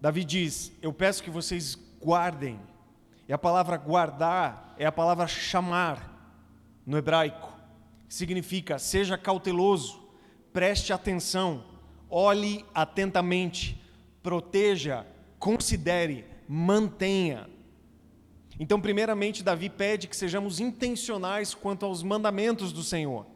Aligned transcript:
Davi 0.00 0.24
diz: 0.24 0.72
Eu 0.80 0.92
peço 0.92 1.22
que 1.22 1.30
vocês 1.30 1.78
guardem. 2.02 2.58
E 3.28 3.32
a 3.32 3.38
palavra 3.38 3.76
guardar 3.76 4.74
é 4.78 4.86
a 4.86 4.92
palavra 4.92 5.26
chamar 5.26 6.10
no 6.84 6.96
hebraico. 6.96 7.52
Significa 8.08 8.78
seja 8.78 9.16
cauteloso, 9.16 10.00
preste 10.52 10.92
atenção, 10.92 11.64
olhe 12.08 12.64
atentamente, 12.74 13.80
proteja, 14.20 15.06
considere, 15.38 16.24
mantenha. 16.48 17.48
Então, 18.58 18.80
primeiramente, 18.80 19.44
Davi 19.44 19.70
pede 19.70 20.08
que 20.08 20.16
sejamos 20.16 20.58
intencionais 20.58 21.54
quanto 21.54 21.86
aos 21.86 22.02
mandamentos 22.02 22.72
do 22.72 22.82
Senhor, 22.82 23.26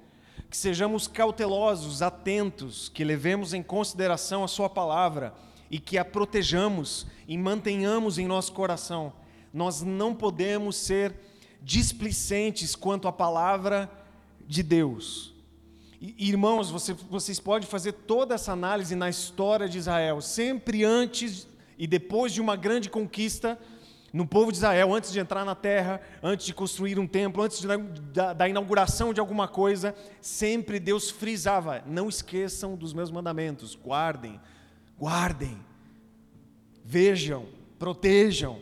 que 0.50 0.56
sejamos 0.56 1.06
cautelosos, 1.06 2.02
atentos, 2.02 2.88
que 2.88 3.04
levemos 3.04 3.54
em 3.54 3.62
consideração 3.62 4.42
a 4.42 4.48
Sua 4.48 4.68
palavra 4.68 5.32
e 5.70 5.78
que 5.78 5.98
a 5.98 6.04
protejamos 6.04 7.06
e 7.26 7.36
mantenhamos 7.36 8.18
em 8.18 8.26
nosso 8.26 8.52
coração. 8.52 9.12
Nós 9.52 9.82
não 9.82 10.14
podemos 10.14 10.76
ser 10.76 11.14
displicentes 11.62 12.76
quanto 12.76 13.08
à 13.08 13.12
palavra 13.12 13.90
de 14.46 14.62
Deus. 14.62 15.32
Irmãos, 16.00 16.70
você, 16.70 16.92
vocês 16.92 17.40
podem 17.40 17.66
fazer 17.66 17.92
toda 17.92 18.34
essa 18.34 18.52
análise 18.52 18.94
na 18.94 19.08
história 19.08 19.68
de 19.68 19.78
Israel, 19.78 20.20
sempre 20.20 20.84
antes 20.84 21.46
e 21.78 21.86
depois 21.86 22.32
de 22.32 22.40
uma 22.40 22.56
grande 22.56 22.90
conquista 22.90 23.58
no 24.12 24.24
povo 24.24 24.52
de 24.52 24.58
Israel, 24.58 24.94
antes 24.94 25.10
de 25.10 25.18
entrar 25.18 25.44
na 25.44 25.56
terra, 25.56 26.00
antes 26.22 26.46
de 26.46 26.54
construir 26.54 27.00
um 27.00 27.06
templo, 27.06 27.42
antes 27.42 27.60
de, 27.60 27.66
da, 28.12 28.32
da 28.32 28.48
inauguração 28.48 29.12
de 29.12 29.18
alguma 29.18 29.48
coisa, 29.48 29.92
sempre 30.20 30.78
Deus 30.78 31.10
frisava: 31.10 31.82
não 31.84 32.08
esqueçam 32.08 32.76
dos 32.76 32.92
meus 32.92 33.10
mandamentos, 33.10 33.74
guardem, 33.74 34.40
guardem, 34.98 35.58
vejam, 36.84 37.46
protejam, 37.78 38.58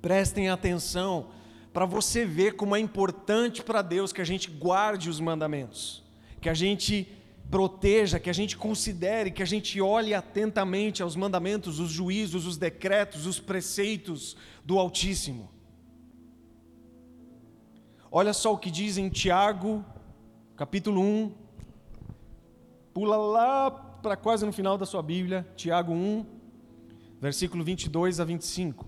prestem 0.00 0.48
atenção, 0.48 1.30
para 1.72 1.84
você 1.84 2.24
ver 2.24 2.56
como 2.56 2.74
é 2.74 2.80
importante 2.80 3.62
para 3.62 3.82
Deus 3.82 4.12
que 4.12 4.20
a 4.20 4.24
gente 4.24 4.50
guarde 4.50 5.10
os 5.10 5.20
mandamentos, 5.20 6.02
que 6.40 6.48
a 6.48 6.54
gente 6.54 7.06
proteja, 7.50 8.18
que 8.18 8.30
a 8.30 8.32
gente 8.32 8.56
considere, 8.56 9.30
que 9.30 9.42
a 9.42 9.46
gente 9.46 9.80
olhe 9.80 10.14
atentamente 10.14 11.02
aos 11.02 11.14
mandamentos, 11.14 11.78
os 11.78 11.90
juízos, 11.90 12.46
os 12.46 12.56
decretos, 12.56 13.26
os 13.26 13.38
preceitos 13.38 14.36
do 14.64 14.78
Altíssimo. 14.78 15.50
Olha 18.10 18.32
só 18.32 18.54
o 18.54 18.58
que 18.58 18.70
diz 18.70 18.96
em 18.96 19.08
Tiago, 19.08 19.84
capítulo 20.56 21.00
1, 21.00 21.34
pula 22.94 23.16
lá 23.16 23.85
para 24.06 24.16
quase 24.16 24.46
no 24.46 24.52
final 24.52 24.78
da 24.78 24.86
sua 24.86 25.02
Bíblia, 25.02 25.44
Tiago 25.56 25.92
1, 25.92 26.24
versículo 27.20 27.64
22 27.64 28.20
a 28.20 28.24
25. 28.24 28.86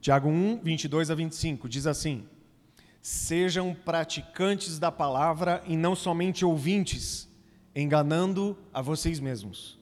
Tiago 0.00 0.30
1, 0.30 0.62
22 0.62 1.10
a 1.10 1.14
25 1.14 1.68
diz 1.68 1.86
assim: 1.86 2.26
Sejam 3.02 3.74
praticantes 3.74 4.78
da 4.78 4.90
palavra 4.90 5.62
e 5.66 5.76
não 5.76 5.94
somente 5.94 6.46
ouvintes, 6.46 7.28
enganando 7.74 8.56
a 8.72 8.80
vocês 8.80 9.20
mesmos. 9.20 9.76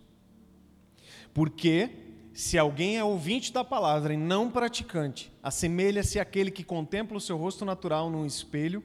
Porque 1.35 1.91
se 2.33 2.57
alguém 2.57 2.97
é 2.97 3.05
ouvinte 3.05 3.53
da 3.53 3.65
palavra 3.65 4.15
e 4.15 4.17
não 4.17 4.51
praticante, 4.51 5.33
assemelha-se 5.43 6.19
àquele 6.19 6.51
que 6.51 6.65
contempla 6.65 7.19
o 7.19 7.21
seu 7.21 7.37
rosto 7.37 7.65
natural 7.65 8.09
num 8.09 8.25
espelho, 8.25 8.83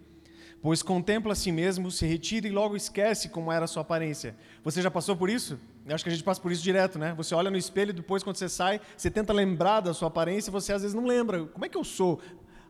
pois 0.61 0.83
contempla 0.83 1.33
a 1.33 1.35
si 1.35 1.51
mesmo, 1.51 1.89
se 1.89 2.05
retira 2.05 2.47
e 2.47 2.51
logo 2.51 2.75
esquece 2.75 3.29
como 3.29 3.51
era 3.51 3.65
a 3.65 3.67
sua 3.67 3.81
aparência. 3.81 4.35
Você 4.63 4.81
já 4.81 4.91
passou 4.91 5.15
por 5.15 5.29
isso? 5.29 5.59
Eu 5.85 5.95
acho 5.95 6.03
que 6.03 6.09
a 6.09 6.13
gente 6.13 6.23
passa 6.23 6.41
por 6.41 6.51
isso 6.51 6.61
direto, 6.61 6.99
né? 6.99 7.13
Você 7.15 7.33
olha 7.33 7.49
no 7.49 7.57
espelho 7.57 7.91
e 7.91 7.93
depois, 7.93 8.23
quando 8.23 8.35
você 8.35 8.49
sai, 8.49 8.81
você 8.97 9.09
tenta 9.09 9.31
lembrar 9.31 9.79
da 9.79 9.93
sua 9.93 10.07
aparência 10.09 10.49
e 10.49 10.51
você 10.51 10.73
às 10.73 10.81
vezes 10.81 10.93
não 10.93 11.05
lembra. 11.05 11.45
Como 11.45 11.65
é 11.65 11.69
que 11.69 11.77
eu 11.77 11.83
sou? 11.83 12.19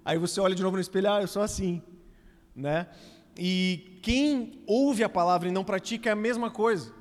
Aí 0.06 0.18
você 0.18 0.40
olha 0.40 0.56
de 0.56 0.62
novo 0.62 0.76
no 0.76 0.82
espelho, 0.82 1.12
ah, 1.12 1.22
eu 1.22 1.28
sou 1.28 1.42
assim, 1.42 1.82
né? 2.56 2.88
E 3.38 4.00
quem 4.02 4.62
ouve 4.68 5.04
a 5.04 5.10
palavra 5.10 5.48
e 5.48 5.52
não 5.52 5.64
pratica 5.64 6.10
é 6.10 6.14
a 6.14 6.16
mesma 6.16 6.50
coisa. 6.50 6.99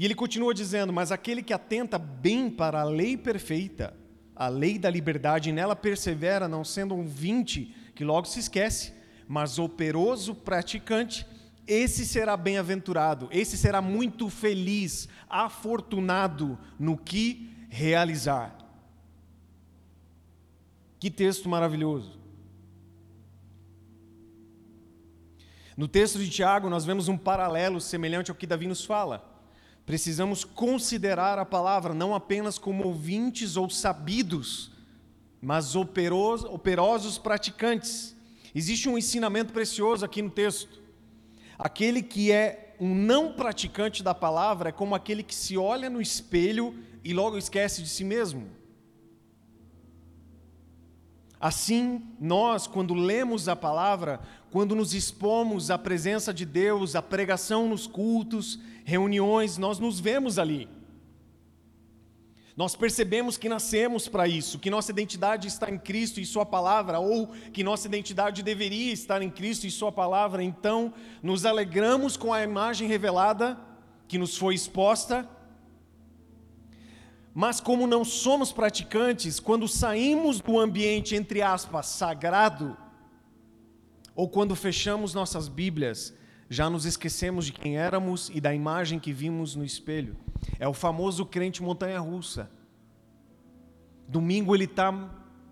E 0.00 0.04
ele 0.06 0.14
continua 0.14 0.54
dizendo: 0.54 0.94
Mas 0.94 1.12
aquele 1.12 1.42
que 1.42 1.52
atenta 1.52 1.98
bem 1.98 2.48
para 2.48 2.80
a 2.80 2.84
lei 2.84 3.18
perfeita, 3.18 3.94
a 4.34 4.48
lei 4.48 4.78
da 4.78 4.88
liberdade, 4.88 5.50
e 5.50 5.52
nela 5.52 5.76
persevera, 5.76 6.48
não 6.48 6.64
sendo 6.64 6.94
um 6.94 7.06
vinte 7.06 7.76
que 7.94 8.02
logo 8.02 8.26
se 8.26 8.40
esquece, 8.40 8.94
mas 9.28 9.58
operoso 9.58 10.34
praticante, 10.34 11.26
esse 11.66 12.06
será 12.06 12.34
bem-aventurado, 12.34 13.28
esse 13.30 13.58
será 13.58 13.82
muito 13.82 14.30
feliz, 14.30 15.06
afortunado 15.28 16.58
no 16.78 16.96
que 16.96 17.54
realizar. 17.68 18.56
Que 20.98 21.10
texto 21.10 21.46
maravilhoso. 21.46 22.18
No 25.76 25.86
texto 25.86 26.18
de 26.18 26.30
Tiago, 26.30 26.70
nós 26.70 26.86
vemos 26.86 27.06
um 27.06 27.18
paralelo 27.18 27.82
semelhante 27.82 28.30
ao 28.30 28.34
que 28.34 28.46
Davi 28.46 28.66
nos 28.66 28.82
fala. 28.82 29.29
Precisamos 29.90 30.44
considerar 30.44 31.36
a 31.40 31.44
palavra 31.44 31.92
não 31.92 32.14
apenas 32.14 32.58
como 32.58 32.86
ouvintes 32.86 33.56
ou 33.56 33.68
sabidos, 33.68 34.70
mas 35.42 35.74
operosos, 35.74 37.18
praticantes. 37.18 38.14
Existe 38.54 38.88
um 38.88 38.96
ensinamento 38.96 39.52
precioso 39.52 40.04
aqui 40.04 40.22
no 40.22 40.30
texto. 40.30 40.80
Aquele 41.58 42.04
que 42.04 42.30
é 42.30 42.76
um 42.78 42.94
não 42.94 43.32
praticante 43.32 44.00
da 44.00 44.14
palavra 44.14 44.68
é 44.68 44.72
como 44.72 44.94
aquele 44.94 45.24
que 45.24 45.34
se 45.34 45.58
olha 45.58 45.90
no 45.90 46.00
espelho 46.00 46.72
e 47.02 47.12
logo 47.12 47.36
esquece 47.36 47.82
de 47.82 47.88
si 47.88 48.04
mesmo. 48.04 48.46
Assim, 51.40 52.00
nós, 52.20 52.68
quando 52.68 52.94
lemos 52.94 53.48
a 53.48 53.56
palavra, 53.56 54.20
quando 54.52 54.76
nos 54.76 54.94
expomos 54.94 55.68
à 55.68 55.76
presença 55.76 56.32
de 56.32 56.44
Deus, 56.44 56.94
à 56.94 57.02
pregação 57.02 57.68
nos 57.68 57.88
cultos, 57.88 58.60
reuniões, 58.84 59.58
nós 59.58 59.78
nos 59.78 60.00
vemos 60.00 60.38
ali. 60.38 60.68
Nós 62.56 62.76
percebemos 62.76 63.36
que 63.38 63.48
nascemos 63.48 64.08
para 64.08 64.28
isso, 64.28 64.58
que 64.58 64.68
nossa 64.68 64.90
identidade 64.90 65.48
está 65.48 65.70
em 65.70 65.78
Cristo 65.78 66.20
e 66.20 66.26
Sua 66.26 66.44
palavra, 66.44 66.98
ou 66.98 67.28
que 67.52 67.64
nossa 67.64 67.86
identidade 67.86 68.42
deveria 68.42 68.92
estar 68.92 69.22
em 69.22 69.30
Cristo 69.30 69.66
e 69.66 69.70
Sua 69.70 69.90
palavra, 69.90 70.42
então 70.42 70.92
nos 71.22 71.46
alegramos 71.46 72.16
com 72.16 72.32
a 72.32 72.42
imagem 72.42 72.86
revelada 72.86 73.58
que 74.06 74.18
nos 74.18 74.36
foi 74.36 74.54
exposta 74.54 75.28
mas 77.32 77.60
como 77.60 77.86
não 77.86 78.04
somos 78.04 78.52
praticantes, 78.52 79.38
quando 79.38 79.68
saímos 79.68 80.40
do 80.40 80.58
ambiente, 80.58 81.14
entre 81.14 81.42
aspas, 81.42 81.86
sagrado, 81.86 82.76
ou 84.14 84.28
quando 84.28 84.56
fechamos 84.56 85.14
nossas 85.14 85.48
Bíblias, 85.48 86.12
já 86.50 86.68
nos 86.68 86.84
esquecemos 86.84 87.46
de 87.46 87.52
quem 87.52 87.78
éramos 87.78 88.28
e 88.34 88.40
da 88.40 88.52
imagem 88.52 88.98
que 88.98 89.12
vimos 89.12 89.54
no 89.54 89.64
espelho. 89.64 90.16
É 90.58 90.66
o 90.66 90.74
famoso 90.74 91.24
crente 91.24 91.62
montanha-russa. 91.62 92.50
Domingo 94.08 94.52
ele 94.52 94.64
está 94.64 94.92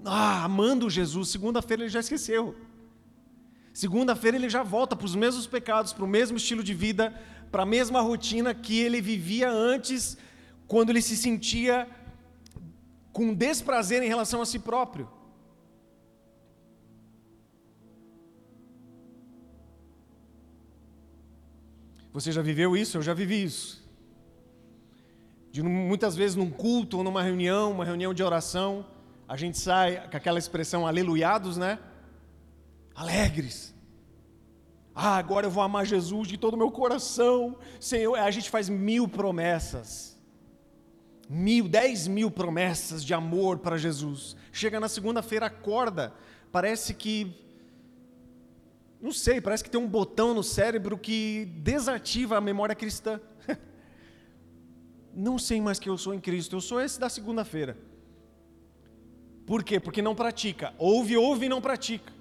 ah, 0.05 0.43
amando 0.43 0.91
Jesus, 0.91 1.29
segunda-feira 1.29 1.85
ele 1.85 1.89
já 1.89 2.00
esqueceu. 2.00 2.56
Segunda-feira 3.73 4.37
ele 4.37 4.50
já 4.50 4.65
volta 4.65 4.97
para 4.97 5.06
os 5.06 5.15
mesmos 5.15 5.47
pecados, 5.47 5.93
para 5.93 6.05
o 6.05 6.09
mesmo 6.09 6.37
estilo 6.37 6.65
de 6.65 6.75
vida, 6.75 7.15
para 7.53 7.62
a 7.62 7.67
mesma 7.67 8.00
rotina 8.00 8.53
que 8.53 8.81
ele 8.81 9.00
vivia 9.00 9.49
antes, 9.49 10.19
quando 10.67 10.91
ele 10.91 11.00
se 11.00 11.17
sentia 11.17 11.89
com 13.12 13.33
desprazer 13.33 14.03
em 14.03 14.09
relação 14.09 14.43
a 14.43 14.47
si 14.47 14.59
próprio. 14.59 15.09
Você 22.19 22.32
já 22.32 22.43
viveu 22.43 22.76
isso? 22.76 22.99
Eu 22.99 23.03
já 23.03 23.15
vivi 23.15 23.44
isso. 23.44 23.88
De 25.53 25.62
muitas 25.62 26.17
vezes 26.17 26.35
num 26.35 26.50
culto 26.50 26.99
ou 26.99 27.05
numa 27.05 27.23
reunião, 27.23 27.70
uma 27.70 27.85
reunião 27.85 28.12
de 28.12 28.25
oração, 28.25 28.85
a 29.29 29.37
gente 29.37 29.56
sai 29.56 30.09
com 30.11 30.17
aquela 30.17 30.37
expressão 30.37 30.85
aleluiados, 30.85 31.56
né? 31.56 31.79
Alegres. 32.93 33.73
Ah, 34.93 35.17
agora 35.17 35.47
eu 35.47 35.50
vou 35.53 35.62
amar 35.62 35.87
Jesus 35.87 36.26
de 36.26 36.37
todo 36.37 36.55
o 36.55 36.56
meu 36.56 36.73
coração. 36.73 37.56
Senhor, 37.79 38.17
a 38.19 38.32
gente 38.32 38.50
faz 38.50 38.69
mil 38.69 39.06
promessas. 39.06 40.19
Mil, 41.31 41.69
dez 41.69 42.09
mil 42.09 42.32
promessas 42.32 43.05
de 43.05 43.14
amor 43.14 43.61
para 43.61 43.79
Jesus. 43.79 44.35
Chega 44.50 44.81
na 44.81 44.88
segunda-feira, 44.88 45.47
acorda. 45.47 46.12
Parece 46.50 46.94
que. 46.94 47.32
Não 49.00 49.12
sei, 49.12 49.41
parece 49.41 49.62
que 49.62 49.71
tem 49.71 49.81
um 49.81 49.89
botão 49.89 50.35
no 50.35 50.43
cérebro 50.43 50.99
que 50.99 51.45
desativa 51.56 52.37
a 52.37 52.41
memória 52.41 52.75
cristã 52.75 53.21
não 55.15 55.39
sei 55.39 55.61
mais 55.61 55.79
que 55.79 55.89
eu 55.89 55.97
sou 55.97 56.15
em 56.15 56.21
Cristo, 56.21 56.56
eu 56.56 56.61
sou 56.61 56.81
esse 56.81 56.99
da 56.99 57.09
segunda-feira. 57.09 57.77
Por 59.47 59.65
quê? 59.65 59.81
Porque 59.81 60.03
não 60.03 60.15
pratica. 60.15 60.75
Ouve, 60.79 61.17
ouve 61.17 61.47
e 61.47 61.49
não 61.49 61.61
pratica. 61.61 62.12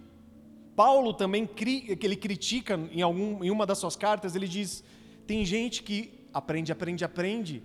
Paulo 0.75 1.13
também 1.13 1.45
que 1.45 1.97
ele 2.01 2.15
critica 2.15 2.79
em, 2.91 3.01
algum, 3.01 3.44
em 3.44 3.50
uma 3.50 3.65
das 3.65 3.79
suas 3.79 3.95
cartas, 3.95 4.35
ele 4.35 4.47
diz: 4.47 4.83
tem 5.25 5.44
gente 5.44 5.83
que 5.83 6.25
aprende, 6.33 6.71
aprende, 6.71 7.03
aprende, 7.03 7.63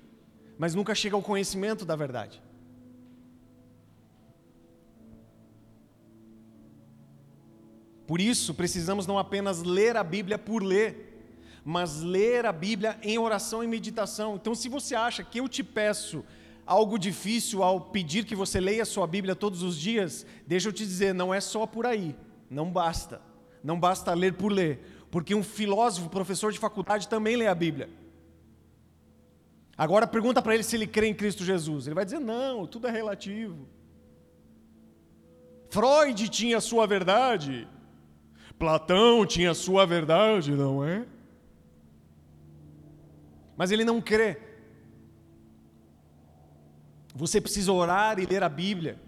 mas 0.59 0.75
nunca 0.75 0.95
chega 0.95 1.15
ao 1.15 1.23
conhecimento 1.23 1.85
da 1.85 1.95
verdade. 1.95 2.43
Por 8.13 8.21
isso, 8.21 8.53
precisamos 8.53 9.07
não 9.07 9.17
apenas 9.17 9.63
ler 9.63 9.97
a 9.97 10.05
Bíblia 10.05 10.37
por 10.37 10.63
ler, 10.63 11.25
mas 11.65 12.03
ler 12.03 12.45
a 12.45 12.53
Bíblia 12.53 12.99
em 13.03 13.17
oração 13.17 13.65
e 13.65 13.67
meditação. 13.67 14.35
Então, 14.35 14.55
se 14.55 14.69
você 14.69 14.95
acha 14.95 15.25
que 15.25 15.41
eu 15.41 15.49
te 15.49 15.65
peço 15.65 16.23
algo 16.67 16.99
difícil 16.99 17.63
ao 17.63 17.81
pedir 17.81 18.27
que 18.27 18.35
você 18.35 18.61
leia 18.61 18.83
a 18.83 18.85
sua 18.85 19.07
Bíblia 19.07 19.35
todos 19.35 19.63
os 19.63 19.79
dias, 19.79 20.27
deixa 20.47 20.69
eu 20.69 20.75
te 20.75 20.85
dizer, 20.85 21.15
não 21.15 21.33
é 21.33 21.41
só 21.41 21.67
por 21.67 21.87
aí, 21.87 22.15
não 22.51 22.71
basta. 22.71 23.19
Não 23.65 23.81
basta 23.81 24.13
ler 24.13 24.35
por 24.35 24.53
ler, 24.53 25.07
porque 25.11 25.35
um 25.35 25.43
filósofo, 25.43 26.11
professor 26.11 26.53
de 26.53 26.59
faculdade 26.59 27.09
também 27.09 27.35
lê 27.35 27.47
a 27.47 27.55
Bíblia. 27.55 27.89
Agora 29.75 30.07
pergunta 30.07 30.43
para 30.43 30.53
ele 30.53 30.65
se 30.65 30.77
ele 30.77 30.87
crê 30.87 31.07
em 31.07 31.15
Cristo 31.15 31.47
Jesus. 31.47 31.87
Ele 31.87 31.95
vai 31.95 32.05
dizer: 32.05 32.19
"Não, 32.19 32.67
tudo 32.67 32.89
é 32.89 32.91
relativo". 32.91 33.67
Freud 35.71 36.29
tinha 36.29 36.59
a 36.59 36.61
sua 36.61 36.87
verdade. 36.87 37.67
Platão 38.63 39.27
tinha 39.27 39.55
sua 39.55 39.85
verdade, 39.85 40.53
não 40.53 40.85
é? 40.85 41.05
mas 43.57 43.71
ele 43.71 43.85
não 43.85 44.01
crê. 44.01 44.41
Você 47.15 47.41
precisa 47.41 47.73
orar 47.73 48.19
e 48.19 48.27
ler 48.27 48.43
a 48.43 48.49
Bíblia. 48.49 49.01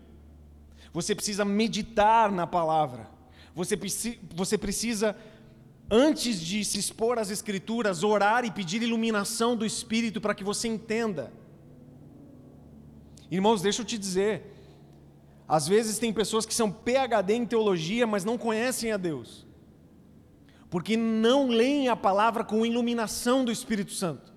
Você 0.92 1.12
precisa 1.12 1.44
meditar 1.44 2.30
na 2.30 2.46
palavra. 2.46 3.10
Você, 3.52 3.76
você 4.32 4.56
precisa, 4.56 5.16
antes 5.90 6.40
de 6.40 6.64
se 6.64 6.78
expor 6.78 7.18
às 7.18 7.30
Escrituras, 7.30 8.04
orar 8.04 8.44
e 8.44 8.50
pedir 8.52 8.80
iluminação 8.80 9.56
do 9.56 9.66
Espírito 9.66 10.20
para 10.20 10.36
que 10.36 10.44
você 10.44 10.68
entenda. 10.68 11.32
Irmãos, 13.30 13.60
deixa 13.60 13.82
eu 13.82 13.86
te 13.86 13.98
dizer. 13.98 14.53
Às 15.46 15.68
vezes 15.68 15.98
tem 15.98 16.12
pessoas 16.12 16.46
que 16.46 16.54
são 16.54 16.70
PhD 16.70 17.34
em 17.34 17.46
teologia, 17.46 18.06
mas 18.06 18.24
não 18.24 18.38
conhecem 18.38 18.92
a 18.92 18.96
Deus. 18.96 19.46
Porque 20.70 20.96
não 20.96 21.48
leem 21.48 21.88
a 21.88 21.96
palavra 21.96 22.42
com 22.42 22.64
iluminação 22.64 23.44
do 23.44 23.52
Espírito 23.52 23.92
Santo. 23.92 24.32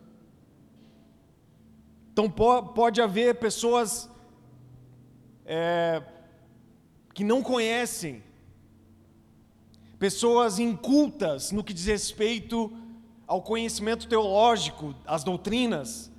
Então 2.11 2.29
pode 2.29 3.01
haver 3.01 3.35
pessoas 3.35 4.09
é, 5.45 6.03
que 7.13 7.23
não 7.23 7.41
conhecem, 7.41 8.23
pessoas 9.97 10.59
incultas 10.59 11.51
no 11.51 11.63
que 11.63 11.73
diz 11.73 11.85
respeito 11.85 12.75
ao 13.25 13.41
conhecimento 13.41 14.07
teológico, 14.07 14.93
às 15.05 15.23
doutrinas, 15.23 16.11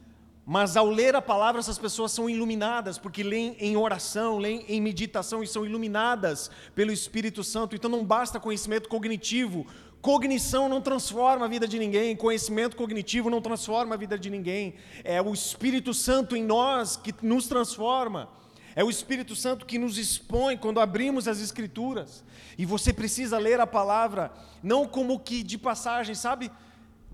mas 0.50 0.78
ao 0.78 0.88
ler 0.88 1.14
a 1.14 1.20
palavra 1.20 1.60
essas 1.60 1.76
pessoas 1.76 2.10
são 2.10 2.28
iluminadas, 2.28 2.96
porque 2.96 3.22
leem 3.22 3.54
em 3.60 3.76
oração, 3.76 4.38
leem 4.38 4.64
em 4.66 4.80
meditação 4.80 5.42
e 5.42 5.46
são 5.46 5.66
iluminadas 5.66 6.50
pelo 6.74 6.90
Espírito 6.90 7.44
Santo. 7.44 7.76
Então 7.76 7.90
não 7.90 8.02
basta 8.02 8.40
conhecimento 8.40 8.88
cognitivo, 8.88 9.66
Cognição 10.00 10.66
não 10.66 10.80
transforma 10.80 11.44
a 11.44 11.48
vida 11.48 11.68
de 11.68 11.78
ninguém, 11.78 12.16
conhecimento 12.16 12.76
cognitivo 12.76 13.28
não 13.28 13.42
transforma 13.42 13.94
a 13.94 13.98
vida 13.98 14.18
de 14.18 14.30
ninguém. 14.30 14.76
É 15.04 15.20
o 15.20 15.34
Espírito 15.34 15.92
Santo 15.92 16.34
em 16.34 16.42
nós 16.42 16.96
que 16.96 17.12
nos 17.20 17.46
transforma. 17.46 18.30
É 18.74 18.82
o 18.82 18.88
Espírito 18.88 19.36
Santo 19.36 19.66
que 19.66 19.76
nos 19.76 19.98
expõe 19.98 20.56
quando 20.56 20.80
abrimos 20.80 21.28
as 21.28 21.40
Escrituras. 21.40 22.24
E 22.56 22.64
você 22.64 22.90
precisa 22.90 23.36
ler 23.36 23.60
a 23.60 23.66
palavra, 23.66 24.32
não 24.62 24.86
como 24.86 25.18
que 25.18 25.42
de 25.42 25.58
passagem, 25.58 26.14
sabe? 26.14 26.50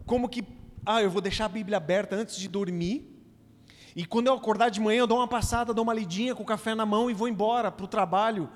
Como 0.07 0.29
que, 0.29 0.45
ah, 0.87 1.03
eu 1.03 1.11
vou 1.11 1.21
deixar 1.21 1.47
a 1.47 1.49
Bíblia 1.49 1.79
aberta 1.79 2.15
antes 2.15 2.37
de 2.37 2.47
dormir. 2.47 3.14
E 3.95 4.05
quando 4.05 4.27
eu 4.27 4.35
acordar 4.35 4.71
de 4.71 4.81
manhã, 4.81 5.01
eu 5.01 5.07
dou 5.07 5.19
uma 5.19 5.29
passada, 5.29 5.73
dou 5.73 5.85
uma 5.85 5.95
lidinha 5.95 6.35
com 6.35 6.43
o 6.43 6.47
café 6.47 6.75
na 6.75 6.85
mão 6.85 7.11
e 7.11 7.15
vou 7.15 7.29
embora 7.29 7.71
para 7.71 7.85
o 7.85 7.89
trabalho. 7.89 8.51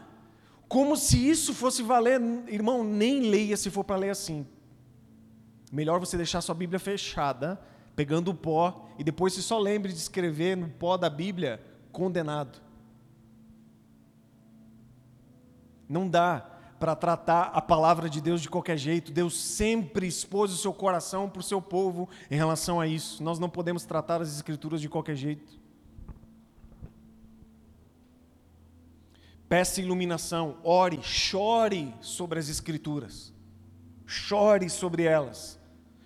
Como 0.66 0.96
se 0.96 1.28
isso 1.28 1.54
fosse 1.54 1.82
valer, 1.82 2.20
irmão, 2.48 2.82
nem 2.82 3.20
leia 3.20 3.56
se 3.56 3.70
for 3.70 3.84
para 3.84 3.96
ler 3.96 4.10
assim. 4.10 4.46
Melhor 5.72 6.00
você 6.00 6.16
deixar 6.16 6.40
sua 6.40 6.54
Bíblia 6.54 6.80
fechada, 6.80 7.60
pegando 7.94 8.30
o 8.30 8.34
pó, 8.34 8.88
e 8.98 9.04
depois 9.04 9.32
se 9.32 9.42
só 9.42 9.58
lembre 9.58 9.92
de 9.92 9.98
escrever 9.98 10.56
no 10.56 10.68
pó 10.68 10.96
da 10.96 11.08
Bíblia, 11.08 11.62
condenado. 11.92 12.60
Não 15.88 16.08
dá 16.08 16.57
para 16.78 16.94
tratar 16.94 17.50
a 17.54 17.60
palavra 17.60 18.08
de 18.08 18.20
Deus 18.20 18.40
de 18.40 18.48
qualquer 18.48 18.76
jeito. 18.76 19.12
Deus 19.12 19.38
sempre 19.38 20.06
expôs 20.06 20.52
o 20.52 20.56
seu 20.56 20.72
coração 20.72 21.28
para 21.28 21.40
o 21.40 21.42
seu 21.42 21.60
povo 21.60 22.08
em 22.30 22.36
relação 22.36 22.80
a 22.80 22.86
isso. 22.86 23.22
Nós 23.22 23.38
não 23.38 23.48
podemos 23.48 23.84
tratar 23.84 24.22
as 24.22 24.34
Escrituras 24.34 24.80
de 24.80 24.88
qualquer 24.88 25.16
jeito. 25.16 25.58
Peça 29.48 29.80
iluminação, 29.80 30.58
ore, 30.62 31.02
chore 31.02 31.94
sobre 32.00 32.38
as 32.38 32.48
Escrituras, 32.48 33.32
chore 34.06 34.68
sobre 34.68 35.04
elas, 35.04 35.58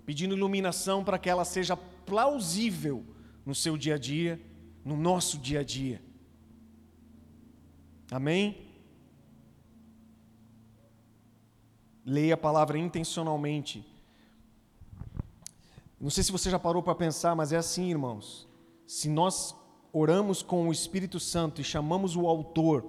pedindo 0.06 0.36
iluminação 0.36 1.02
para 1.02 1.18
que 1.18 1.28
ela 1.28 1.44
seja 1.44 1.76
plausível 1.76 3.04
no 3.44 3.54
seu 3.54 3.76
dia 3.76 3.96
a 3.96 3.98
dia, 3.98 4.40
no 4.84 4.96
nosso 4.96 5.38
dia 5.38 5.60
a 5.60 5.64
dia. 5.64 6.00
Amém? 8.10 8.71
Leia 12.04 12.34
a 12.34 12.36
palavra 12.36 12.78
intencionalmente. 12.78 13.84
Não 16.00 16.10
sei 16.10 16.24
se 16.24 16.32
você 16.32 16.50
já 16.50 16.58
parou 16.58 16.82
para 16.82 16.94
pensar, 16.94 17.34
mas 17.36 17.52
é 17.52 17.56
assim, 17.56 17.90
irmãos. 17.90 18.48
Se 18.86 19.08
nós 19.08 19.54
oramos 19.92 20.42
com 20.42 20.68
o 20.68 20.72
Espírito 20.72 21.20
Santo 21.20 21.60
e 21.60 21.64
chamamos 21.64 22.16
o 22.16 22.26
Autor 22.26 22.84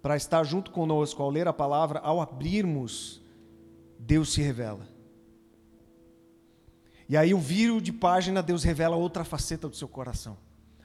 para 0.00 0.16
estar 0.16 0.44
junto 0.44 0.70
conosco 0.70 1.22
ao 1.22 1.30
ler 1.30 1.48
a 1.48 1.52
palavra, 1.52 1.98
ao 2.00 2.20
abrirmos, 2.20 3.22
Deus 3.98 4.32
se 4.32 4.42
revela. 4.42 4.86
E 7.08 7.16
aí 7.16 7.34
o 7.34 7.38
viro 7.38 7.80
de 7.80 7.92
página, 7.92 8.42
Deus 8.42 8.62
revela 8.62 8.96
outra 8.96 9.24
faceta 9.24 9.68
do 9.68 9.76
seu 9.76 9.88
coração, 9.88 10.36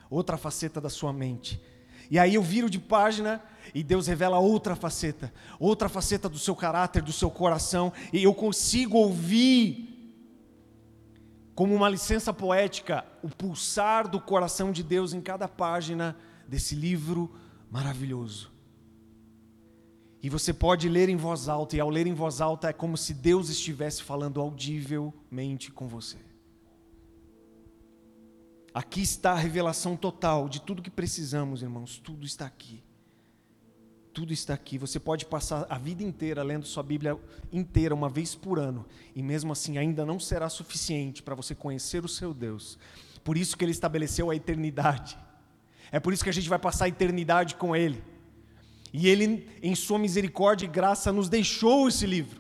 outra 0.10 0.38
faceta 0.38 0.82
da 0.82 0.90
sua 0.90 1.14
mente. 1.14 1.62
E 2.10 2.18
aí 2.18 2.36
eu 2.36 2.42
viro 2.42 2.70
de 2.70 2.80
página 2.80 3.42
e 3.74 3.84
Deus 3.84 4.08
revela 4.08 4.40
outra 4.40 4.76
faceta, 4.76 5.32
outra 5.60 5.88
faceta 5.88 6.28
do 6.28 6.40
seu 6.40 6.56
caráter, 6.56 7.02
do 7.02 7.14
seu 7.14 7.30
coração, 7.30 7.94
e 8.12 8.24
eu 8.24 8.34
consigo 8.34 8.98
ouvir 8.98 9.96
como 11.54 11.76
uma 11.76 11.90
licença 11.90 12.34
poética 12.34 13.06
o 13.22 13.30
pulsar 13.30 14.08
do 14.08 14.20
coração 14.20 14.72
de 14.72 14.82
Deus 14.82 15.14
em 15.14 15.22
cada 15.22 15.48
página 15.48 16.16
desse 16.48 16.74
livro 16.74 17.30
maravilhoso. 17.70 18.52
E 20.22 20.30
você 20.30 20.54
pode 20.54 20.90
ler 20.90 21.10
em 21.10 21.16
voz 21.16 21.48
alta, 21.48 21.76
e 21.78 21.80
ao 21.80 21.90
ler 21.90 22.08
em 22.08 22.14
voz 22.14 22.42
alta 22.42 22.70
é 22.70 22.74
como 22.74 22.98
se 22.98 23.14
Deus 23.14 23.50
estivesse 23.50 24.02
falando 24.02 24.42
audivelmente 24.42 25.72
com 25.72 25.88
você. 25.88 26.29
Aqui 28.80 29.02
está 29.02 29.34
a 29.34 29.36
revelação 29.36 29.98
total 29.98 30.48
de 30.48 30.62
tudo 30.62 30.82
que 30.82 30.90
precisamos, 30.90 31.62
irmãos. 31.62 32.00
Tudo 32.02 32.26
está 32.26 32.46
aqui. 32.46 32.82
Tudo 34.14 34.32
está 34.32 34.54
aqui. 34.54 34.78
Você 34.78 34.98
pode 34.98 35.26
passar 35.26 35.68
a 35.70 35.78
vida 35.78 36.02
inteira 36.02 36.42
lendo 36.44 36.66
sua 36.66 36.82
Bíblia 36.82 37.20
inteira, 37.52 37.94
uma 37.94 38.08
vez 38.08 38.36
por 38.36 38.58
ano, 38.58 38.86
e 39.14 39.22
mesmo 39.22 39.52
assim 39.52 39.78
ainda 39.78 40.06
não 40.06 40.18
será 40.18 40.48
suficiente 40.48 41.22
para 41.22 41.36
você 41.36 41.54
conhecer 41.54 42.06
o 42.06 42.08
seu 42.08 42.34
Deus. 42.34 42.80
Por 43.22 43.36
isso 43.36 43.58
que 43.58 43.66
ele 43.66 43.74
estabeleceu 43.74 44.30
a 44.30 44.36
eternidade. 44.38 45.20
É 45.92 46.00
por 46.00 46.14
isso 46.14 46.24
que 46.24 46.30
a 46.30 46.34
gente 46.34 46.48
vai 46.48 46.58
passar 46.58 46.86
a 46.86 46.88
eternidade 46.88 47.56
com 47.56 47.76
ele. 47.76 48.02
E 48.94 49.10
ele, 49.10 49.46
em 49.62 49.76
sua 49.76 50.00
misericórdia 50.00 50.66
e 50.66 50.70
graça, 50.70 51.12
nos 51.12 51.28
deixou 51.28 51.90
esse 51.90 52.06
livro, 52.06 52.40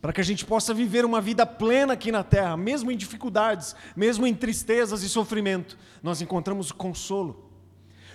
para 0.00 0.12
que 0.12 0.20
a 0.20 0.24
gente 0.24 0.44
possa 0.44 0.72
viver 0.72 1.04
uma 1.04 1.20
vida 1.20 1.44
plena 1.44 1.92
aqui 1.92 2.10
na 2.10 2.22
terra, 2.22 2.56
mesmo 2.56 2.90
em 2.90 2.96
dificuldades, 2.96 3.76
mesmo 3.94 4.26
em 4.26 4.34
tristezas 4.34 5.02
e 5.02 5.08
sofrimento, 5.08 5.78
nós 6.02 6.22
encontramos 6.22 6.72
consolo. 6.72 7.50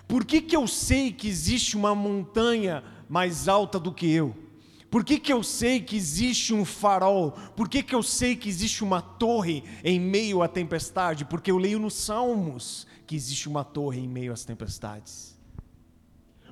Por 0.07 0.25
que, 0.25 0.41
que 0.41 0.55
eu 0.55 0.67
sei 0.67 1.11
que 1.11 1.27
existe 1.27 1.77
uma 1.77 1.93
montanha 1.93 2.83
mais 3.07 3.47
alta 3.47 3.79
do 3.79 3.91
que 3.91 4.11
eu? 4.11 4.35
Por 4.89 5.03
que, 5.03 5.19
que 5.19 5.33
eu 5.33 5.43
sei 5.43 5.81
que 5.81 5.95
existe 5.95 6.53
um 6.53 6.63
farol? 6.63 7.31
Por 7.55 7.67
que, 7.67 7.83
que 7.83 7.93
eu 7.93 8.01
sei 8.01 8.35
que 8.35 8.47
existe 8.47 8.83
uma 8.83 9.01
torre 9.01 9.63
em 9.83 9.99
meio 9.99 10.41
à 10.41 10.47
tempestade? 10.47 11.25
Porque 11.25 11.51
eu 11.51 11.57
leio 11.57 11.79
nos 11.79 11.95
Salmos 11.95 12.87
que 13.05 13.15
existe 13.15 13.49
uma 13.49 13.63
torre 13.63 13.99
em 13.99 14.07
meio 14.07 14.31
às 14.31 14.45
tempestades. 14.45 15.34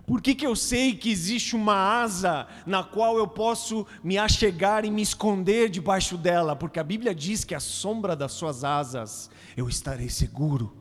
Por 0.05 0.21
que, 0.21 0.35
que 0.35 0.45
eu 0.45 0.55
sei 0.55 0.93
que 0.95 1.09
existe 1.09 1.55
uma 1.55 1.75
asa 1.75 2.45
na 2.65 2.83
qual 2.83 3.17
eu 3.17 3.27
posso 3.27 3.87
me 4.03 4.17
achegar 4.17 4.83
e 4.83 4.91
me 4.91 5.01
esconder 5.01 5.69
debaixo 5.69 6.17
dela? 6.17 6.55
Porque 6.55 6.79
a 6.79 6.83
Bíblia 6.83 7.15
diz 7.15 7.45
que 7.45 7.55
a 7.55 7.59
sombra 7.59 8.15
das 8.15 8.33
suas 8.33 8.65
asas 8.65 9.29
eu 9.55 9.69
estarei 9.69 10.09
seguro. 10.09 10.75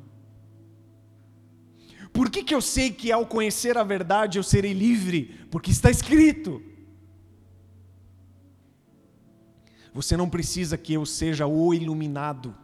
Por 2.13 2.31
que, 2.31 2.43
que 2.43 2.55
eu 2.55 2.61
sei 2.61 2.91
que 2.91 3.13
ao 3.13 3.25
conhecer 3.25 3.79
a 3.79 3.85
verdade 3.85 4.39
eu 4.39 4.43
serei 4.43 4.73
livre? 4.73 5.47
Porque 5.51 5.71
está 5.71 5.89
escrito. 5.89 6.61
Você 9.95 10.17
não 10.17 10.29
precisa 10.29 10.77
que 10.77 10.95
eu 10.95 11.07
seja 11.07 11.47
o 11.47 11.73
iluminado 11.73 12.57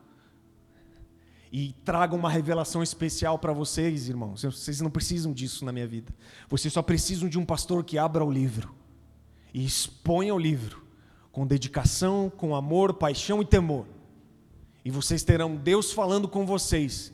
e 1.52 1.72
traga 1.84 2.14
uma 2.14 2.30
revelação 2.30 2.82
especial 2.82 3.38
para 3.38 3.52
vocês, 3.52 4.08
irmãos. 4.08 4.42
Vocês 4.42 4.80
não 4.80 4.90
precisam 4.90 5.32
disso 5.32 5.64
na 5.64 5.72
minha 5.72 5.86
vida. 5.86 6.14
Vocês 6.48 6.72
só 6.72 6.82
precisam 6.82 7.28
de 7.28 7.38
um 7.38 7.44
pastor 7.44 7.84
que 7.84 7.98
abra 7.98 8.24
o 8.24 8.30
livro 8.30 8.74
e 9.52 9.64
exponha 9.64 10.34
o 10.34 10.38
livro 10.38 10.82
com 11.32 11.46
dedicação, 11.46 12.30
com 12.36 12.54
amor, 12.54 12.94
paixão 12.94 13.40
e 13.40 13.44
temor. 13.44 13.86
E 14.84 14.90
vocês 14.90 15.22
terão 15.22 15.56
Deus 15.56 15.92
falando 15.92 16.28
com 16.28 16.44
vocês 16.44 17.12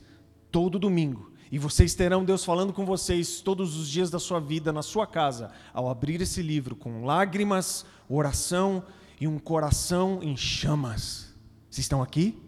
todo 0.51 0.79
domingo 0.79 1.31
e 1.51 1.59
vocês 1.59 1.93
terão 1.93 2.25
Deus 2.25 2.43
falando 2.43 2.73
com 2.73 2.85
vocês 2.85 3.39
todos 3.39 3.77
os 3.77 3.87
dias 3.87 4.09
da 4.09 4.19
sua 4.19 4.39
vida, 4.39 4.73
na 4.73 4.81
sua 4.81 5.05
casa, 5.05 5.51
ao 5.73 5.89
abrir 5.89 6.21
esse 6.21 6.41
livro 6.41 6.75
com 6.75 7.05
lágrimas, 7.05 7.85
oração 8.09 8.83
e 9.19 9.27
um 9.27 9.37
coração 9.39 10.19
em 10.21 10.35
chamas. 10.35 11.33
Vocês 11.69 11.85
estão 11.85 12.01
aqui? 12.01 12.44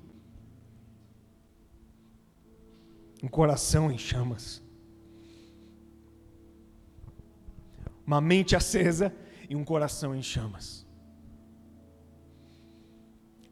Um 3.21 3.27
coração 3.27 3.91
em 3.91 3.97
chamas. 3.97 4.61
Uma 8.05 8.21
mente 8.21 8.55
acesa 8.55 9.13
e 9.49 9.55
um 9.55 9.63
coração 9.63 10.15
em 10.15 10.21
chamas. 10.21 10.85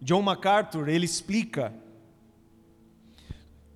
John 0.01 0.21
MacArthur, 0.21 0.87
ele 0.87 1.05
explica 1.05 1.73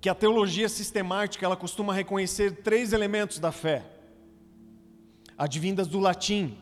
que 0.00 0.08
a 0.08 0.14
teologia 0.14 0.68
sistemática 0.68 1.44
ela 1.44 1.56
costuma 1.56 1.92
reconhecer 1.92 2.62
três 2.62 2.92
elementos 2.92 3.38
da 3.38 3.52
fé, 3.52 3.84
advindas 5.36 5.86
do 5.88 5.98
latim, 5.98 6.56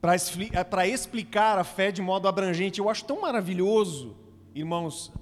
para 0.00 0.86
explicar 0.86 1.58
a 1.58 1.64
fé 1.64 1.92
de 1.92 2.02
modo 2.02 2.26
abrangente. 2.26 2.80
Eu 2.80 2.88
acho 2.88 3.04
tão 3.04 3.20
maravilhoso, 3.20 4.16
irmãos, 4.54 5.12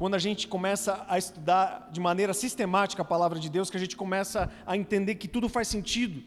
quando 0.00 0.14
a 0.14 0.18
gente 0.18 0.48
começa 0.48 1.04
a 1.06 1.18
estudar 1.18 1.90
de 1.92 2.00
maneira 2.00 2.34
sistemática 2.34 3.02
a 3.02 3.04
palavra 3.04 3.38
de 3.38 3.50
Deus, 3.50 3.68
que 3.68 3.76
a 3.76 3.80
gente 3.80 3.96
começa 3.96 4.50
a 4.66 4.74
entender 4.74 5.14
que 5.16 5.28
tudo 5.28 5.46
faz 5.46 5.68
sentido, 5.68 6.22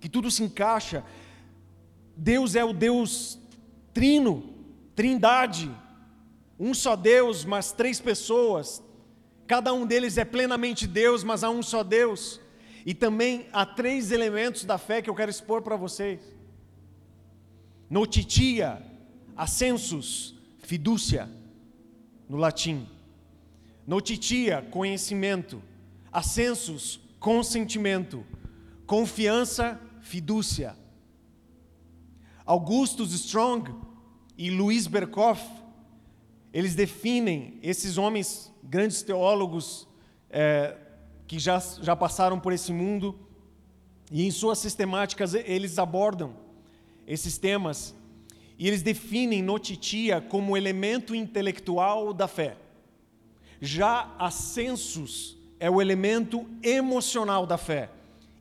que 0.00 0.08
tudo 0.08 0.30
se 0.30 0.42
encaixa. 0.42 1.02
Deus 2.14 2.54
é 2.54 2.62
o 2.62 2.74
Deus 2.74 3.40
trino, 3.94 4.54
trindade, 4.94 5.74
um 6.60 6.74
só 6.74 6.94
Deus, 6.94 7.42
mas 7.42 7.72
três 7.72 7.98
pessoas, 7.98 8.82
Cada 9.46 9.72
um 9.72 9.86
deles 9.86 10.18
é 10.18 10.24
plenamente 10.24 10.86
Deus, 10.86 11.22
mas 11.22 11.44
há 11.44 11.50
um 11.50 11.62
só 11.62 11.84
Deus. 11.84 12.40
E 12.84 12.92
também 12.92 13.46
há 13.52 13.64
três 13.64 14.10
elementos 14.10 14.64
da 14.64 14.76
fé 14.76 15.00
que 15.00 15.08
eu 15.08 15.14
quero 15.14 15.30
expor 15.30 15.62
para 15.62 15.76
vocês: 15.76 16.20
notitia, 17.88 18.82
ascensus, 19.36 20.34
fidúcia, 20.58 21.30
no 22.28 22.36
latim. 22.36 22.88
Notitia, 23.86 24.66
conhecimento. 24.70 25.62
Ascensus, 26.12 26.98
consentimento. 27.20 28.24
Confiança, 28.86 29.80
fidúcia. 30.00 30.76
Augustus 32.44 33.12
Strong 33.12 33.74
e 34.38 34.50
Luiz 34.50 34.86
Berkoff, 34.86 35.42
eles 36.52 36.74
definem 36.74 37.58
esses 37.62 37.98
homens 37.98 38.52
grandes 38.62 39.02
teólogos 39.02 39.88
é, 40.30 40.76
que 41.26 41.38
já, 41.38 41.58
já 41.58 41.96
passaram 41.96 42.38
por 42.38 42.52
esse 42.52 42.72
mundo, 42.72 43.18
e 44.10 44.26
em 44.26 44.30
suas 44.30 44.58
sistemáticas 44.58 45.34
eles 45.34 45.78
abordam 45.78 46.36
esses 47.06 47.36
temas, 47.36 47.94
e 48.58 48.68
eles 48.68 48.82
definem 48.82 49.42
notitia 49.42 50.20
como 50.20 50.56
elemento 50.56 51.14
intelectual 51.14 52.12
da 52.12 52.28
fé. 52.28 52.56
Já 53.60 54.14
ascensos 54.18 55.36
é 55.58 55.70
o 55.70 55.80
elemento 55.80 56.46
emocional 56.62 57.46
da 57.46 57.56
fé, 57.56 57.90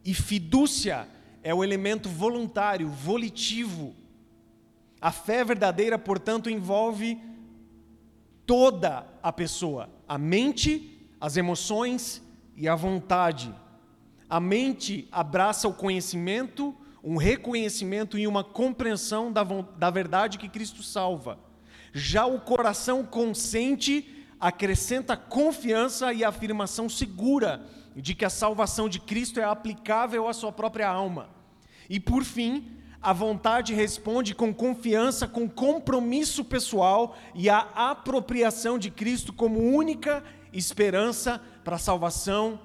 e 0.04 0.14
fidúcia 0.14 1.08
é 1.44 1.54
o 1.54 1.64
elemento 1.64 2.10
voluntário, 2.10 2.90
volitivo. 2.90 3.96
A 5.00 5.12
fé 5.12 5.44
verdadeira, 5.44 5.98
portanto, 5.98 6.50
envolve 6.50 7.20
toda 8.46 9.08
a 9.22 9.32
pessoa, 9.32 9.90
a 10.08 10.18
mente, 10.18 11.08
as 11.20 11.38
emoções 11.38 12.22
e 12.56 12.68
a 12.68 12.76
vontade. 12.76 13.54
A 14.30 14.40
mente 14.40 15.08
abraça 15.12 15.68
o 15.68 15.74
conhecimento, 15.74 16.76
um 17.04 17.18
reconhecimento 17.18 18.18
e 18.18 18.28
uma 18.28 18.44
compreensão 18.44 19.32
da, 19.32 19.44
da 19.44 19.90
verdade 19.90 20.38
que 20.38 20.50
Cristo 20.50 20.82
salva. 20.82 21.40
Já 21.94 22.26
o 22.26 22.40
coração 22.40 23.04
consente 23.04 24.15
acrescenta 24.40 25.16
confiança 25.16 26.14
e 26.14 26.24
afirmação 26.24 26.90
segura 26.90 27.66
de 27.96 28.14
que 28.14 28.26
a 28.26 28.30
salvação 28.30 28.90
de 28.90 29.00
Cristo 29.00 29.40
é 29.40 29.44
aplicável 29.44 30.28
à 30.28 30.34
sua 30.34 30.52
própria 30.52 30.88
alma. 30.88 31.30
E 31.90 32.00
por 32.00 32.24
fim, 32.24 32.76
a 33.02 33.14
vontade 33.14 33.74
responde 33.74 34.34
com 34.34 34.54
confiança, 34.54 35.28
com 35.28 35.48
compromisso 35.48 36.44
pessoal 36.44 37.16
e 37.34 37.50
a 37.50 37.60
apropriação 37.76 38.80
de 38.80 38.90
Cristo 38.90 39.32
como 39.32 39.60
única 39.60 40.24
esperança 40.52 41.42
para 41.64 41.76
a 41.76 41.80
salvação 41.80 42.60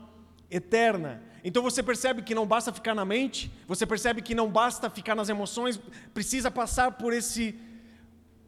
eterna. 0.50 1.22
Então 1.44 1.62
você 1.62 1.82
percebe 1.82 2.22
que 2.22 2.34
não 2.34 2.46
basta 2.46 2.72
ficar 2.72 2.94
na 2.94 3.04
mente, 3.04 3.52
você 3.66 3.86
percebe 3.86 4.22
que 4.22 4.34
não 4.34 4.50
basta 4.50 4.90
ficar 4.90 5.14
nas 5.14 5.28
emoções, 5.28 5.80
precisa 6.12 6.50
passar 6.50 6.92
por 6.92 7.12
esse 7.12 7.58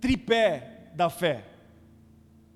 tripé 0.01 0.91
da 0.95 1.09
fé. 1.09 1.52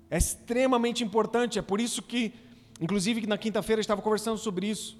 É 0.09 0.17
extremamente 0.17 1.03
importante, 1.03 1.59
é 1.59 1.61
por 1.61 1.81
isso 1.81 2.01
que, 2.01 2.33
inclusive 2.79 3.25
na 3.27 3.37
quinta-feira 3.37 3.81
estava 3.81 4.01
conversando 4.01 4.37
sobre 4.37 4.67
isso. 4.67 4.97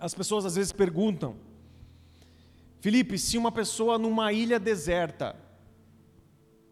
As 0.00 0.14
pessoas 0.14 0.44
às 0.44 0.56
vezes 0.56 0.72
perguntam: 0.72 1.36
Felipe, 2.80 3.18
se 3.18 3.36
uma 3.36 3.52
pessoa 3.52 3.98
numa 3.98 4.32
ilha 4.32 4.58
deserta 4.58 5.36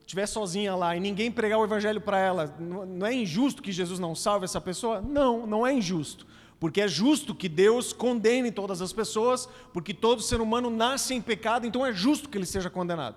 estiver 0.00 0.26
sozinha 0.26 0.74
lá 0.74 0.96
e 0.96 1.00
ninguém 1.00 1.30
pregar 1.30 1.60
o 1.60 1.64
evangelho 1.64 2.00
para 2.00 2.18
ela, 2.18 2.56
não 2.58 3.06
é 3.06 3.14
injusto 3.14 3.62
que 3.62 3.70
Jesus 3.70 4.00
não 4.00 4.12
salve 4.14 4.44
essa 4.44 4.60
pessoa? 4.60 5.00
Não, 5.00 5.46
não 5.46 5.64
é 5.64 5.72
injusto. 5.72 6.26
Porque 6.58 6.80
é 6.80 6.88
justo 6.88 7.34
que 7.34 7.48
Deus 7.48 7.92
condene 7.92 8.50
todas 8.50 8.82
as 8.82 8.92
pessoas, 8.92 9.48
porque 9.72 9.94
todo 9.94 10.20
ser 10.20 10.40
humano 10.40 10.68
nasce 10.68 11.14
em 11.14 11.22
pecado, 11.22 11.66
então 11.66 11.86
é 11.86 11.92
justo 11.92 12.28
que 12.28 12.36
ele 12.36 12.44
seja 12.44 12.68
condenado. 12.68 13.16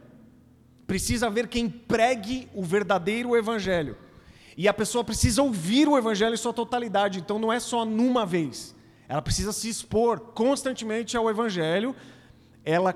Precisa 0.91 1.27
haver 1.27 1.47
quem 1.47 1.69
pregue 1.69 2.49
o 2.53 2.61
verdadeiro 2.61 3.33
evangelho. 3.33 3.95
E 4.57 4.67
a 4.67 4.73
pessoa 4.73 5.05
precisa 5.05 5.41
ouvir 5.41 5.87
o 5.87 5.97
evangelho 5.97 6.33
em 6.33 6.37
sua 6.37 6.51
totalidade, 6.51 7.17
então 7.17 7.39
não 7.39 7.49
é 7.49 7.61
só 7.61 7.85
numa 7.85 8.25
vez. 8.25 8.75
Ela 9.07 9.21
precisa 9.21 9.53
se 9.53 9.69
expor 9.69 10.19
constantemente 10.19 11.15
ao 11.15 11.29
evangelho. 11.29 11.95
Ela 12.65 12.93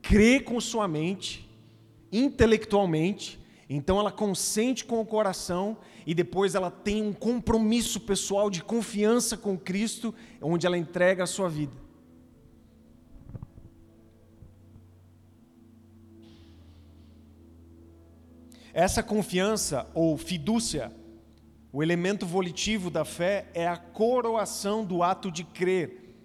crê 0.00 0.40
com 0.40 0.58
sua 0.62 0.88
mente, 0.88 1.46
intelectualmente, 2.10 3.38
então 3.68 4.00
ela 4.00 4.10
consente 4.10 4.86
com 4.86 4.98
o 4.98 5.04
coração 5.04 5.76
e 6.06 6.14
depois 6.14 6.54
ela 6.54 6.70
tem 6.70 7.02
um 7.02 7.12
compromisso 7.12 8.00
pessoal 8.00 8.48
de 8.48 8.64
confiança 8.64 9.36
com 9.36 9.58
Cristo, 9.58 10.14
onde 10.40 10.66
ela 10.66 10.78
entrega 10.78 11.24
a 11.24 11.26
sua 11.26 11.50
vida. 11.50 11.89
Essa 18.80 19.02
confiança 19.02 19.86
ou 19.92 20.16
fidúcia, 20.16 20.90
o 21.70 21.82
elemento 21.82 22.24
volitivo 22.24 22.88
da 22.88 23.04
fé, 23.04 23.50
é 23.52 23.68
a 23.68 23.76
coroação 23.76 24.86
do 24.86 25.02
ato 25.02 25.30
de 25.30 25.44
crer 25.44 26.16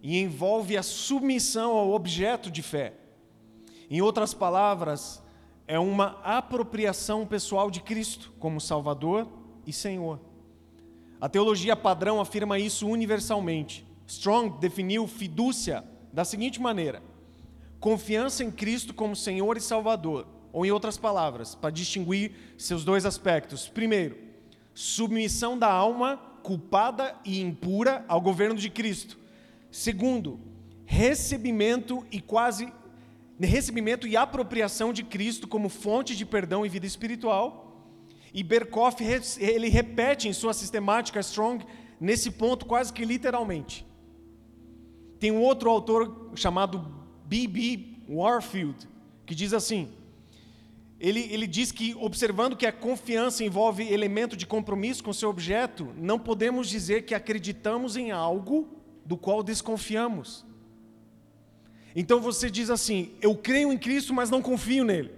e 0.00 0.20
envolve 0.20 0.76
a 0.76 0.82
submissão 0.84 1.72
ao 1.72 1.90
objeto 1.90 2.52
de 2.52 2.62
fé. 2.62 2.92
Em 3.90 4.00
outras 4.00 4.32
palavras, 4.32 5.20
é 5.66 5.76
uma 5.76 6.20
apropriação 6.22 7.26
pessoal 7.26 7.68
de 7.68 7.80
Cristo 7.80 8.32
como 8.38 8.60
Salvador 8.60 9.26
e 9.66 9.72
Senhor. 9.72 10.20
A 11.20 11.28
teologia 11.28 11.74
padrão 11.74 12.20
afirma 12.20 12.60
isso 12.60 12.86
universalmente. 12.86 13.84
Strong 14.06 14.60
definiu 14.60 15.08
fidúcia 15.08 15.82
da 16.12 16.24
seguinte 16.24 16.62
maneira: 16.62 17.02
confiança 17.80 18.44
em 18.44 18.52
Cristo 18.52 18.94
como 18.94 19.16
Senhor 19.16 19.56
e 19.56 19.60
Salvador, 19.60 20.28
ou 20.54 20.64
em 20.64 20.70
outras 20.70 20.96
palavras, 20.96 21.56
para 21.56 21.68
distinguir 21.68 22.30
seus 22.56 22.84
dois 22.84 23.04
aspectos. 23.04 23.68
Primeiro, 23.68 24.16
submissão 24.72 25.58
da 25.58 25.70
alma 25.70 26.16
culpada 26.44 27.16
e 27.24 27.40
impura 27.40 28.04
ao 28.06 28.20
governo 28.20 28.54
de 28.54 28.70
Cristo. 28.70 29.18
Segundo, 29.68 30.38
recebimento 30.86 32.06
e 32.12 32.20
quase 32.20 32.72
recebimento 33.40 34.06
e 34.06 34.16
apropriação 34.16 34.92
de 34.92 35.02
Cristo 35.02 35.48
como 35.48 35.68
fonte 35.68 36.14
de 36.14 36.24
perdão 36.24 36.64
e 36.64 36.68
vida 36.68 36.86
espiritual. 36.86 37.90
E 38.32 38.44
Berkoff 38.44 39.02
ele 39.40 39.68
repete 39.68 40.28
em 40.28 40.32
sua 40.32 40.54
sistemática 40.54 41.18
Strong 41.18 41.66
nesse 41.98 42.30
ponto 42.30 42.64
quase 42.64 42.92
que 42.92 43.04
literalmente. 43.04 43.84
Tem 45.18 45.32
um 45.32 45.40
outro 45.40 45.68
autor 45.68 46.30
chamado 46.36 46.94
B.B. 47.24 48.04
Warfield 48.08 48.88
que 49.26 49.34
diz 49.34 49.52
assim: 49.52 49.90
ele, 51.04 51.28
ele 51.30 51.46
diz 51.46 51.70
que, 51.70 51.94
observando 52.00 52.56
que 52.56 52.64
a 52.64 52.72
confiança 52.72 53.44
envolve 53.44 53.86
elemento 53.92 54.34
de 54.34 54.46
compromisso 54.46 55.04
com 55.04 55.12
seu 55.12 55.28
objeto, 55.28 55.92
não 55.98 56.18
podemos 56.18 56.66
dizer 56.66 57.02
que 57.04 57.14
acreditamos 57.14 57.94
em 57.94 58.10
algo 58.10 58.66
do 59.04 59.14
qual 59.14 59.42
desconfiamos. 59.42 60.46
Então 61.94 62.22
você 62.22 62.50
diz 62.50 62.70
assim: 62.70 63.12
eu 63.20 63.36
creio 63.36 63.70
em 63.70 63.76
Cristo, 63.76 64.14
mas 64.14 64.30
não 64.30 64.40
confio 64.40 64.82
nele. 64.82 65.12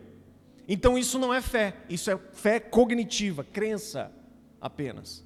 Então 0.67 0.99
isso 0.99 1.21
não 1.21 1.33
é 1.33 1.41
fé, 1.41 1.77
isso 1.89 2.11
é 2.11 2.19
fé 2.33 2.59
cognitiva, 2.59 3.45
crença 3.45 4.11
apenas. 4.61 5.25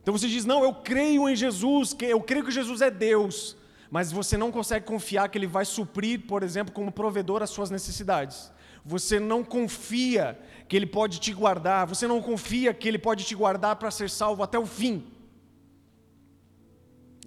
Então 0.00 0.16
você 0.16 0.28
diz: 0.28 0.46
não, 0.46 0.64
eu 0.64 0.72
creio 0.76 1.28
em 1.28 1.36
Jesus, 1.36 1.94
eu 2.00 2.22
creio 2.22 2.42
que 2.42 2.50
Jesus 2.50 2.80
é 2.80 2.90
Deus, 2.90 3.54
mas 3.90 4.10
você 4.10 4.38
não 4.38 4.50
consegue 4.50 4.86
confiar 4.86 5.28
que 5.28 5.36
Ele 5.36 5.46
vai 5.46 5.66
suprir, 5.66 6.26
por 6.26 6.42
exemplo, 6.42 6.72
como 6.72 6.90
provedor 6.90 7.42
as 7.42 7.50
suas 7.50 7.68
necessidades. 7.68 8.53
Você 8.84 9.18
não 9.18 9.42
confia 9.42 10.38
que 10.68 10.76
Ele 10.76 10.86
pode 10.86 11.18
te 11.18 11.32
guardar, 11.32 11.86
você 11.86 12.06
não 12.06 12.20
confia 12.20 12.74
que 12.74 12.86
Ele 12.86 12.98
pode 12.98 13.24
te 13.24 13.34
guardar 13.34 13.76
para 13.76 13.90
ser 13.90 14.10
salvo 14.10 14.42
até 14.42 14.58
o 14.58 14.66
fim. 14.66 15.06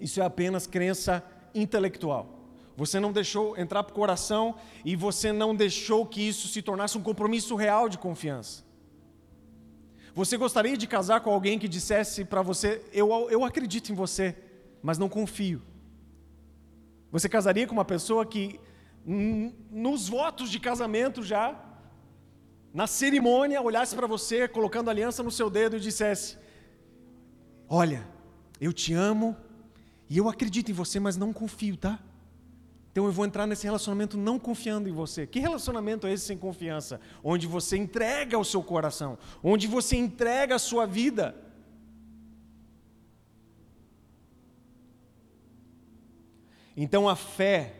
Isso 0.00 0.20
é 0.20 0.24
apenas 0.24 0.66
crença 0.66 1.24
intelectual. 1.54 2.38
Você 2.76 3.00
não 3.00 3.10
deixou 3.10 3.58
entrar 3.58 3.82
para 3.82 3.90
o 3.90 3.94
coração 3.94 4.54
e 4.84 4.94
você 4.94 5.32
não 5.32 5.52
deixou 5.52 6.06
que 6.06 6.20
isso 6.20 6.46
se 6.46 6.62
tornasse 6.62 6.96
um 6.96 7.02
compromisso 7.02 7.56
real 7.56 7.88
de 7.88 7.98
confiança. 7.98 8.62
Você 10.14 10.36
gostaria 10.36 10.76
de 10.76 10.86
casar 10.86 11.20
com 11.20 11.30
alguém 11.30 11.58
que 11.58 11.66
dissesse 11.66 12.24
para 12.24 12.40
você: 12.40 12.84
eu, 12.92 13.28
eu 13.30 13.44
acredito 13.44 13.90
em 13.90 13.94
você, 13.96 14.36
mas 14.80 14.96
não 14.96 15.08
confio. 15.08 15.60
Você 17.10 17.28
casaria 17.28 17.66
com 17.66 17.72
uma 17.72 17.84
pessoa 17.84 18.24
que, 18.24 18.60
nos 19.04 20.08
votos 20.08 20.50
de 20.50 20.60
casamento 20.60 21.22
já, 21.22 21.58
na 22.72 22.86
cerimônia, 22.86 23.62
olhasse 23.62 23.96
para 23.96 24.06
você, 24.06 24.46
colocando 24.46 24.90
aliança 24.90 25.22
no 25.22 25.30
seu 25.30 25.48
dedo 25.48 25.76
e 25.76 25.80
dissesse: 25.80 26.36
Olha, 27.68 28.06
eu 28.60 28.72
te 28.72 28.92
amo 28.92 29.36
e 30.08 30.18
eu 30.18 30.28
acredito 30.28 30.70
em 30.70 30.74
você, 30.74 31.00
mas 31.00 31.16
não 31.16 31.32
confio, 31.32 31.76
tá? 31.76 31.98
Então 32.90 33.06
eu 33.06 33.12
vou 33.12 33.24
entrar 33.24 33.46
nesse 33.46 33.64
relacionamento 33.64 34.16
não 34.16 34.38
confiando 34.38 34.88
em 34.88 34.92
você. 34.92 35.26
Que 35.26 35.38
relacionamento 35.38 36.06
é 36.06 36.12
esse 36.12 36.26
sem 36.26 36.36
confiança? 36.36 37.00
Onde 37.22 37.46
você 37.46 37.76
entrega 37.76 38.38
o 38.38 38.44
seu 38.44 38.62
coração, 38.62 39.16
onde 39.42 39.66
você 39.66 39.96
entrega 39.96 40.56
a 40.56 40.58
sua 40.58 40.86
vida. 40.86 41.34
Então 46.76 47.08
a 47.08 47.14
fé 47.14 47.77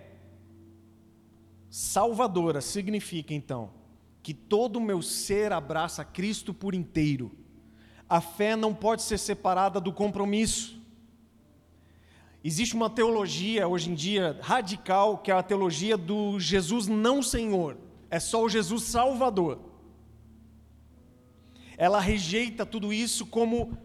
salvadora 1.71 2.61
significa 2.61 3.35
então 3.35 3.71
que 4.23 4.35
todo 4.35 4.77
o 4.77 4.81
meu 4.81 5.01
ser 5.01 5.53
abraça 5.53 6.05
Cristo 6.05 6.53
por 6.53 6.75
inteiro. 6.75 7.33
A 8.09 8.21
fé 8.21 8.57
não 8.57 8.75
pode 8.75 9.03
ser 9.03 9.19
separada 9.19 9.81
do 9.81 9.93
compromisso. 9.93 10.81
Existe 12.43 12.75
uma 12.75 12.89
teologia 12.89 13.67
hoje 13.67 13.91
em 13.91 13.95
dia 13.95 14.39
radical, 14.43 15.19
que 15.19 15.31
é 15.31 15.35
a 15.35 15.43
teologia 15.43 15.97
do 15.97 16.39
Jesus 16.39 16.87
não 16.87 17.23
Senhor, 17.23 17.77
é 18.11 18.21
só 18.21 18.43
o 18.43 18.49
Jesus 18.49 18.85
Salvador. 18.85 19.59
Ela 21.77 22.01
rejeita 22.01 22.67
tudo 22.67 22.93
isso 22.93 23.25
como, 23.27 23.79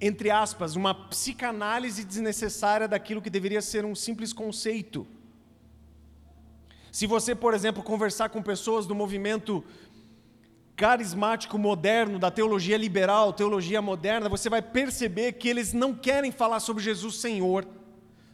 entre 0.00 0.30
aspas, 0.30 0.76
uma 0.76 0.94
psicanálise 0.94 2.04
desnecessária 2.04 2.88
daquilo 2.88 3.20
que 3.20 3.30
deveria 3.30 3.60
ser 3.60 3.84
um 3.84 3.94
simples 3.94 4.32
conceito. 4.32 5.06
Se 6.96 7.06
você, 7.06 7.34
por 7.34 7.52
exemplo, 7.52 7.82
conversar 7.82 8.30
com 8.30 8.42
pessoas 8.42 8.86
do 8.86 8.94
movimento 8.94 9.62
carismático 10.74 11.58
moderno, 11.58 12.18
da 12.18 12.30
teologia 12.30 12.78
liberal, 12.78 13.34
teologia 13.34 13.82
moderna, 13.82 14.30
você 14.30 14.48
vai 14.48 14.62
perceber 14.62 15.32
que 15.32 15.46
eles 15.46 15.74
não 15.74 15.94
querem 15.94 16.32
falar 16.32 16.58
sobre 16.58 16.82
Jesus 16.82 17.16
Senhor, 17.16 17.68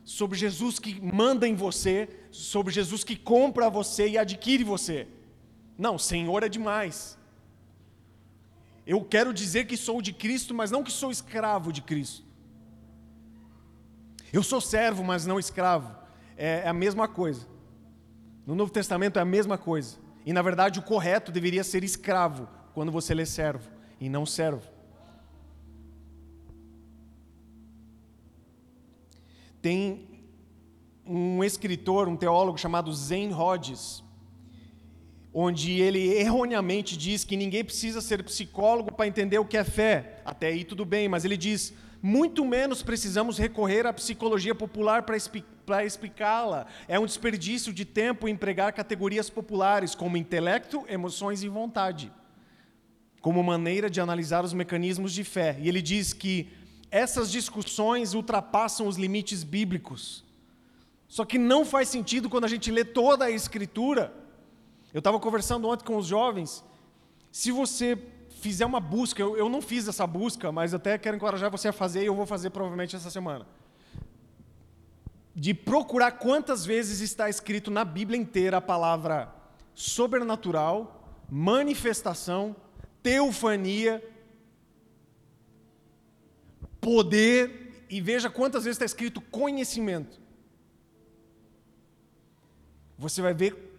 sobre 0.05 0.39
Jesus 0.39 0.79
que 0.79 1.01
manda 1.01 1.49
em 1.49 1.57
você, 1.57 2.09
sobre 2.31 2.73
Jesus 2.73 3.03
que 3.03 3.17
compra 3.17 3.69
você 3.69 4.11
e 4.11 4.17
adquire 4.17 4.63
você. 4.63 5.09
Não, 5.77 5.99
Senhor 5.99 6.45
é 6.45 6.49
demais. 6.49 7.19
Eu 8.87 9.05
quero 9.05 9.35
dizer 9.35 9.67
que 9.67 9.77
sou 9.77 10.01
de 10.01 10.13
Cristo, 10.13 10.55
mas 10.55 10.71
não 10.71 10.85
que 10.85 10.93
sou 10.93 11.11
escravo 11.11 11.73
de 11.73 11.83
Cristo. 11.83 12.25
Eu 14.33 14.45
sou 14.45 14.61
servo, 14.61 15.03
mas 15.03 15.27
não 15.27 15.41
escravo. 15.41 15.93
É, 16.37 16.63
é 16.65 16.69
a 16.69 16.73
mesma 16.73 17.09
coisa. 17.09 17.51
No 18.47 18.55
Novo 18.55 18.73
Testamento 18.73 19.19
é 19.19 19.23
a 19.23 19.25
mesma 19.25 19.57
coisa. 19.57 19.99
E 20.25 20.33
na 20.33 20.43
verdade 20.43 20.79
o 20.79 20.83
correto 20.83 21.33
deveria 21.33 21.65
ser 21.65 21.85
escravo 21.85 22.49
quando 22.75 22.93
você 22.93 23.15
lê 23.15 23.27
servo 23.27 23.71
e 24.01 24.09
não 24.09 24.25
servo. 24.27 24.71
Tem 29.61 30.09
um 31.07 31.43
escritor, 31.45 32.09
um 32.09 32.17
teólogo 32.17 32.59
chamado 32.59 32.93
Zen 32.93 33.33
Hodges, 33.33 34.03
onde 35.33 35.81
ele 35.81 36.15
erroneamente 36.15 36.97
diz 36.97 37.25
que 37.25 37.37
ninguém 37.37 37.65
precisa 37.65 38.01
ser 38.01 38.23
psicólogo 38.25 38.93
para 38.93 39.07
entender 39.07 39.39
o 39.39 39.45
que 39.45 39.57
é 39.57 39.65
fé. 39.65 40.21
Até 40.25 40.49
aí 40.49 40.65
tudo 40.65 40.85
bem, 40.85 41.09
mas 41.09 41.25
ele 41.25 41.37
diz: 41.37 41.73
muito 42.01 42.45
menos 42.45 42.83
precisamos 42.83 43.39
recorrer 43.39 43.87
à 43.87 43.93
psicologia 43.93 44.55
popular 44.55 45.05
para 45.05 45.17
explicá-la. 45.85 46.67
É 46.89 46.99
um 46.99 47.07
desperdício 47.07 47.73
de 47.73 47.85
tempo 47.85 48.29
empregar 48.29 48.73
categorias 48.73 49.31
populares 49.31 49.95
como 49.95 50.17
intelecto, 50.17 50.85
emoções 50.89 51.43
e 51.43 51.49
vontade, 51.49 52.13
como 53.21 53.43
maneira 53.43 53.89
de 53.89 54.01
analisar 54.01 54.45
os 54.45 54.53
mecanismos 54.53 55.13
de 55.13 55.25
fé. 55.25 55.57
E 55.61 55.69
ele 55.69 55.83
diz 55.83 56.13
que 56.13 56.49
essas 56.91 57.31
discussões 57.31 58.15
ultrapassam 58.15 58.87
os 58.87 58.97
limites 58.97 59.45
bíblicos. 59.45 60.25
Só 61.09 61.25
que 61.25 61.39
não 61.39 61.65
faz 61.65 61.89
sentido 61.89 62.29
quando 62.29 62.45
a 62.45 62.49
gente 62.49 62.71
lê 62.71 62.85
toda 62.85 63.27
a 63.27 63.31
Escritura 63.31 64.23
eu 64.93 64.99
estava 64.99 65.19
conversando 65.19 65.69
ontem 65.69 65.85
com 65.85 65.97
os 65.97 66.07
jovens. 66.07 66.63
Se 67.31 67.51
você 67.51 67.99
fizer 68.41 68.67
uma 68.67 68.81
busca, 68.81 69.23
eu, 69.23 69.37
eu 69.37 69.49
não 69.49 69.63
fiz 69.63 69.89
essa 69.89 70.07
busca, 70.07 70.53
mas 70.53 70.75
até 70.75 70.99
quero 70.99 71.17
encorajar 71.17 71.51
você 71.51 71.69
a 71.69 71.73
fazer 71.73 72.03
e 72.03 72.07
eu 72.07 72.15
vou 72.15 72.27
fazer 72.27 72.51
provavelmente 72.51 72.95
essa 72.95 73.11
semana. 73.11 73.47
De 75.35 75.55
procurar 75.55 76.13
quantas 76.13 76.65
vezes 76.65 77.01
está 77.01 77.29
escrito 77.29 77.71
na 77.71 77.85
Bíblia 77.85 78.19
inteira 78.19 78.59
a 78.59 78.61
palavra 78.61 79.35
sobrenatural, 79.75 81.25
manifestação, 81.31 82.55
teofania, 83.03 84.03
poder, 86.81 87.87
e 87.89 88.01
veja 88.01 88.31
quantas 88.31 88.65
vezes 88.65 88.77
está 88.77 88.85
escrito 88.85 89.21
conhecimento. 89.21 90.21
Você 92.99 93.21
vai 93.23 93.35
ver 93.35 93.73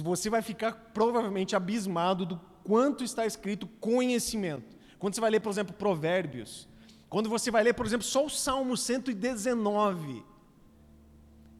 você 0.00 0.30
vai 0.30 0.40
ficar 0.40 0.72
provavelmente 0.94 1.54
abismado 1.54 2.24
do 2.24 2.40
quanto 2.64 3.04
está 3.04 3.26
escrito 3.26 3.66
conhecimento. 3.66 4.76
Quando 4.98 5.14
você 5.14 5.20
vai 5.20 5.30
ler, 5.30 5.40
por 5.40 5.50
exemplo, 5.50 5.74
Provérbios, 5.74 6.68
quando 7.08 7.28
você 7.28 7.50
vai 7.50 7.62
ler, 7.62 7.74
por 7.74 7.84
exemplo, 7.84 8.06
só 8.06 8.24
o 8.24 8.30
Salmo 8.30 8.76
119, 8.76 10.24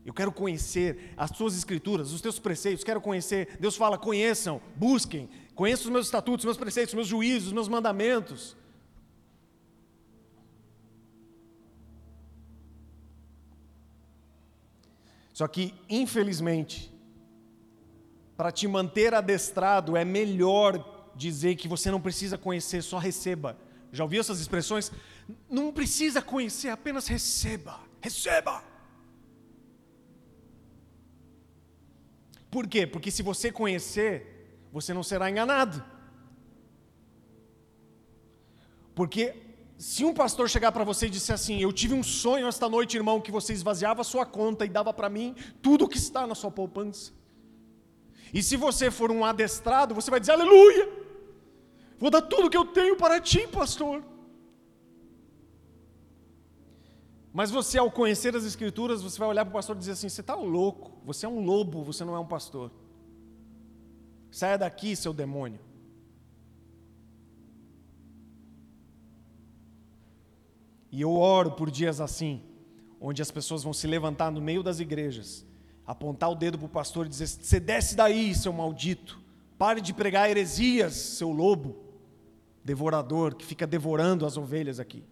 eu 0.05 0.13
quero 0.13 0.33
conhecer 0.33 1.13
as 1.17 1.31
suas 1.31 1.57
escrituras, 1.57 2.13
os 2.13 2.21
teus 2.21 2.39
preceitos, 2.39 2.83
quero 2.83 3.01
conhecer. 3.01 3.57
Deus 3.61 3.77
fala: 3.77 3.97
conheçam, 3.97 4.61
busquem, 4.75 5.29
conheçam 5.55 5.87
os 5.87 5.93
meus 5.93 6.07
estatutos, 6.07 6.45
meus 6.45 6.57
preceitos, 6.57 6.95
meus 6.95 7.07
juízos, 7.07 7.53
meus 7.53 7.69
mandamentos. 7.69 8.57
Só 15.33 15.47
que, 15.47 15.73
infelizmente, 15.89 16.93
para 18.37 18.51
te 18.51 18.67
manter 18.67 19.15
adestrado, 19.15 19.97
é 19.97 20.05
melhor 20.05 21.13
dizer 21.15 21.55
que 21.55 21.69
você 21.69 21.91
não 21.91 22.01
precisa 22.01 22.37
conhecer, 22.37 22.83
só 22.83 22.99
receba. 22.99 23.57
Já 23.93 24.03
ouviu 24.03 24.21
essas 24.21 24.41
expressões? 24.41 24.91
Não 25.49 25.73
precisa 25.73 26.21
conhecer, 26.21 26.71
apenas 26.71 27.07
receba. 27.07 27.81
Receba! 28.01 28.72
Por 32.55 32.67
quê? 32.73 32.87
Porque 32.87 33.11
se 33.11 33.23
você 33.23 33.51
conhecer, 33.51 34.13
você 34.71 34.93
não 34.93 35.03
será 35.03 35.31
enganado. 35.31 35.83
Porque 38.95 39.35
se 39.79 40.05
um 40.05 40.13
pastor 40.13 40.51
chegar 40.51 40.71
para 40.71 40.85
você 40.85 41.07
e 41.07 41.11
disser 41.11 41.35
assim: 41.35 41.59
Eu 41.63 41.73
tive 41.73 41.95
um 41.95 42.03
sonho 42.03 42.47
esta 42.47 42.69
noite, 42.69 42.99
irmão, 42.99 43.23
que 43.23 43.33
você 43.33 43.55
esvaziava 43.55 44.03
a 44.03 44.05
sua 44.05 44.27
conta 44.27 44.67
e 44.67 44.69
dava 44.69 44.93
para 44.93 45.09
mim 45.09 45.35
tudo 45.63 45.87
o 45.87 45.89
que 45.89 45.97
está 45.97 46.27
na 46.27 46.35
sua 46.35 46.51
poupança. 46.51 47.11
E 48.35 48.43
se 48.43 48.55
você 48.55 48.91
for 48.91 49.11
um 49.11 49.25
adestrado, 49.25 49.95
você 49.95 50.11
vai 50.11 50.21
dizer: 50.21 50.33
Aleluia! 50.33 50.87
Vou 51.99 52.11
dar 52.11 52.21
tudo 52.21 52.51
que 52.51 52.57
eu 52.57 52.67
tenho 52.67 52.97
para 52.97 53.19
ti, 53.19 53.49
pastor. 53.49 54.05
Mas 57.33 57.51
você, 57.51 57.79
ao 57.79 57.91
conhecer 57.91 58.37
as 58.37 58.45
Escrituras, 58.45 59.03
você 59.03 59.19
vai 59.19 59.29
olhar 59.29 59.45
para 59.45 59.51
o 59.51 59.55
pastor 59.55 59.77
e 59.77 59.79
dizer 59.79 59.93
assim: 59.93 60.09
Você 60.09 60.21
está 60.21 60.35
louco, 60.35 60.93
você 61.05 61.27
é 61.27 61.29
um 61.29 61.45
lobo, 61.45 61.83
você 61.83 62.05
não 62.05 62.15
é 62.15 62.19
um 62.19 62.27
pastor. 62.27 62.71
Saia 64.31 64.59
daqui, 64.59 64.95
seu 64.95 65.13
demônio. 65.13 65.61
E 70.91 71.01
eu 71.01 71.13
oro 71.13 71.53
por 71.53 71.71
dias 71.71 72.01
assim, 72.01 72.43
onde 73.01 73.23
as 73.23 73.31
pessoas 73.31 73.63
vão 73.63 73.73
se 73.73 73.87
levantar 73.87 74.31
no 74.31 74.41
meio 74.41 74.63
das 74.63 74.79
igrejas 74.79 75.47
apontar 75.87 76.31
o 76.31 76.35
dedo 76.35 76.59
para 76.59 76.67
o 76.67 76.71
pastor 76.71 77.07
e 77.07 77.09
dizer: 77.09 77.27
Você 77.27 77.61
desce 77.61 77.95
daí, 77.95 78.35
seu 78.35 78.53
maldito. 78.53 79.21
Pare 79.59 79.81
de 79.81 79.93
pregar 79.93 80.29
heresias, 80.29 80.95
seu 80.95 81.31
lobo, 81.31 81.77
devorador, 82.65 83.35
que 83.35 83.45
fica 83.45 83.67
devorando 83.67 84.27
as 84.27 84.37
ovelhas 84.37 84.81
aqui. 84.81 85.05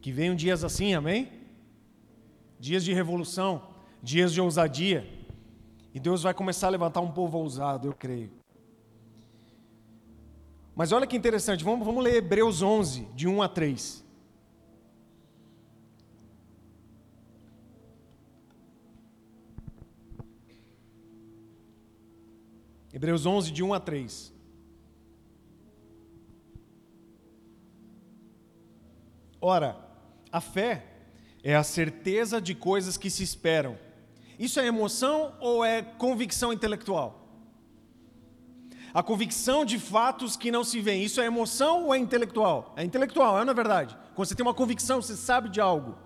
Que 0.00 0.10
venham 0.10 0.34
dias 0.34 0.64
assim, 0.64 0.94
amém? 0.94 1.30
Dias 2.58 2.84
de 2.84 2.92
revolução, 2.92 3.62
dias 4.02 4.32
de 4.32 4.40
ousadia. 4.40 5.06
E 5.92 6.00
Deus 6.00 6.22
vai 6.22 6.32
começar 6.32 6.68
a 6.68 6.70
levantar 6.70 7.00
um 7.00 7.10
povo 7.10 7.38
ousado, 7.38 7.88
eu 7.88 7.92
creio. 7.92 8.30
Mas 10.74 10.92
olha 10.92 11.06
que 11.06 11.16
interessante, 11.16 11.62
vamos, 11.62 11.84
vamos 11.84 12.02
ler 12.02 12.14
Hebreus 12.14 12.62
11, 12.62 13.06
de 13.14 13.28
1 13.28 13.42
a 13.42 13.48
3. 13.48 14.04
Hebreus 22.92 23.26
11, 23.26 23.52
de 23.52 23.62
1 23.62 23.74
a 23.74 23.80
3. 23.80 24.32
Ora, 29.40 29.89
a 30.32 30.40
fé 30.40 30.84
é 31.42 31.56
a 31.56 31.62
certeza 31.62 32.40
de 32.40 32.54
coisas 32.54 32.96
que 32.96 33.10
se 33.10 33.22
esperam. 33.22 33.78
Isso 34.38 34.60
é 34.60 34.66
emoção 34.66 35.34
ou 35.40 35.64
é 35.64 35.82
convicção 35.82 36.52
intelectual? 36.52 37.20
A 38.92 39.02
convicção 39.02 39.64
de 39.64 39.78
fatos 39.78 40.36
que 40.36 40.50
não 40.50 40.64
se 40.64 40.80
veem, 40.80 41.04
isso 41.04 41.20
é 41.20 41.26
emoção 41.26 41.84
ou 41.84 41.94
é 41.94 41.98
intelectual? 41.98 42.74
É 42.76 42.82
intelectual, 42.82 43.40
é 43.40 43.44
na 43.44 43.52
é 43.52 43.54
verdade. 43.54 43.96
Quando 44.14 44.28
você 44.28 44.34
tem 44.34 44.44
uma 44.44 44.54
convicção, 44.54 45.00
você 45.00 45.14
sabe 45.14 45.48
de 45.48 45.60
algo. 45.60 45.96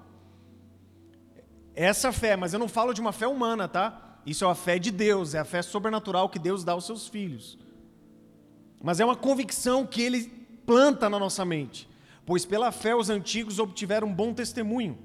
Essa 1.75 2.13
fé, 2.13 2.37
mas 2.37 2.53
eu 2.53 2.59
não 2.59 2.69
falo 2.69 2.93
de 2.93 3.01
uma 3.01 3.13
fé 3.13 3.27
humana, 3.27 3.67
tá? 3.67 4.19
Isso 4.27 4.45
é 4.45 4.51
a 4.51 4.55
fé 4.55 4.79
de 4.79 4.91
Deus, 4.91 5.35
é 5.35 5.39
a 5.39 5.45
fé 5.45 5.63
sobrenatural 5.63 6.29
que 6.29 6.39
Deus 6.39 6.63
dá 6.63 6.73
aos 6.73 6.87
seus 6.87 7.09
filhos. 7.09 7.59
Mas 8.83 9.01
é 9.01 9.05
uma 9.05 9.17
convicção 9.17 9.87
que 9.87 10.03
ele 10.03 10.25
planta 10.67 11.09
na 11.09 11.19
nossa 11.19 11.45
mente. 11.45 11.89
Pois 12.27 12.45
pela 12.45 12.73
fé 12.73 12.95
os 12.95 13.11
antigos 13.11 13.59
obtiveram 13.59 14.09
um 14.09 14.15
bom 14.15 14.33
testemunho. 14.33 14.99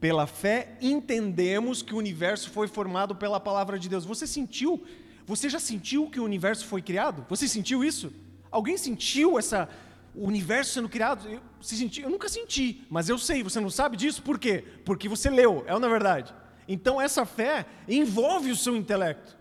Pela 0.00 0.26
fé 0.26 0.76
entendemos 0.80 1.82
que 1.82 1.94
o 1.94 1.98
universo 1.98 2.50
foi 2.50 2.66
formado 2.68 3.14
pela 3.14 3.40
palavra 3.40 3.78
de 3.78 3.88
Deus. 3.88 4.04
Você 4.04 4.26
sentiu? 4.26 4.84
Você 5.26 5.48
já 5.48 5.58
sentiu 5.58 6.10
que 6.10 6.20
o 6.20 6.24
universo 6.24 6.66
foi 6.66 6.82
criado? 6.82 7.24
Você 7.28 7.48
sentiu 7.48 7.82
isso? 7.82 8.12
Alguém 8.50 8.76
sentiu 8.76 9.38
essa 9.38 9.68
o 10.14 10.26
universo 10.26 10.74
sendo 10.74 10.88
criado? 10.88 11.28
Eu, 11.28 11.40
se 11.60 11.76
senti, 11.76 12.02
eu 12.02 12.10
nunca 12.10 12.28
senti, 12.28 12.84
mas 12.90 13.08
eu 13.08 13.18
sei. 13.18 13.42
Você 13.42 13.60
não 13.60 13.70
sabe 13.70 13.96
disso? 13.96 14.22
Por 14.22 14.38
quê? 14.38 14.64
Porque 14.84 15.08
você 15.08 15.30
leu. 15.30 15.64
É 15.66 15.78
não 15.78 15.88
é 15.88 15.90
verdade? 15.90 16.34
Então 16.68 17.00
essa 17.00 17.24
fé 17.24 17.66
envolve 17.88 18.50
o 18.50 18.56
seu 18.56 18.76
intelecto. 18.76 19.36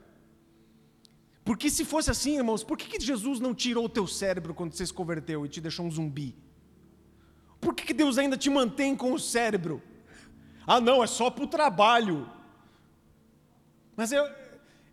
Porque 1.44 1.70
se 1.70 1.84
fosse 1.84 2.10
assim, 2.10 2.38
irmãos, 2.38 2.64
por 2.64 2.78
que, 2.78 2.88
que 2.88 3.06
Jesus 3.06 3.40
não 3.40 3.54
tirou 3.54 3.86
o 3.86 3.90
teu 3.90 4.08
cérebro 4.08 4.54
quando 4.54 4.74
você 4.74 4.86
se 4.86 4.94
converteu 4.94 5.46
e 5.46 5.50
te 5.50 5.60
deixou 5.60 5.86
um 5.86 5.92
zumbi? 5.92 6.34
Por 7.64 7.74
que, 7.74 7.86
que 7.86 7.94
Deus 7.94 8.18
ainda 8.18 8.38
te 8.38 8.50
mantém 8.50 8.96
com 8.96 9.14
o 9.14 9.20
cérebro? 9.20 9.82
Ah, 10.68 10.82
não, 10.82 11.04
é 11.04 11.08
só 11.08 11.30
para 11.30 11.44
o 11.44 11.48
trabalho. 11.48 12.30
Mas 13.96 14.12
eu, 14.12 14.26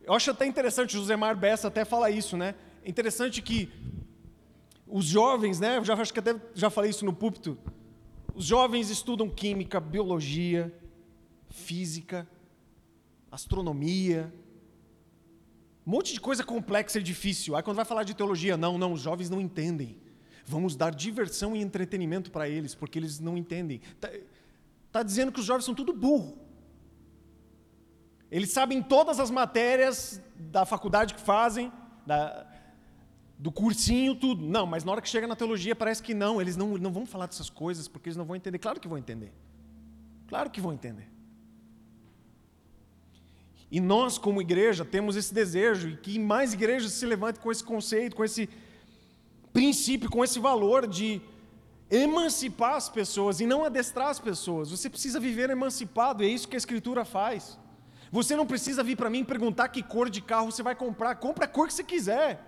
eu 0.02 0.12
acho 0.12 0.30
até 0.30 0.46
interessante, 0.46 0.92
José 0.92 1.16
Mar 1.16 1.34
Bessa 1.34 1.68
até 1.68 1.84
fala 1.84 2.10
isso, 2.10 2.36
né? 2.36 2.54
Interessante 2.84 3.42
que 3.42 3.70
os 4.86 5.04
jovens, 5.04 5.58
né? 5.58 5.78
Eu 5.78 5.84
já 5.84 5.94
acho 5.94 6.12
que 6.12 6.18
até 6.18 6.34
já 6.54 6.70
falei 6.70 6.90
isso 6.90 7.04
no 7.04 7.12
púlpito. 7.12 7.58
Os 8.34 8.44
jovens 8.44 8.90
estudam 8.90 9.28
química, 9.28 9.80
biologia, 9.80 10.72
física, 11.48 12.28
astronomia, 13.30 14.32
um 15.86 15.90
monte 15.90 16.12
de 16.12 16.20
coisa 16.20 16.44
complexa 16.44 17.00
e 17.00 17.02
difícil. 17.02 17.56
Aí 17.56 17.62
quando 17.62 17.76
vai 17.76 17.84
falar 17.84 18.04
de 18.04 18.14
teologia, 18.14 18.56
não, 18.56 18.78
não, 18.78 18.92
os 18.92 19.00
jovens 19.00 19.28
não 19.28 19.40
entendem. 19.40 19.98
Vamos 20.50 20.74
dar 20.74 20.92
diversão 20.92 21.54
e 21.54 21.62
entretenimento 21.62 22.28
para 22.28 22.48
eles, 22.48 22.74
porque 22.74 22.98
eles 22.98 23.20
não 23.20 23.36
entendem. 23.36 23.80
Está 23.92 24.10
tá 24.90 25.02
dizendo 25.04 25.30
que 25.30 25.38
os 25.38 25.46
jovens 25.46 25.64
são 25.64 25.76
tudo 25.76 25.92
burro. 25.92 26.36
Eles 28.28 28.50
sabem 28.50 28.82
todas 28.82 29.20
as 29.20 29.30
matérias 29.30 30.20
da 30.36 30.66
faculdade 30.66 31.14
que 31.14 31.20
fazem, 31.20 31.72
da, 32.04 32.46
do 33.38 33.52
cursinho, 33.52 34.16
tudo. 34.16 34.44
Não, 34.44 34.66
mas 34.66 34.82
na 34.82 34.90
hora 34.90 35.00
que 35.00 35.08
chega 35.08 35.28
na 35.28 35.36
teologia 35.36 35.76
parece 35.76 36.02
que 36.02 36.14
não, 36.14 36.40
eles 36.40 36.56
não, 36.56 36.76
não 36.78 36.92
vão 36.92 37.06
falar 37.06 37.26
dessas 37.26 37.48
coisas 37.48 37.86
porque 37.86 38.08
eles 38.08 38.16
não 38.16 38.24
vão 38.24 38.34
entender. 38.34 38.58
Claro 38.58 38.80
que 38.80 38.88
vão 38.88 38.98
entender. 38.98 39.32
Claro 40.26 40.50
que 40.50 40.60
vão 40.60 40.72
entender. 40.72 41.08
E 43.70 43.78
nós, 43.78 44.18
como 44.18 44.42
igreja, 44.42 44.84
temos 44.84 45.14
esse 45.14 45.32
desejo 45.32 45.90
e 45.90 45.96
que 45.96 46.18
mais 46.18 46.52
igrejas 46.52 46.90
se 46.90 47.06
levantem 47.06 47.40
com 47.40 47.52
esse 47.52 47.62
conceito, 47.62 48.16
com 48.16 48.24
esse 48.24 48.48
princípio, 49.52 50.10
com 50.10 50.24
esse 50.24 50.38
valor 50.38 50.86
de 50.86 51.20
emancipar 51.90 52.74
as 52.74 52.88
pessoas 52.88 53.40
e 53.40 53.46
não 53.46 53.64
adestrar 53.64 54.08
as 54.08 54.20
pessoas. 54.20 54.70
Você 54.70 54.88
precisa 54.88 55.18
viver 55.18 55.50
emancipado, 55.50 56.22
é 56.22 56.26
isso 56.26 56.48
que 56.48 56.56
a 56.56 56.58
Escritura 56.58 57.04
faz. 57.04 57.58
Você 58.12 58.34
não 58.36 58.46
precisa 58.46 58.82
vir 58.82 58.96
para 58.96 59.10
mim 59.10 59.24
perguntar 59.24 59.68
que 59.68 59.82
cor 59.82 60.08
de 60.10 60.20
carro 60.20 60.50
você 60.50 60.62
vai 60.62 60.74
comprar, 60.74 61.14
compra 61.16 61.44
a 61.44 61.48
cor 61.48 61.66
que 61.66 61.74
você 61.74 61.84
quiser. 61.84 62.46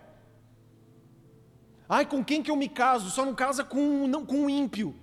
Ai, 1.89 2.07
com 2.07 2.25
quem 2.25 2.43
que 2.43 2.51
eu 2.51 2.57
me 2.57 2.69
caso? 2.69 3.11
Só 3.11 3.25
não 3.25 3.35
casa 3.35 3.63
com, 3.63 4.07
não, 4.07 4.25
com 4.25 4.45
um 4.45 4.51
ímpio. 4.51 4.95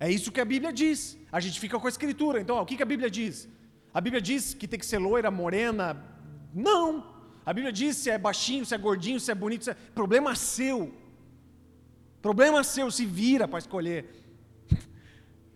É 0.00 0.10
isso 0.10 0.32
que 0.32 0.40
a 0.40 0.44
Bíblia 0.44 0.72
diz. 0.72 1.16
A 1.30 1.40
gente 1.40 1.60
fica 1.60 1.78
com 1.78 1.86
a 1.86 1.90
escritura. 1.90 2.40
Então, 2.40 2.56
ó, 2.56 2.62
o 2.62 2.66
que, 2.66 2.76
que 2.76 2.82
a 2.82 2.86
Bíblia 2.86 3.10
diz? 3.10 3.48
A 3.92 4.00
Bíblia 4.00 4.20
diz 4.20 4.54
que 4.54 4.66
tem 4.66 4.78
que 4.78 4.84
ser 4.84 4.98
loira, 4.98 5.30
morena. 5.30 6.04
Não. 6.52 7.13
A 7.44 7.52
Bíblia 7.52 7.72
diz 7.72 7.96
se 7.96 8.10
é 8.10 8.16
baixinho, 8.16 8.64
se 8.64 8.74
é 8.74 8.78
gordinho, 8.78 9.20
se 9.20 9.30
é 9.30 9.34
bonito. 9.34 9.64
Se 9.64 9.70
é... 9.70 9.74
Problema 9.74 10.34
seu. 10.34 10.94
Problema 12.22 12.64
seu, 12.64 12.90
se 12.90 13.04
vira 13.04 13.46
para 13.46 13.58
escolher. 13.58 14.24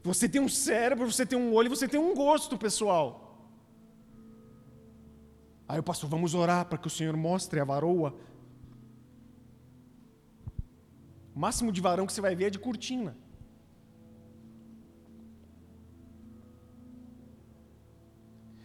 Você 0.03 0.29
tem 0.29 0.41
um 0.41 0.49
cérebro, 0.49 1.11
você 1.11 1.27
tem 1.27 1.39
um 1.39 1.53
olho, 1.53 1.69
você 1.69 1.89
tem 1.89 2.01
um 2.01 2.15
gosto, 2.15 2.57
pessoal. 2.57 3.07
Aí 5.67 5.79
o 5.79 5.83
pastor, 5.83 6.09
vamos 6.09 6.35
orar 6.35 6.65
para 6.67 6.79
que 6.79 6.87
o 6.87 6.91
Senhor 6.91 7.15
mostre 7.17 7.61
a 7.61 7.65
varoa 7.65 8.15
O 11.39 11.41
máximo 11.41 11.71
de 11.71 11.81
varão 11.81 12.05
que 12.05 12.13
você 12.13 12.21
vai 12.21 12.35
ver 12.35 12.47
é 12.47 12.51
de 12.51 12.59
cortina. 12.59 13.17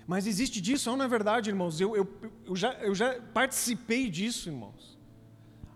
Mas 0.05 0.27
existe 0.27 0.59
disso, 0.59 0.95
não 0.95 1.05
é 1.05 1.07
verdade, 1.07 1.49
irmãos? 1.49 1.79
Eu, 1.79 1.95
eu, 1.95 2.07
eu, 2.45 2.55
já, 2.55 2.73
eu 2.75 2.93
já 2.93 3.19
participei 3.33 4.09
disso, 4.09 4.49
irmãos. 4.49 4.97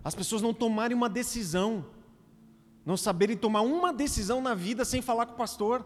As 0.03 0.13
pessoas 0.13 0.41
não 0.41 0.53
tomarem 0.53 0.95
uma 0.95 1.09
decisão, 1.09 1.85
não 2.85 2.97
saberem 2.97 3.37
tomar 3.37 3.61
uma 3.61 3.93
decisão 3.93 4.41
na 4.41 4.53
vida 4.53 4.85
sem 4.85 5.01
falar 5.01 5.25
com 5.25 5.33
o 5.33 5.37
pastor. 5.37 5.85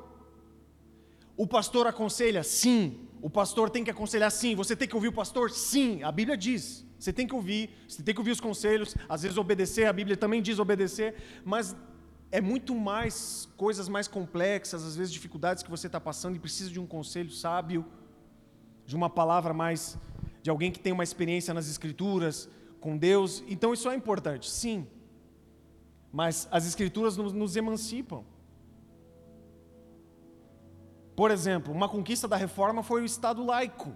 O 1.37 1.47
pastor 1.47 1.87
aconselha? 1.87 2.43
Sim. 2.43 3.07
O 3.21 3.29
pastor 3.29 3.69
tem 3.69 3.83
que 3.83 3.91
aconselhar? 3.91 4.31
Sim. 4.31 4.55
Você 4.55 4.75
tem 4.75 4.87
que 4.87 4.95
ouvir 4.95 5.07
o 5.09 5.13
pastor? 5.13 5.51
Sim. 5.51 6.03
A 6.03 6.11
Bíblia 6.11 6.37
diz. 6.37 6.85
Você 7.01 7.11
tem 7.11 7.25
que 7.25 7.33
ouvir, 7.33 7.71
você 7.87 8.03
tem 8.03 8.13
que 8.13 8.21
ouvir 8.21 8.29
os 8.29 8.39
conselhos, 8.39 8.95
às 9.09 9.23
vezes 9.23 9.35
obedecer, 9.35 9.87
a 9.87 9.93
Bíblia 9.93 10.15
também 10.15 10.39
diz 10.39 10.59
obedecer, 10.59 11.15
mas 11.43 11.75
é 12.31 12.39
muito 12.39 12.75
mais 12.75 13.49
coisas 13.57 13.89
mais 13.89 14.07
complexas, 14.07 14.85
às 14.85 14.95
vezes 14.95 15.11
dificuldades 15.11 15.63
que 15.63 15.69
você 15.71 15.87
está 15.87 15.99
passando 15.99 16.35
e 16.35 16.39
precisa 16.39 16.69
de 16.69 16.79
um 16.79 16.85
conselho 16.85 17.31
sábio, 17.31 17.83
de 18.91 18.95
uma 18.97 19.09
palavra 19.09 19.53
mais, 19.53 19.97
de 20.41 20.49
alguém 20.49 20.69
que 20.69 20.77
tem 20.77 20.91
uma 20.91 21.03
experiência 21.03 21.53
nas 21.53 21.69
Escrituras, 21.69 22.49
com 22.81 22.97
Deus. 22.97 23.41
Então 23.47 23.73
isso 23.73 23.89
é 23.89 23.95
importante, 23.95 24.49
sim. 24.49 24.85
Mas 26.11 26.45
as 26.51 26.67
Escrituras 26.67 27.15
nos, 27.15 27.31
nos 27.31 27.55
emancipam. 27.55 28.25
Por 31.15 31.31
exemplo, 31.31 31.73
uma 31.73 31.87
conquista 31.87 32.27
da 32.27 32.35
reforma 32.35 32.83
foi 32.83 33.01
o 33.01 33.05
Estado 33.05 33.45
laico. 33.45 33.95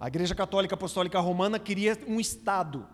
A 0.00 0.08
Igreja 0.08 0.34
Católica 0.34 0.74
Apostólica 0.74 1.20
Romana 1.20 1.58
queria 1.58 1.98
um 2.08 2.18
Estado. 2.18 2.88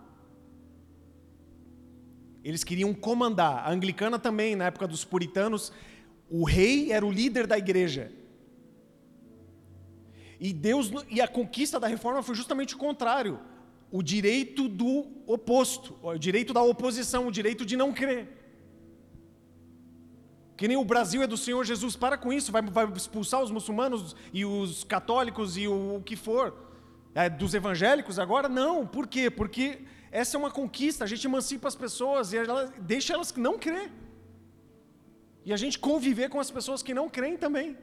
Eles 2.43 2.65
queriam 2.65 2.93
comandar. 2.93 3.65
A 3.65 3.71
anglicana 3.71 4.19
também, 4.19 4.53
na 4.53 4.65
época 4.65 4.85
dos 4.85 5.05
puritanos, 5.05 5.71
o 6.29 6.43
rei 6.43 6.91
era 6.91 7.05
o 7.05 7.11
líder 7.11 7.47
da 7.47 7.57
igreja. 7.57 8.18
E 10.39 10.53
Deus 10.53 10.91
e 11.09 11.19
a 11.19 11.27
conquista 11.27 11.79
da 11.79 11.87
reforma 11.87 12.23
foi 12.23 12.33
justamente 12.33 12.75
o 12.75 12.77
contrário. 12.77 13.39
O 13.91 14.01
direito 14.01 14.69
do 14.69 15.07
oposto, 15.25 15.97
o 16.01 16.17
direito 16.17 16.53
da 16.53 16.61
oposição, 16.61 17.27
o 17.27 17.31
direito 17.31 17.65
de 17.65 17.75
não 17.75 17.91
crer. 17.91 18.37
Que 20.55 20.67
nem 20.67 20.77
o 20.77 20.85
Brasil 20.85 21.21
é 21.21 21.27
do 21.27 21.37
Senhor 21.37 21.63
Jesus, 21.65 21.95
para 21.95 22.17
com 22.17 22.31
isso, 22.31 22.51
vai, 22.51 22.61
vai 22.61 22.85
expulsar 22.93 23.41
os 23.41 23.51
muçulmanos 23.51 24.15
e 24.33 24.45
os 24.45 24.83
católicos 24.83 25.57
e 25.57 25.67
o, 25.67 25.95
o 25.95 26.03
que 26.03 26.15
for 26.15 26.53
é, 27.15 27.29
dos 27.29 27.53
evangélicos 27.53 28.19
agora? 28.19 28.47
Não. 28.47 28.85
Por 28.85 29.07
quê? 29.07 29.29
Porque 29.29 29.79
essa 30.11 30.37
é 30.37 30.39
uma 30.39 30.51
conquista, 30.51 31.03
a 31.03 31.07
gente 31.07 31.25
emancipa 31.25 31.67
as 31.67 31.75
pessoas 31.75 32.33
e 32.33 32.37
ela, 32.37 32.73
deixa 32.79 33.13
elas 33.13 33.33
não 33.35 33.57
crer. 33.57 33.91
E 35.45 35.53
a 35.53 35.57
gente 35.57 35.79
conviver 35.79 36.29
com 36.29 36.39
as 36.39 36.51
pessoas 36.51 36.83
que 36.83 36.93
não 36.93 37.09
creem 37.09 37.37
também. 37.37 37.77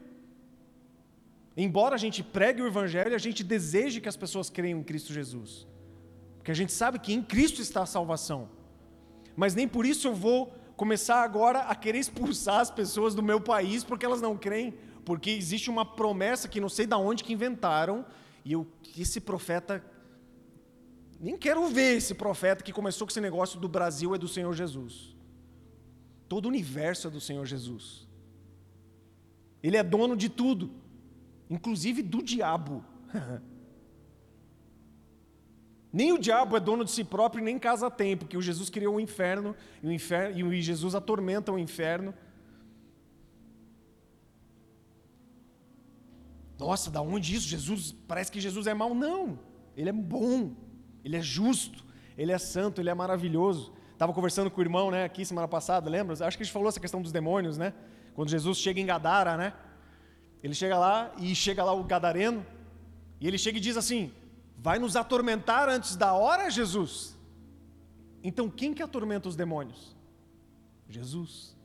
Embora 1.57 1.95
a 1.95 1.99
gente 1.99 2.23
pregue 2.23 2.61
o 2.61 2.67
evangelho, 2.67 3.15
a 3.15 3.19
gente 3.19 3.43
deseje 3.43 4.01
que 4.01 4.09
as 4.09 4.17
pessoas 4.17 4.51
creiam 4.51 4.79
em 4.79 4.83
Cristo 4.83 5.13
Jesus. 5.13 5.67
Porque 6.37 6.51
a 6.51 6.55
gente 6.55 6.73
sabe 6.73 6.99
que 6.99 7.15
em 7.15 7.23
Cristo 7.23 7.63
está 7.63 7.83
a 7.83 7.87
salvação. 7.87 8.49
Mas 9.35 9.55
nem 9.55 9.67
por 9.67 9.87
isso 9.87 10.07
eu 10.09 10.15
vou 10.15 10.53
começar 10.77 11.23
agora 11.23 11.61
a 11.61 11.75
querer 11.75 11.99
expulsar 11.99 12.61
as 12.61 12.71
pessoas 12.71 13.15
do 13.15 13.23
meu 13.23 13.41
país 13.41 13.83
porque 13.83 14.05
elas 14.05 14.21
não 14.21 14.37
creem, 14.37 14.75
porque 15.05 15.31
existe 15.31 15.71
uma 15.71 15.85
promessa 15.85 16.47
que 16.47 16.61
não 16.61 16.69
sei 16.69 16.87
de 16.87 16.95
onde 16.95 17.25
que 17.25 17.33
inventaram, 17.33 18.05
e 18.45 18.53
eu, 18.53 18.67
esse 18.97 19.21
profeta, 19.21 19.83
nem 21.19 21.37
quero 21.37 21.67
ver 21.69 21.97
esse 21.97 22.15
profeta 22.15 22.63
que 22.63 22.73
começou 22.73 23.07
com 23.07 23.11
esse 23.11 23.21
negócio 23.21 23.59
do 23.59 23.69
Brasil 23.69 24.15
é 24.15 24.19
do 24.19 24.29
Senhor 24.29 24.53
Jesus. 24.53 25.17
Todo 26.29 26.45
o 26.45 26.49
universo 26.49 27.09
é 27.09 27.11
do 27.11 27.21
Senhor 27.21 27.47
Jesus. 27.47 28.07
Ele 29.63 29.77
é 29.77 29.83
dono 29.83 30.17
de 30.17 30.29
tudo, 30.29 30.71
inclusive 31.49 32.03
do 32.03 32.23
diabo. 32.23 32.85
nem 35.93 36.13
o 36.13 36.19
diabo 36.19 36.57
é 36.57 36.61
dono 36.61 36.85
de 36.85 36.91
si 36.91 37.05
próprio, 37.05 37.43
nem 37.43 37.59
casa 37.59 37.91
tem, 37.91 38.17
porque 38.17 38.37
o 38.37 38.43
Jesus 38.43 38.69
criou 38.69 38.97
o 38.97 39.01
inferno, 39.01 39.55
e 39.83 39.87
o 39.87 39.93
inferno 39.93 40.53
e 40.53 40.63
Jesus 40.63 40.95
atormenta 40.95 41.53
o 41.53 41.59
inferno. 41.59 42.13
Nossa, 46.59 46.91
da 46.91 47.03
onde 47.03 47.35
isso? 47.35 47.47
Jesus, 47.47 47.93
parece 48.07 48.33
que 48.33 48.41
Jesus 48.41 48.67
é 48.67 48.75
mau. 48.75 48.95
Não, 48.95 49.39
ele 49.77 49.91
é 49.91 49.93
bom, 49.93 50.55
ele 51.05 51.17
é 51.17 51.21
justo, 51.21 51.85
ele 52.17 52.33
é 52.33 52.39
santo, 52.39 52.81
ele 52.81 52.91
é 52.91 52.95
maravilhoso. 52.95 53.73
Estava 53.93 54.13
conversando 54.13 54.51
com 54.51 54.61
o 54.61 54.65
irmão, 54.65 54.91
né, 54.91 55.05
aqui 55.05 55.25
semana 55.25 55.49
passada, 55.49 55.89
lembra? 55.89 56.13
Acho 56.27 56.37
que 56.37 56.43
a 56.43 56.45
gente 56.45 56.53
falou 56.53 56.69
essa 56.69 56.81
questão 56.81 57.01
dos 57.01 57.13
demônios, 57.13 57.57
né? 57.57 57.73
Quando 58.15 58.29
Jesus 58.29 58.59
chega 58.59 58.81
em 58.81 58.87
Gadara, 58.87 59.37
né? 59.37 59.53
Ele 60.43 60.55
chega 60.55 60.79
lá 60.79 61.13
e 61.19 61.35
chega 61.35 61.65
lá 61.65 61.73
o 61.73 61.85
gadareno, 61.85 62.45
e 63.21 63.27
ele 63.27 63.39
chega 63.39 63.59
e 63.59 63.61
diz 63.61 63.77
assim: 63.77 64.13
Vai 64.59 64.79
nos 64.79 64.97
atormentar 64.97 65.69
antes 65.69 65.97
da 65.97 66.13
hora, 66.13 66.51
Jesus? 66.51 67.17
Então 68.23 68.51
quem 68.51 68.75
que 68.75 68.83
atormenta 68.83 69.29
os 69.29 69.37
demônios? 69.37 69.97
Jesus. 70.89 71.57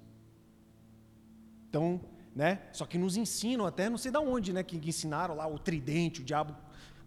Então, 1.69 2.01
né? 2.35 2.61
Só 2.73 2.85
que 2.85 2.97
nos 2.97 3.15
ensinam 3.15 3.65
até 3.65 3.89
não 3.89 3.97
sei 3.97 4.11
de 4.11 4.17
onde, 4.17 4.51
né? 4.51 4.63
Que, 4.63 4.77
ensinaram 4.77 5.35
lá 5.35 5.47
o 5.47 5.57
tridente, 5.57 6.21
o 6.21 6.23
diabo 6.23 6.55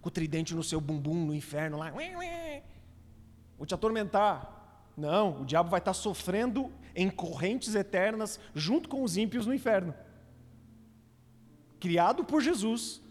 com 0.00 0.08
o 0.08 0.10
tridente 0.10 0.54
no 0.54 0.62
seu 0.62 0.80
bumbum 0.80 1.26
no 1.26 1.34
inferno 1.34 1.78
lá. 1.78 1.92
Vou 3.56 3.66
te 3.66 3.74
atormentar. 3.74 4.90
Não, 4.96 5.42
o 5.42 5.44
diabo 5.44 5.70
vai 5.70 5.78
estar 5.78 5.94
sofrendo 5.94 6.70
em 6.94 7.10
correntes 7.10 7.74
eternas 7.74 8.38
junto 8.54 8.88
com 8.88 9.02
os 9.02 9.16
ímpios 9.16 9.46
no 9.46 9.54
inferno. 9.54 9.94
Criado 11.84 12.24
por 12.24 12.40
Jesus, 12.40 13.02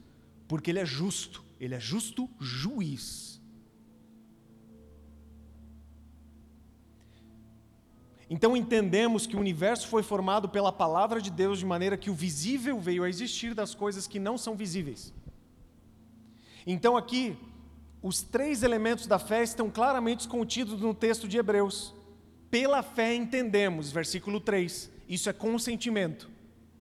porque 0.47 0.71
ele 0.71 0.79
é 0.79 0.85
justo, 0.85 1.43
ele 1.59 1.75
é 1.75 1.79
justo 1.79 2.27
juiz. 2.39 3.39
Então 8.27 8.57
entendemos 8.57 9.27
que 9.27 9.35
o 9.35 9.39
universo 9.39 9.87
foi 9.87 10.01
formado 10.01 10.49
pela 10.49 10.71
palavra 10.71 11.21
de 11.21 11.29
Deus 11.29 11.59
de 11.59 11.67
maneira 11.67 11.95
que 11.95 12.09
o 12.09 12.15
visível 12.15 12.79
veio 12.79 13.03
a 13.03 13.09
existir 13.09 13.53
das 13.53 13.75
coisas 13.75 14.07
que 14.07 14.17
não 14.17 14.39
são 14.39 14.55
visíveis. 14.55 15.13
Então 16.65 16.97
aqui, 16.97 17.37
os 18.01 18.23
três 18.23 18.63
elementos 18.63 19.05
da 19.05 19.19
fé 19.19 19.43
estão 19.43 19.69
claramente 19.69 20.27
contidos 20.27 20.81
no 20.81 20.95
texto 20.95 21.27
de 21.27 21.37
Hebreus. 21.37 21.93
pela 22.49 22.81
fé 22.81 23.13
entendemos, 23.13 23.91
versículo 23.91 24.39
3. 24.39 24.89
Isso 25.07 25.29
é 25.29 25.33
consentimento. 25.33 26.32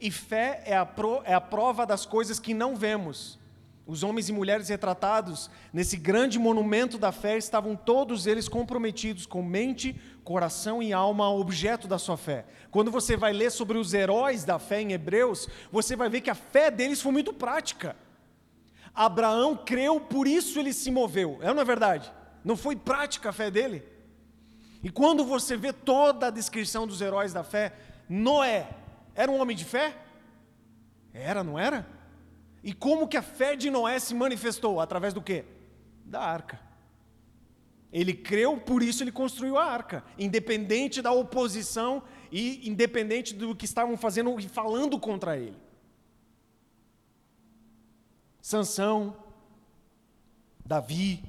E 0.00 0.10
fé 0.10 0.62
é 0.66 0.76
a, 0.76 0.84
pro, 0.84 1.22
é 1.24 1.34
a 1.34 1.40
prova 1.40 1.86
das 1.86 2.04
coisas 2.04 2.38
que 2.38 2.52
não 2.52 2.76
vemos. 2.76 3.38
Os 3.86 4.02
homens 4.02 4.30
e 4.30 4.32
mulheres 4.32 4.68
retratados 4.68 5.50
nesse 5.70 5.96
grande 5.96 6.38
monumento 6.38 6.96
da 6.96 7.12
fé 7.12 7.36
estavam 7.36 7.76
todos 7.76 8.26
eles 8.26 8.48
comprometidos 8.48 9.26
com 9.26 9.42
mente, 9.42 10.00
coração 10.24 10.82
e 10.82 10.90
alma 10.90 11.26
ao 11.26 11.38
objeto 11.38 11.86
da 11.86 11.98
sua 11.98 12.16
fé. 12.16 12.46
Quando 12.70 12.90
você 12.90 13.14
vai 13.14 13.34
ler 13.34 13.50
sobre 13.50 13.76
os 13.76 13.92
heróis 13.92 14.42
da 14.42 14.58
fé 14.58 14.80
em 14.80 14.92
Hebreus, 14.92 15.48
você 15.70 15.94
vai 15.94 16.08
ver 16.08 16.22
que 16.22 16.30
a 16.30 16.34
fé 16.34 16.70
deles 16.70 17.02
foi 17.02 17.12
muito 17.12 17.32
prática. 17.32 17.94
Abraão 18.94 19.54
creu, 19.54 20.00
por 20.00 20.26
isso 20.26 20.58
ele 20.58 20.72
se 20.72 20.90
moveu. 20.90 21.38
É 21.42 21.50
ou 21.50 21.54
não 21.54 21.62
é 21.62 21.66
verdade? 21.66 22.10
Não 22.42 22.56
foi 22.56 22.76
prática 22.76 23.28
a 23.28 23.32
fé 23.32 23.50
dele? 23.50 23.82
E 24.82 24.88
quando 24.88 25.24
você 25.24 25.58
vê 25.58 25.74
toda 25.74 26.28
a 26.28 26.30
descrição 26.30 26.86
dos 26.86 27.02
heróis 27.02 27.34
da 27.34 27.44
fé, 27.44 27.74
Noé 28.08 28.68
era 29.14 29.30
um 29.30 29.40
homem 29.40 29.56
de 29.56 29.64
fé? 29.64 29.96
Era, 31.12 31.44
não 31.44 31.58
era? 31.58 31.86
E 32.62 32.72
como 32.72 33.06
que 33.06 33.16
a 33.16 33.22
fé 33.22 33.54
de 33.54 33.70
Noé 33.70 33.98
se 33.98 34.14
manifestou? 34.14 34.80
Através 34.80 35.14
do 35.14 35.22
quê? 35.22 35.44
Da 36.04 36.20
arca. 36.20 36.60
Ele 37.92 38.12
creu, 38.12 38.58
por 38.58 38.82
isso 38.82 39.04
ele 39.04 39.12
construiu 39.12 39.56
a 39.56 39.64
arca, 39.64 40.02
independente 40.18 41.00
da 41.00 41.12
oposição 41.12 42.02
e 42.32 42.68
independente 42.68 43.32
do 43.32 43.54
que 43.54 43.64
estavam 43.64 43.96
fazendo 43.96 44.36
e 44.40 44.48
falando 44.48 44.98
contra 44.98 45.36
ele. 45.36 45.56
Sansão, 48.40 49.16
Davi, 50.66 51.22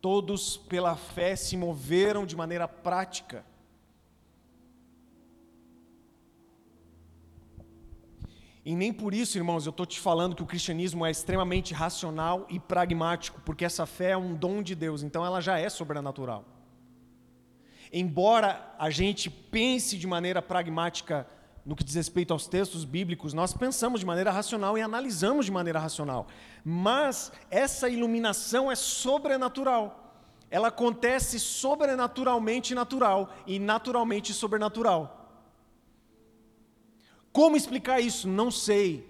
todos 0.00 0.56
pela 0.56 0.96
fé 0.96 1.36
se 1.36 1.56
moveram 1.56 2.26
de 2.26 2.34
maneira 2.34 2.66
prática. 2.66 3.44
E 8.66 8.74
nem 8.74 8.92
por 8.92 9.14
isso, 9.14 9.38
irmãos, 9.38 9.64
eu 9.64 9.70
estou 9.70 9.86
te 9.86 10.00
falando 10.00 10.34
que 10.34 10.42
o 10.42 10.46
cristianismo 10.46 11.06
é 11.06 11.10
extremamente 11.12 11.72
racional 11.72 12.44
e 12.50 12.58
pragmático, 12.58 13.40
porque 13.44 13.64
essa 13.64 13.86
fé 13.86 14.10
é 14.10 14.16
um 14.16 14.34
dom 14.34 14.60
de 14.60 14.74
Deus, 14.74 15.04
então 15.04 15.24
ela 15.24 15.40
já 15.40 15.56
é 15.56 15.68
sobrenatural. 15.68 16.44
Embora 17.92 18.74
a 18.76 18.90
gente 18.90 19.30
pense 19.30 19.96
de 19.96 20.04
maneira 20.04 20.42
pragmática 20.42 21.28
no 21.64 21.76
que 21.76 21.84
diz 21.84 21.94
respeito 21.94 22.32
aos 22.32 22.48
textos 22.48 22.84
bíblicos, 22.84 23.32
nós 23.32 23.52
pensamos 23.52 24.00
de 24.00 24.06
maneira 24.06 24.32
racional 24.32 24.76
e 24.76 24.82
analisamos 24.82 25.46
de 25.46 25.52
maneira 25.52 25.78
racional. 25.78 26.26
Mas 26.64 27.30
essa 27.48 27.88
iluminação 27.88 28.68
é 28.68 28.74
sobrenatural. 28.74 30.12
Ela 30.50 30.68
acontece 30.68 31.38
sobrenaturalmente 31.38 32.74
natural 32.74 33.32
e 33.46 33.60
naturalmente 33.60 34.34
sobrenatural. 34.34 35.15
Como 37.36 37.54
explicar 37.54 38.00
isso? 38.00 38.26
Não 38.26 38.50
sei. 38.50 39.06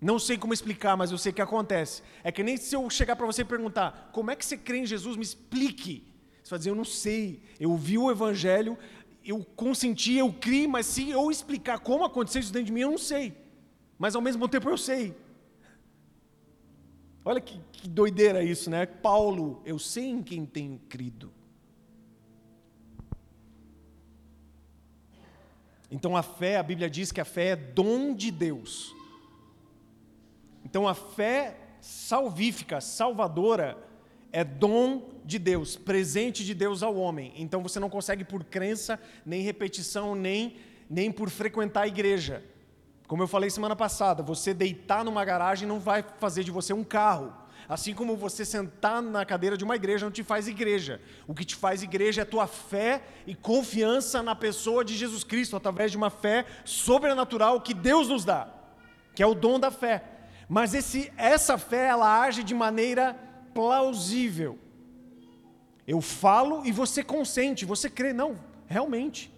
Não 0.00 0.20
sei 0.20 0.38
como 0.38 0.54
explicar, 0.54 0.96
mas 0.96 1.10
eu 1.10 1.18
sei 1.18 1.32
que 1.32 1.42
acontece. 1.42 2.00
É 2.22 2.30
que 2.30 2.44
nem 2.44 2.56
se 2.56 2.76
eu 2.76 2.88
chegar 2.88 3.16
para 3.16 3.26
você 3.26 3.42
e 3.42 3.44
perguntar: 3.44 4.10
como 4.12 4.30
é 4.30 4.36
que 4.36 4.46
você 4.46 4.56
crê 4.56 4.78
em 4.78 4.86
Jesus? 4.86 5.16
Me 5.16 5.24
explique. 5.24 6.06
Você 6.40 6.50
vai 6.50 6.58
dizer: 6.60 6.70
eu 6.70 6.76
não 6.76 6.84
sei. 6.84 7.42
Eu 7.58 7.72
ouvi 7.72 7.98
o 7.98 8.08
Evangelho, 8.08 8.78
eu 9.24 9.44
consenti, 9.56 10.14
eu 10.14 10.32
criei, 10.32 10.68
mas 10.68 10.86
se 10.86 11.10
eu 11.10 11.28
explicar 11.28 11.80
como 11.80 12.04
aconteceu 12.04 12.40
isso 12.40 12.52
dentro 12.52 12.66
de 12.66 12.72
mim, 12.72 12.82
eu 12.82 12.92
não 12.92 12.98
sei. 12.98 13.36
Mas 13.98 14.14
ao 14.14 14.22
mesmo 14.22 14.48
tempo 14.48 14.70
eu 14.70 14.78
sei. 14.78 15.12
Olha 17.24 17.40
que, 17.40 17.60
que 17.72 17.88
doideira 17.88 18.44
isso, 18.44 18.70
né? 18.70 18.86
Paulo, 18.86 19.60
eu 19.64 19.76
sei 19.76 20.04
em 20.04 20.22
quem 20.22 20.46
tenho 20.46 20.80
crido. 20.88 21.32
Então 25.94 26.16
a 26.16 26.24
fé, 26.24 26.56
a 26.56 26.62
Bíblia 26.64 26.90
diz 26.90 27.12
que 27.12 27.20
a 27.20 27.24
fé 27.24 27.50
é 27.50 27.56
dom 27.56 28.16
de 28.16 28.32
Deus. 28.32 28.92
Então 30.64 30.88
a 30.88 30.92
fé 30.92 31.56
salvífica, 31.80 32.80
salvadora, 32.80 33.78
é 34.32 34.42
dom 34.42 35.08
de 35.24 35.38
Deus, 35.38 35.76
presente 35.76 36.44
de 36.44 36.52
Deus 36.52 36.82
ao 36.82 36.96
homem. 36.96 37.32
Então 37.36 37.62
você 37.62 37.78
não 37.78 37.88
consegue 37.88 38.24
por 38.24 38.42
crença, 38.42 39.00
nem 39.24 39.42
repetição, 39.42 40.16
nem, 40.16 40.56
nem 40.90 41.12
por 41.12 41.30
frequentar 41.30 41.82
a 41.82 41.86
igreja. 41.86 42.42
Como 43.06 43.22
eu 43.22 43.28
falei 43.28 43.48
semana 43.48 43.76
passada, 43.76 44.20
você 44.20 44.52
deitar 44.52 45.04
numa 45.04 45.24
garagem 45.24 45.68
não 45.68 45.78
vai 45.78 46.04
fazer 46.18 46.42
de 46.42 46.50
você 46.50 46.72
um 46.72 46.82
carro. 46.82 47.32
Assim 47.68 47.94
como 47.94 48.16
você 48.16 48.44
sentar 48.44 49.00
na 49.00 49.24
cadeira 49.24 49.56
de 49.56 49.64
uma 49.64 49.76
igreja 49.76 50.04
não 50.04 50.12
te 50.12 50.22
faz 50.22 50.46
igreja. 50.46 51.00
O 51.26 51.34
que 51.34 51.44
te 51.44 51.54
faz 51.54 51.82
igreja 51.82 52.22
é 52.22 52.24
tua 52.24 52.46
fé 52.46 53.02
e 53.26 53.34
confiança 53.34 54.22
na 54.22 54.34
pessoa 54.34 54.84
de 54.84 54.96
Jesus 54.96 55.24
Cristo, 55.24 55.56
através 55.56 55.90
de 55.90 55.96
uma 55.96 56.10
fé 56.10 56.44
sobrenatural 56.64 57.60
que 57.60 57.72
Deus 57.72 58.08
nos 58.08 58.24
dá, 58.24 58.48
que 59.14 59.22
é 59.22 59.26
o 59.26 59.34
dom 59.34 59.58
da 59.58 59.70
fé. 59.70 60.04
Mas 60.48 60.74
esse, 60.74 61.12
essa 61.16 61.56
fé, 61.56 61.86
ela 61.86 62.22
age 62.22 62.42
de 62.42 62.54
maneira 62.54 63.14
plausível. 63.54 64.58
Eu 65.86 66.00
falo 66.00 66.64
e 66.64 66.72
você 66.72 67.02
consente, 67.02 67.64
você 67.64 67.90
crê. 67.90 68.12
Não, 68.12 68.38
realmente. 68.66 69.32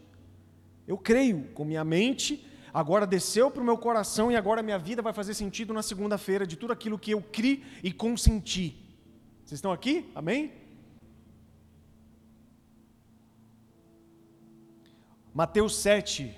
Eu 0.87 0.97
creio 0.97 1.49
com 1.55 1.65
minha 1.65 1.85
mente 1.85 2.46
agora 2.77 3.07
desceu 3.07 3.51
para 3.51 3.63
o 3.63 3.65
meu 3.65 3.79
coração 3.79 4.31
e 4.31 4.37
agora 4.37 4.63
minha 4.63 4.79
vida 4.79 5.01
vai 5.01 5.15
fazer 5.15 5.33
sentido 5.33 5.73
na 5.73 5.83
segunda-feira 5.83 6.47
de 6.47 6.57
tudo 6.57 6.75
aquilo 6.75 6.99
que 6.99 7.13
eu 7.13 7.23
criei 7.23 7.65
e 7.83 7.91
consenti. 7.91 8.67
Vocês 9.43 9.59
estão 9.59 9.73
aqui? 9.73 10.13
Amém? 10.15 10.53
Mateus 15.33 15.75
7, 15.77 16.37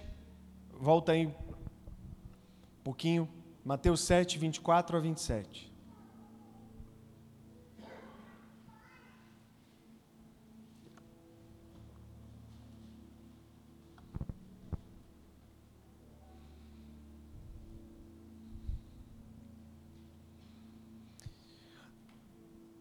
volta 0.70 1.10
aí 1.10 1.26
um 1.26 1.34
pouquinho. 2.84 3.28
Mateus 3.64 4.00
7, 4.02 4.38
24 4.38 4.96
a 4.96 5.00
27. 5.00 5.67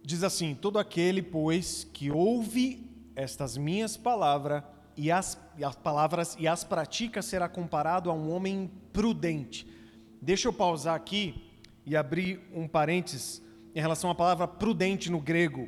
Diz 0.07 0.23
assim: 0.23 0.55
Todo 0.55 0.79
aquele, 0.79 1.21
pois, 1.21 1.85
que 1.91 2.09
ouve 2.09 2.89
estas 3.13 3.57
minhas 3.57 3.97
palavras 3.97 4.63
e 4.95 5.11
as, 5.11 5.37
as 5.61 5.75
palavras 5.75 6.37
e 6.39 6.47
as 6.47 6.63
pratica 6.63 7.21
será 7.21 7.49
comparado 7.49 8.09
a 8.09 8.13
um 8.13 8.31
homem 8.31 8.71
prudente. 8.93 9.67
Deixa 10.21 10.47
eu 10.47 10.53
pausar 10.53 10.95
aqui 10.95 11.51
e 11.85 11.93
abrir 11.93 12.39
um 12.53 12.69
parênteses 12.69 13.41
em 13.75 13.81
relação 13.81 14.09
à 14.09 14.15
palavra 14.15 14.47
prudente 14.47 15.11
no 15.11 15.19
grego, 15.19 15.67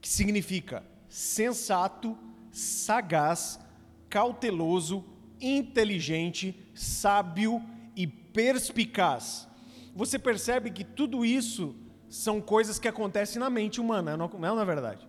que 0.00 0.08
significa 0.08 0.82
sensato, 1.08 2.18
sagaz, 2.50 3.60
cauteloso, 4.08 5.04
inteligente, 5.40 6.60
sábio 6.74 7.62
e 7.94 8.04
perspicaz. 8.04 9.46
você 9.94 10.18
percebe 10.18 10.72
que 10.72 10.82
tudo 10.82 11.24
isso 11.24 11.76
são 12.10 12.40
coisas 12.40 12.78
que 12.78 12.88
acontecem 12.88 13.40
na 13.40 13.48
mente 13.48 13.80
humana, 13.80 14.16
não 14.16 14.26
é 14.26 14.54
na 14.54 14.64
verdade? 14.64 15.08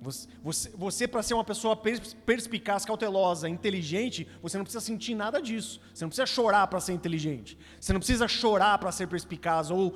Você, 0.00 0.28
você, 0.42 0.70
você 0.70 1.06
para 1.06 1.22
ser 1.22 1.34
uma 1.34 1.44
pessoa 1.44 1.76
pers- 1.76 2.14
perspicaz, 2.26 2.84
cautelosa, 2.84 3.48
inteligente, 3.48 4.26
você 4.40 4.56
não 4.56 4.64
precisa 4.64 4.84
sentir 4.84 5.14
nada 5.14 5.40
disso. 5.40 5.80
Você 5.94 6.04
não 6.04 6.08
precisa 6.08 6.26
chorar 6.26 6.66
para 6.66 6.80
ser 6.80 6.92
inteligente. 6.92 7.56
Você 7.80 7.92
não 7.92 8.00
precisa 8.00 8.26
chorar 8.26 8.78
para 8.78 8.90
ser 8.90 9.06
perspicaz 9.06 9.70
ou 9.70 9.94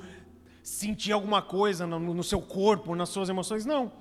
sentir 0.63 1.11
alguma 1.11 1.41
coisa 1.41 1.85
no, 1.85 1.99
no 1.99 2.23
seu 2.23 2.41
corpo, 2.41 2.95
nas 2.95 3.09
suas 3.09 3.27
emoções. 3.27 3.65
Não. 3.65 3.91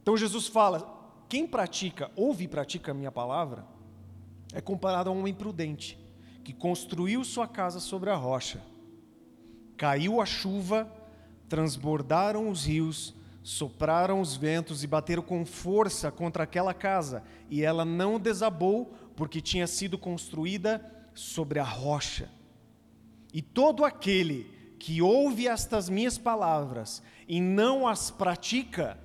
Então 0.00 0.16
Jesus 0.16 0.46
fala: 0.46 0.88
quem 1.28 1.44
pratica, 1.44 2.10
ouve 2.14 2.44
e 2.44 2.48
pratica 2.48 2.92
a 2.92 2.94
minha 2.94 3.10
palavra, 3.10 3.64
é 4.52 4.60
comparado 4.60 5.10
a 5.10 5.12
um 5.12 5.18
homem 5.18 5.34
prudente 5.34 5.98
que 6.44 6.52
construiu 6.52 7.24
sua 7.24 7.48
casa 7.48 7.80
sobre 7.80 8.10
a 8.10 8.14
rocha. 8.14 8.62
Caiu 9.76 10.20
a 10.20 10.26
chuva, 10.26 10.88
transbordaram 11.48 12.48
os 12.48 12.66
rios, 12.66 13.14
sopraram 13.42 14.20
os 14.20 14.36
ventos 14.36 14.82
e 14.82 14.86
bateram 14.86 15.22
com 15.22 15.44
força 15.44 16.10
contra 16.10 16.44
aquela 16.44 16.72
casa, 16.72 17.22
e 17.50 17.62
ela 17.62 17.84
não 17.84 18.18
desabou, 18.18 18.94
porque 19.14 19.40
tinha 19.40 19.66
sido 19.66 19.98
construída 19.98 20.84
sobre 21.14 21.58
a 21.58 21.64
rocha. 21.64 22.28
E 23.32 23.42
todo 23.42 23.84
aquele 23.84 24.50
que 24.78 25.00
ouve 25.00 25.48
estas 25.48 25.88
minhas 25.88 26.18
palavras 26.18 27.02
e 27.28 27.40
não 27.40 27.86
as 27.86 28.10
pratica, 28.10 28.98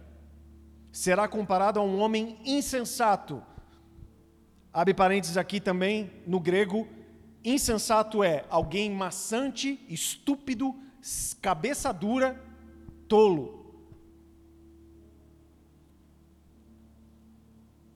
será 0.92 1.28
comparado 1.28 1.80
a 1.80 1.84
um 1.84 2.00
homem 2.00 2.38
insensato. 2.44 3.42
Abre 4.74 4.94
parênteses 4.94 5.38
aqui 5.38 5.60
também, 5.60 6.12
no 6.28 6.40
grego, 6.40 6.88
insensato 7.44 8.24
é 8.24 8.46
alguém 8.50 8.92
maçante, 8.92 9.80
estúpido, 9.90 10.76
cabeça 11.42 11.92
dura, 11.92 12.42
tolo. 13.08 13.66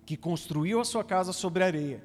Que 0.05 0.17
construiu 0.17 0.79
a 0.79 0.85
sua 0.85 1.03
casa 1.03 1.31
sobre 1.31 1.63
areia. 1.63 2.03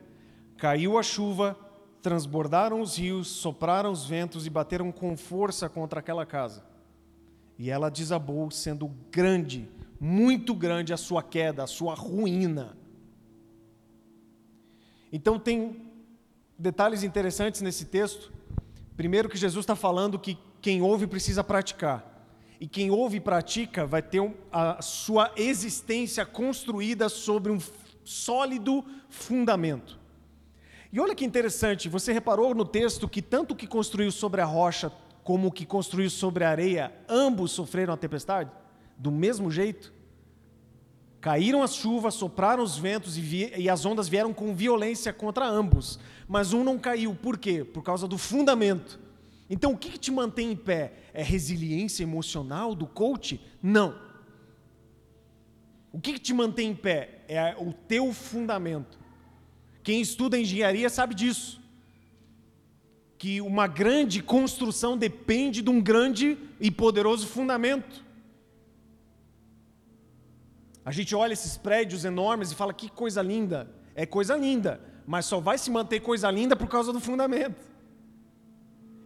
Caiu 0.57 0.99
a 0.99 1.03
chuva, 1.03 1.59
transbordaram 2.03 2.81
os 2.81 2.97
rios, 2.97 3.29
sopraram 3.29 3.91
os 3.91 4.07
ventos 4.07 4.47
e 4.47 4.51
bateram 4.51 4.91
com 4.93 5.17
força 5.17 5.69
contra 5.69 6.01
aquela 6.01 6.25
casa. 6.25 6.65
E 7.59 7.71
ela 7.71 7.91
desabou, 7.91 8.51
sendo 8.51 8.89
grande, 9.11 9.69
muito 10.01 10.55
grande 10.55 10.93
a 10.93 10.97
sua 10.97 11.23
queda, 11.23 11.65
a 11.65 11.67
sua 11.67 11.95
ruína. 11.95 12.77
Então 15.13 15.39
tem 15.39 15.91
detalhes 16.59 17.03
interessantes 17.03 17.61
nesse 17.61 17.85
texto. 17.87 18.33
Primeiro 18.97 19.29
que 19.29 19.37
Jesus 19.37 19.63
está 19.63 19.77
falando 19.77 20.19
que 20.19 20.39
quem 20.61 20.83
ouve 20.83 21.07
precisa 21.07 21.45
praticar. 21.45 22.05
E 22.61 22.67
quem 22.67 22.91
ouve 22.91 23.19
e 23.19 23.21
pratica 23.21 23.87
vai 23.87 24.03
ter 24.03 24.21
a 24.51 24.83
sua 24.83 25.31
existência 25.37 26.27
construída 26.27 27.09
sobre 27.09 27.53
um 27.53 27.59
sólido 28.05 28.85
fundamento. 29.09 29.99
E 30.93 30.99
olha 30.99 31.15
que 31.15 31.25
interessante, 31.25 31.89
você 31.89 32.13
reparou 32.13 32.55
no 32.55 32.65
texto 32.65 33.09
que 33.09 33.23
tanto 33.23 33.53
o 33.53 33.57
que 33.57 33.67
construiu 33.67 34.11
sobre 34.11 34.41
a 34.41 34.45
rocha 34.45 34.91
como 35.23 35.49
o 35.49 35.53
que 35.53 35.67
construiu 35.67 36.09
sobre 36.09 36.43
a 36.43 36.49
areia, 36.49 36.93
ambos 37.07 37.53
sofreram 37.53 37.93
a 37.93 37.99
tempestade? 37.99 38.51
Do 38.97 39.13
mesmo 39.13 39.51
jeito? 39.51 39.93
Caíram 41.21 41.63
as 41.63 41.75
chuvas, 41.75 42.15
sopraram 42.15 42.63
os 42.63 42.79
ventos 42.79 43.19
e, 43.19 43.53
e 43.57 43.69
as 43.69 43.85
ondas 43.85 44.09
vieram 44.09 44.33
com 44.33 44.55
violência 44.55 45.13
contra 45.13 45.47
ambos. 45.47 46.01
Mas 46.27 46.55
um 46.55 46.65
não 46.65 46.79
caiu. 46.79 47.15
Por 47.15 47.37
quê? 47.37 47.63
Por 47.63 47.83
causa 47.83 48.09
do 48.09 48.17
fundamento. 48.17 48.99
Então, 49.51 49.73
o 49.73 49.79
que, 49.79 49.91
que 49.91 49.99
te 49.99 50.11
mantém 50.11 50.53
em 50.53 50.57
pé? 50.57 50.93
É 51.13 51.23
resiliência 51.23 52.03
emocional 52.03 52.75
do 52.75 52.87
coach? 52.87 53.41
Não. 53.63 53.99
O 55.91 56.01
que, 56.01 56.13
que 56.15 56.21
te 56.21 56.35
mantém 56.35 56.71
em 56.71 56.75
pé? 56.75 57.25
É 57.27 57.57
o 57.59 57.73
teu 57.73 58.13
fundamento. 58.13 58.99
Quem 59.83 60.01
estuda 60.01 60.39
engenharia 60.39 60.91
sabe 60.91 61.15
disso. 61.15 61.61
Que 63.17 63.41
uma 63.41 63.67
grande 63.67 64.23
construção 64.23 64.99
depende 64.99 65.63
de 65.63 65.71
um 65.71 65.81
grande 65.81 66.37
e 66.61 66.71
poderoso 66.71 67.27
fundamento. 67.27 68.05
A 70.85 70.93
gente 70.93 71.15
olha 71.15 71.33
esses 71.33 71.57
prédios 71.57 72.05
enormes 72.05 72.53
e 72.53 72.55
fala 72.55 72.73
que 72.73 72.91
coisa 72.91 73.23
linda. 73.23 73.71
É 73.95 74.07
coisa 74.07 74.37
linda, 74.37 74.81
mas 75.07 75.25
só 75.25 75.41
vai 75.41 75.59
se 75.59 75.71
manter 75.71 76.01
coisa 76.01 76.31
linda 76.31 76.55
por 76.55 76.69
causa 76.69 76.93
do 76.93 77.01
fundamento. 77.01 77.57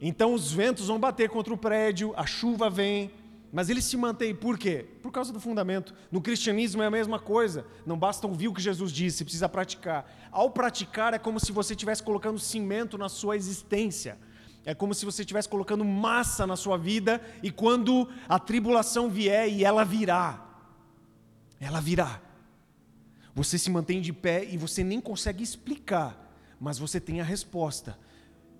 Então 0.05 0.35
os 0.35 0.51
ventos 0.51 0.89
vão 0.89 0.99
bater 0.99 1.31
contra 1.31 1.55
o 1.55 1.57
prédio, 1.57 2.13
a 2.17 2.27
chuva 2.27 2.69
vem, 2.69 3.13
mas 3.53 3.71
ele 3.71 3.81
se 3.81 3.97
mantém 3.97 4.35
por 4.35 4.59
quê? 4.59 4.85
Por 5.01 5.13
causa 5.13 5.33
do 5.33 5.39
fundamento. 5.39 5.95
No 6.11 6.21
cristianismo 6.21 6.83
é 6.83 6.87
a 6.87 6.91
mesma 6.91 7.21
coisa. 7.21 7.65
Não 7.87 7.97
basta 7.97 8.27
ouvir 8.27 8.49
o 8.49 8.53
que 8.53 8.61
Jesus 8.61 8.91
disse, 8.91 9.23
precisa 9.23 9.49
praticar. 9.49 10.13
Ao 10.33 10.51
praticar 10.51 11.15
é 11.15 11.21
como 11.21 11.39
se 11.39 11.53
você 11.53 11.75
estivesse 11.75 12.03
colocando 12.03 12.41
cimento 12.41 12.99
na 12.99 13.09
sua 13.09 13.37
existência. 13.37 14.19
É 14.65 14.75
como 14.75 14.93
se 14.93 15.05
você 15.05 15.23
estivesse 15.23 15.49
colocando 15.49 15.85
massa 15.85 16.49
na 16.49 16.57
sua 16.57 16.77
vida 16.77 17.23
e 17.41 17.53
quando 17.53 18.09
a 18.29 18.41
tribulação 18.41 19.09
vier 19.09 19.49
e 19.49 19.65
ela 19.65 19.85
virá, 19.85 20.45
ela 21.61 21.81
virá. 21.81 22.21
Você 23.37 23.57
se 23.57 23.71
mantém 23.71 24.01
de 24.01 24.13
pé 24.13 24.45
e 24.51 24.59
você 24.59 24.83
nem 24.83 25.01
consegue 25.01 25.45
explicar, 25.45 26.35
mas 26.61 26.77
você 26.77 27.01
tem 27.01 27.21
a 27.21 27.25
resposta. 27.25 27.97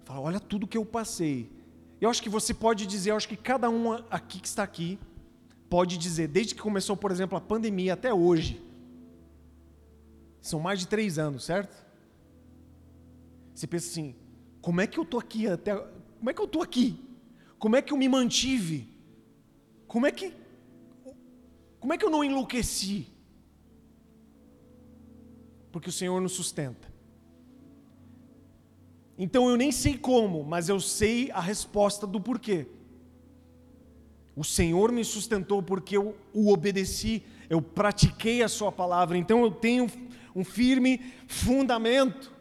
Fala, 0.05 0.21
olha 0.21 0.41
tudo 0.41 0.67
que 0.67 0.77
eu 0.77 0.85
passei. 0.85 1.51
Eu 2.01 2.11
acho 2.11 2.23
que 2.23 2.29
você 2.29 2.53
pode 2.53 2.87
dizer, 2.87 3.11
eu 3.11 3.17
acho 3.17 3.29
que 3.29 3.37
cada 3.37 3.71
um 3.71 3.93
aqui 4.11 4.41
que 4.41 4.49
está 4.49 4.63
aqui 4.63 4.99
pode 5.71 5.97
dizer, 5.97 6.29
desde 6.29 6.55
que 6.55 6.61
começou, 6.61 6.97
por 6.97 7.11
exemplo, 7.11 7.39
a 7.39 7.41
pandemia 7.41 7.95
até 7.95 8.13
hoje, 8.13 8.61
são 10.41 10.61
mais 10.61 10.81
de 10.81 10.89
três 10.89 11.19
anos, 11.19 11.45
certo? 11.45 11.75
Você 13.55 13.67
pensa 13.67 13.89
assim, 13.89 14.17
como 14.61 14.81
é 14.81 14.87
que 14.87 14.99
eu 14.99 15.05
tô 15.05 15.19
aqui 15.19 15.47
até, 15.47 15.75
como 15.77 16.29
é 16.29 16.35
que 16.35 16.41
eu 16.41 16.49
tô 16.49 16.61
aqui? 16.61 16.99
Como 17.59 17.77
é 17.77 17.81
que 17.81 17.93
eu 17.93 17.97
me 17.97 18.09
mantive? 18.09 18.89
Como 19.87 20.05
é 20.05 20.11
que, 20.11 20.35
como 21.79 21.93
é 21.93 21.97
que 21.97 22.05
eu 22.05 22.11
não 22.11 22.25
enlouqueci? 22.25 23.07
Porque 25.71 25.89
o 25.89 25.93
Senhor 25.93 26.21
nos 26.21 26.33
sustenta. 26.33 26.92
Então 29.23 29.49
eu 29.49 29.57
nem 29.57 29.71
sei 29.71 29.97
como, 29.97 30.43
mas 30.43 30.69
eu 30.69 30.81
sei 30.81 31.31
a 31.31 31.41
resposta 31.41 32.09
do 32.09 32.21
porquê. 32.21 32.67
O 34.35 34.43
Senhor 34.43 34.91
me 34.91 35.05
sustentou 35.05 35.63
porque 35.63 35.97
eu 35.97 36.17
o 36.35 36.53
obedeci, 36.53 37.23
eu 37.49 37.63
pratiquei 37.63 38.43
a 38.43 38.49
Sua 38.49 38.73
palavra, 38.73 39.17
então 39.17 39.45
eu 39.45 39.53
tenho 39.53 39.87
um 40.35 40.43
firme 40.43 41.01
fundamento. 41.29 42.33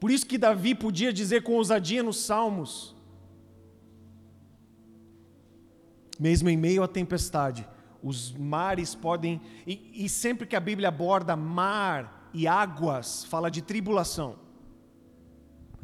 Por 0.00 0.10
isso 0.10 0.26
que 0.26 0.36
Davi 0.36 0.74
podia 0.74 1.12
dizer 1.12 1.44
com 1.44 1.52
ousadia 1.52 2.02
nos 2.02 2.16
Salmos: 2.16 2.96
mesmo 6.18 6.50
em 6.50 6.56
meio 6.56 6.82
à 6.82 6.88
tempestade, 6.88 7.64
os 8.02 8.32
mares 8.32 8.92
podem. 8.92 9.40
E, 9.64 10.04
e 10.04 10.08
sempre 10.08 10.48
que 10.48 10.56
a 10.56 10.60
Bíblia 10.60 10.88
aborda 10.88 11.36
mar 11.36 12.28
e 12.34 12.48
águas, 12.48 13.24
fala 13.26 13.48
de 13.48 13.62
tribulação. 13.62 14.45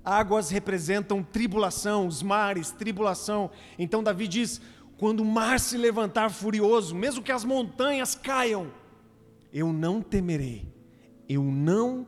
Águas 0.05 0.51
representam 0.51 1.23
tribulação, 1.23 2.07
os 2.07 2.23
mares, 2.23 2.71
tribulação. 2.71 3.51
Então 3.79 4.03
Davi 4.03 4.27
diz: 4.27 4.61
quando 4.99 5.21
o 5.21 5.25
mar 5.25 5.61
se 5.61 5.77
levantar 5.77 6.31
furioso, 6.31 6.95
mesmo 6.95 7.23
que 7.23 7.33
as 7.33 7.45
montanhas 7.45 8.15
caiam, 8.15 8.73
eu 9.53 9.73
não 9.73 10.01
temerei, 10.01 10.73
eu 11.29 11.43
não 11.43 12.07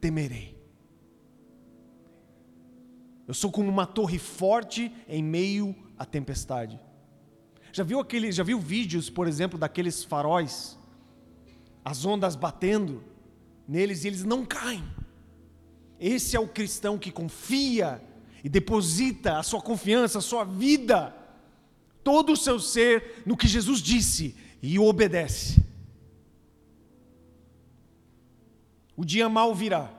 temerei. 0.00 0.58
Eu 3.26 3.34
sou 3.34 3.52
como 3.52 3.68
uma 3.68 3.86
torre 3.86 4.18
forte 4.18 4.90
em 5.06 5.22
meio 5.22 5.76
à 5.98 6.04
tempestade. 6.04 6.80
Já 7.72 7.84
viu 7.84 8.00
aquele, 8.00 8.32
já 8.32 8.42
viu 8.42 8.58
vídeos, 8.58 9.10
por 9.10 9.28
exemplo, 9.28 9.58
daqueles 9.58 10.02
faróis, 10.02 10.78
as 11.84 12.04
ondas 12.06 12.34
batendo 12.34 13.04
neles 13.66 14.04
e 14.04 14.08
eles 14.08 14.24
não 14.24 14.46
caem. 14.46 14.82
Esse 16.00 16.36
é 16.36 16.40
o 16.40 16.48
cristão 16.48 16.98
que 16.98 17.10
confia 17.10 18.02
e 18.42 18.48
deposita 18.48 19.38
a 19.38 19.42
sua 19.42 19.60
confiança, 19.60 20.18
a 20.18 20.22
sua 20.22 20.44
vida, 20.44 21.14
todo 22.04 22.32
o 22.32 22.36
seu 22.36 22.60
ser 22.60 23.22
no 23.26 23.36
que 23.36 23.48
Jesus 23.48 23.80
disse 23.80 24.36
e 24.62 24.78
obedece. 24.78 25.62
O 28.96 29.04
dia 29.04 29.28
mal 29.28 29.54
virá, 29.54 29.92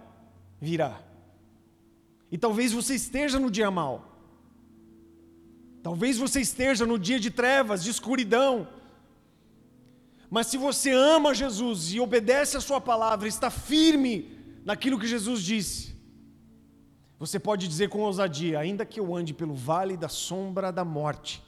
virá. 0.60 1.02
E 2.32 2.38
talvez 2.38 2.72
você 2.72 2.96
esteja 2.96 3.40
no 3.40 3.50
dia 3.50 3.72
mal. 3.72 4.06
Talvez 5.82 6.18
você 6.18 6.42
esteja 6.42 6.86
no 6.86 7.00
dia 7.00 7.20
de 7.20 7.32
trevas, 7.32 7.84
de 7.84 7.90
escuridão. 7.90 8.68
Mas 10.30 10.48
se 10.48 10.58
você 10.58 10.92
ama 10.92 11.34
Jesus 11.34 11.94
e 11.94 12.00
obedece 12.00 12.58
a 12.58 12.62
sua 12.62 12.80
palavra, 12.80 13.28
está 13.28 13.50
firme 13.50 14.38
naquilo 14.64 15.00
que 15.00 15.08
Jesus 15.08 15.42
disse, 15.42 15.89
Você 17.20 17.38
pode 17.38 17.68
dizer 17.68 17.90
com 17.90 18.00
ousadia: 18.00 18.58
ainda 18.58 18.86
que 18.86 19.00
eu 19.00 19.14
ande 19.14 19.34
pelo 19.34 19.54
vale 19.54 19.98
da 19.98 20.08
sombra 20.08 20.72
da 20.72 20.86
morte, 20.86 21.44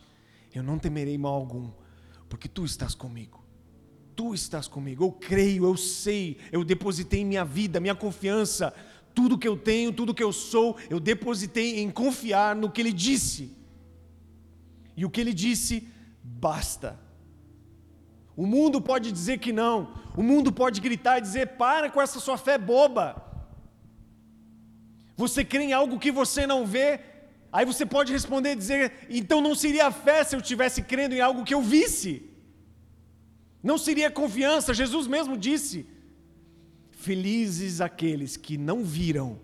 eu 0.53 0.61
não 0.61 0.77
temerei 0.77 1.17
mal 1.17 1.33
algum, 1.33 1.71
porque 2.27 2.49
tu 2.49 2.65
estás 2.65 2.93
comigo. 2.93 3.41
Tu 4.13 4.35
estás 4.35 4.67
comigo. 4.67 5.05
Eu 5.05 5.11
creio, 5.13 5.63
eu 5.63 5.77
sei, 5.77 6.37
eu 6.51 6.65
depositei 6.65 7.23
minha 7.23 7.45
vida, 7.45 7.79
minha 7.79 7.95
confiança, 7.95 8.73
tudo 9.15 9.37
que 9.37 9.47
eu 9.47 9.55
tenho, 9.55 9.93
tudo 9.93 10.13
que 10.13 10.23
eu 10.23 10.33
sou, 10.33 10.75
eu 10.89 10.99
depositei 10.99 11.79
em 11.79 11.89
confiar 11.89 12.53
no 12.53 12.69
que 12.69 12.81
ele 12.81 12.91
disse. 12.91 13.55
E 14.97 15.05
o 15.05 15.09
que 15.09 15.21
ele 15.21 15.33
disse, 15.33 15.87
basta. 16.21 16.99
O 18.35 18.45
mundo 18.45 18.81
pode 18.81 19.09
dizer 19.09 19.39
que 19.39 19.53
não, 19.53 19.93
o 20.17 20.21
mundo 20.21 20.51
pode 20.51 20.81
gritar 20.81 21.17
e 21.17 21.21
dizer: 21.21 21.55
para 21.57 21.89
com 21.89 22.01
essa 22.01 22.19
sua 22.19 22.37
fé 22.37 22.57
boba. 22.57 23.30
Você 25.23 25.45
crê 25.45 25.63
em 25.65 25.73
algo 25.73 25.99
que 25.99 26.11
você 26.11 26.47
não 26.47 26.65
vê, 26.65 26.99
aí 27.51 27.63
você 27.71 27.85
pode 27.85 28.11
responder 28.11 28.53
e 28.53 28.61
dizer: 28.63 28.83
então 29.07 29.39
não 29.39 29.53
seria 29.53 29.91
fé 29.91 30.23
se 30.23 30.35
eu 30.35 30.39
estivesse 30.39 30.81
crendo 30.81 31.13
em 31.13 31.21
algo 31.21 31.43
que 31.43 31.53
eu 31.53 31.61
visse. 31.61 32.13
Não 33.61 33.77
seria 33.77 34.09
confiança, 34.09 34.73
Jesus 34.73 35.05
mesmo 35.05 35.37
disse: 35.37 35.85
Felizes 36.91 37.81
aqueles 37.81 38.35
que 38.35 38.57
não 38.57 38.83
viram 38.83 39.39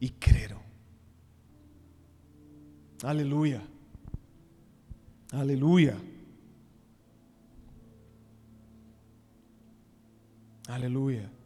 e 0.00 0.08
creram. 0.08 0.60
Aleluia. 3.04 3.62
Aleluia. 5.32 5.96
Aleluia. 10.66 11.41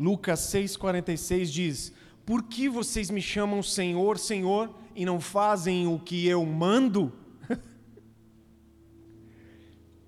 Lucas 0.00 0.40
6,46 0.40 1.44
diz: 1.44 1.92
Por 2.24 2.44
que 2.44 2.70
vocês 2.70 3.10
me 3.10 3.20
chamam 3.20 3.62
Senhor, 3.62 4.18
Senhor, 4.18 4.74
e 4.96 5.04
não 5.04 5.20
fazem 5.20 5.86
o 5.86 5.98
que 5.98 6.26
eu 6.26 6.46
mando? 6.46 7.12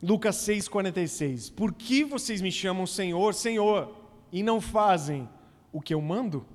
Lucas 0.03 0.37
6,46: 0.37 1.53
Por 1.53 1.75
que 1.75 2.05
vocês 2.05 2.41
me 2.41 2.51
chamam 2.51 2.87
Senhor, 2.87 3.35
Senhor, 3.35 3.95
e 4.33 4.43
não 4.43 4.63
fazem 4.63 5.29
o 5.71 5.79
que 5.79 5.93
eu 5.93 6.01
mando? 6.01 6.47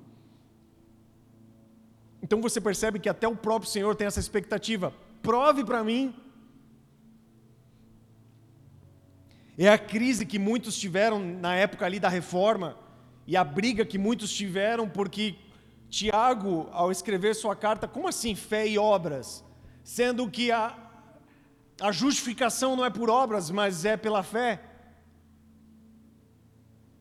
Então 2.20 2.42
você 2.42 2.60
percebe 2.60 2.98
que 2.98 3.08
até 3.08 3.28
o 3.28 3.36
próprio 3.36 3.70
Senhor 3.70 3.94
tem 3.94 4.08
essa 4.08 4.18
expectativa: 4.18 4.92
prove 5.22 5.64
para 5.64 5.84
mim. 5.84 6.12
É 9.56 9.68
a 9.68 9.78
crise 9.78 10.26
que 10.26 10.40
muitos 10.40 10.76
tiveram 10.76 11.20
na 11.20 11.54
época 11.54 11.86
ali 11.86 12.00
da 12.00 12.08
reforma, 12.08 12.76
e 13.28 13.36
a 13.36 13.44
briga 13.44 13.84
que 13.84 13.98
muitos 13.98 14.32
tiveram, 14.32 14.88
porque 14.88 15.34
Tiago, 15.90 16.66
ao 16.72 16.90
escrever 16.90 17.34
sua 17.34 17.54
carta, 17.54 17.86
como 17.86 18.08
assim 18.08 18.34
fé 18.34 18.66
e 18.66 18.78
obras? 18.78 19.44
Sendo 19.84 20.30
que 20.30 20.50
a, 20.50 20.74
a 21.78 21.92
justificação 21.92 22.74
não 22.74 22.86
é 22.86 22.88
por 22.88 23.10
obras, 23.10 23.50
mas 23.50 23.84
é 23.84 23.98
pela 23.98 24.22
fé. 24.22 24.62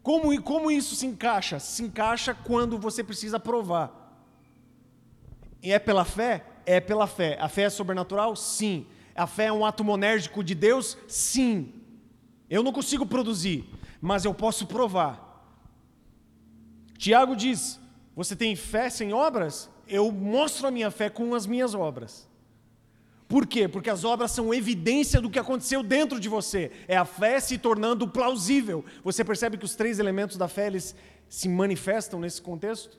Como, 0.04 0.42
como 0.42 0.70
isso 0.70 0.98
se 0.98 1.06
encaixa? 1.06 1.60
Se 1.60 1.82
encaixa 1.82 2.34
quando 2.34 2.78
você 2.78 3.02
precisa 3.06 3.40
provar. 3.40 4.20
E 5.64 5.72
é 5.72 5.80
pela 5.80 6.04
fé? 6.04 6.46
É 6.66 6.82
pela 6.82 7.08
fé. 7.08 7.38
A 7.40 7.48
fé 7.48 7.64
é 7.64 7.70
sobrenatural? 7.70 8.36
Sim. 8.36 8.86
A 9.16 9.28
fé 9.28 9.46
é 9.46 9.54
um 9.54 9.66
ato 9.66 9.82
monérgico 9.82 10.44
de 10.44 10.54
Deus? 10.54 10.98
Sim. 11.08 11.74
Eu 12.50 12.64
não 12.64 12.74
consigo 12.74 13.06
produzir, 13.06 13.66
mas 14.02 14.26
eu 14.26 14.34
posso 14.34 14.68
provar. 14.68 15.27
Tiago 16.98 17.36
diz: 17.36 17.80
Você 18.16 18.36
tem 18.36 18.56
fé 18.56 18.90
sem 18.90 19.14
obras? 19.14 19.70
Eu 19.88 20.12
mostro 20.12 20.68
a 20.68 20.72
minha 20.72 20.92
fé 20.92 21.10
com 21.10 21.34
as 21.34 21.46
minhas 21.46 21.74
obras. 21.74 22.28
Por 23.28 23.46
quê? 23.46 23.68
Porque 23.68 23.90
as 23.90 24.04
obras 24.04 24.32
são 24.32 24.54
evidência 24.54 25.20
do 25.22 25.30
que 25.30 25.40
aconteceu 25.40 25.84
dentro 25.84 26.20
de 26.20 26.30
você. 26.30 26.72
É 26.88 26.96
a 26.96 27.06
fé 27.06 27.40
se 27.40 27.58
tornando 27.58 28.08
plausível. 28.08 28.84
Você 29.04 29.24
percebe 29.24 29.58
que 29.58 29.66
os 29.66 29.76
três 29.76 30.00
elementos 30.00 30.38
da 30.38 30.48
fé 30.48 30.68
eles 30.68 30.96
se 31.30 31.48
manifestam 31.50 32.20
nesse 32.20 32.42
contexto? 32.42 32.98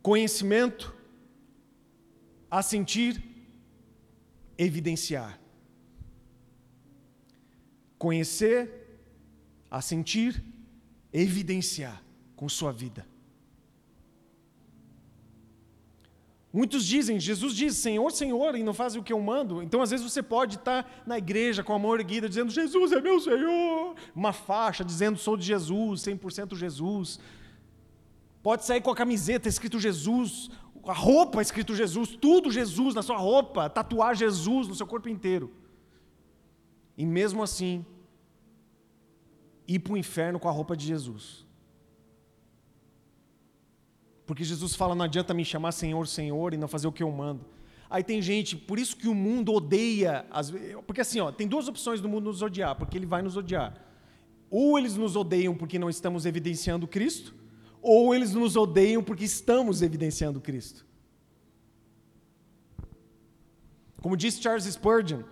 Conhecimento, 0.00 0.94
assentir, 2.48 3.22
evidenciar. 4.56 5.38
Conhecer, 7.98 9.00
assentir, 9.68 10.42
evidenciar 11.12 12.02
com 12.40 12.48
sua 12.48 12.72
vida. 12.72 13.06
Muitos 16.50 16.86
dizem, 16.86 17.20
Jesus 17.20 17.54
diz, 17.54 17.76
Senhor, 17.76 18.10
Senhor, 18.10 18.56
e 18.56 18.62
não 18.62 18.72
fazem 18.72 18.98
o 18.98 19.04
que 19.04 19.12
eu 19.12 19.20
mando. 19.20 19.62
Então, 19.62 19.82
às 19.82 19.90
vezes, 19.90 20.10
você 20.10 20.22
pode 20.22 20.56
estar 20.56 20.90
na 21.06 21.18
igreja 21.18 21.62
com 21.62 21.74
a 21.74 21.78
mão 21.78 21.94
erguida, 21.94 22.30
dizendo, 22.30 22.50
Jesus 22.50 22.92
é 22.92 23.00
meu 23.02 23.20
Senhor. 23.20 23.94
Uma 24.16 24.32
faixa 24.32 24.82
dizendo, 24.82 25.18
sou 25.18 25.36
de 25.36 25.44
Jesus, 25.44 26.00
100% 26.00 26.56
Jesus. 26.56 27.20
Pode 28.42 28.64
sair 28.64 28.80
com 28.80 28.90
a 28.90 28.96
camiseta 28.96 29.46
escrito 29.46 29.78
Jesus, 29.78 30.48
a 30.86 30.94
roupa 30.94 31.42
escrito 31.42 31.76
Jesus, 31.76 32.16
tudo 32.16 32.50
Jesus 32.50 32.94
na 32.94 33.02
sua 33.02 33.18
roupa, 33.18 33.68
tatuar 33.68 34.16
Jesus 34.16 34.66
no 34.66 34.74
seu 34.74 34.86
corpo 34.86 35.10
inteiro. 35.10 35.52
E 36.96 37.04
mesmo 37.04 37.42
assim, 37.42 37.84
ir 39.68 39.80
para 39.80 39.92
o 39.92 39.98
inferno 39.98 40.40
com 40.40 40.48
a 40.48 40.52
roupa 40.52 40.74
de 40.74 40.86
Jesus. 40.86 41.49
Porque 44.30 44.44
Jesus 44.44 44.76
fala: 44.76 44.94
não 44.94 45.06
adianta 45.06 45.34
me 45.34 45.44
chamar 45.44 45.72
Senhor, 45.72 46.06
Senhor 46.06 46.54
e 46.54 46.56
não 46.56 46.68
fazer 46.68 46.86
o 46.86 46.92
que 46.92 47.02
eu 47.02 47.10
mando. 47.10 47.44
Aí 47.90 48.04
tem 48.04 48.22
gente, 48.22 48.56
por 48.56 48.78
isso 48.78 48.96
que 48.96 49.08
o 49.08 49.14
mundo 49.14 49.52
odeia. 49.52 50.24
As, 50.30 50.52
porque 50.86 51.00
assim, 51.00 51.18
ó, 51.18 51.32
tem 51.32 51.48
duas 51.48 51.66
opções 51.66 52.00
do 52.00 52.08
mundo 52.08 52.26
nos 52.26 52.40
odiar, 52.40 52.76
porque 52.76 52.96
ele 52.96 53.06
vai 53.06 53.22
nos 53.22 53.36
odiar. 53.36 53.74
Ou 54.48 54.78
eles 54.78 54.94
nos 54.94 55.16
odeiam 55.16 55.52
porque 55.56 55.80
não 55.80 55.90
estamos 55.90 56.26
evidenciando 56.26 56.86
Cristo, 56.86 57.34
ou 57.82 58.14
eles 58.14 58.32
nos 58.32 58.54
odeiam 58.54 59.02
porque 59.02 59.24
estamos 59.24 59.82
evidenciando 59.82 60.40
Cristo. 60.40 60.86
Como 64.00 64.16
disse 64.16 64.40
Charles 64.40 64.66
Spurgeon, 64.66 65.22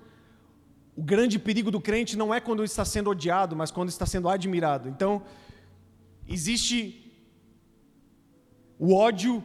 o 0.96 1.04
grande 1.04 1.38
perigo 1.38 1.70
do 1.70 1.80
crente 1.80 2.16
não 2.16 2.34
é 2.34 2.40
quando 2.40 2.64
está 2.64 2.84
sendo 2.84 3.10
odiado, 3.10 3.54
mas 3.54 3.70
quando 3.70 3.90
está 3.90 4.04
sendo 4.04 4.28
admirado. 4.28 4.88
Então, 4.88 5.22
existe 6.26 7.07
o 8.78 8.94
ódio 8.94 9.42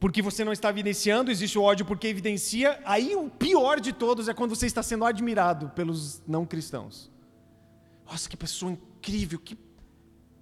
porque 0.00 0.20
você 0.20 0.44
não 0.44 0.52
está 0.52 0.68
evidenciando, 0.68 1.30
existe 1.30 1.56
o 1.56 1.62
ódio 1.62 1.86
porque 1.86 2.08
evidencia. 2.08 2.80
Aí 2.84 3.14
o 3.14 3.30
pior 3.30 3.78
de 3.78 3.92
todos 3.92 4.28
é 4.28 4.34
quando 4.34 4.56
você 4.56 4.66
está 4.66 4.82
sendo 4.82 5.04
admirado 5.04 5.68
pelos 5.76 6.20
não 6.26 6.44
cristãos. 6.44 7.08
Nossa, 8.04 8.28
que 8.28 8.36
pessoa 8.36 8.72
incrível, 8.72 9.38
que 9.38 9.56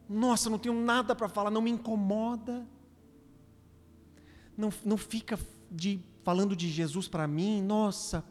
nossa, 0.09 0.49
não 0.49 0.59
tenho 0.59 0.75
nada 0.75 1.15
para 1.15 1.29
falar, 1.29 1.51
não 1.51 1.61
me 1.61 1.71
incomoda. 1.71 2.67
Não, 4.57 4.73
não 4.85 4.97
fica 4.97 5.39
de, 5.71 6.01
falando 6.25 6.57
de 6.57 6.69
Jesus 6.69 7.07
para 7.07 7.29
mim, 7.29 7.63
nossa. 7.63 8.25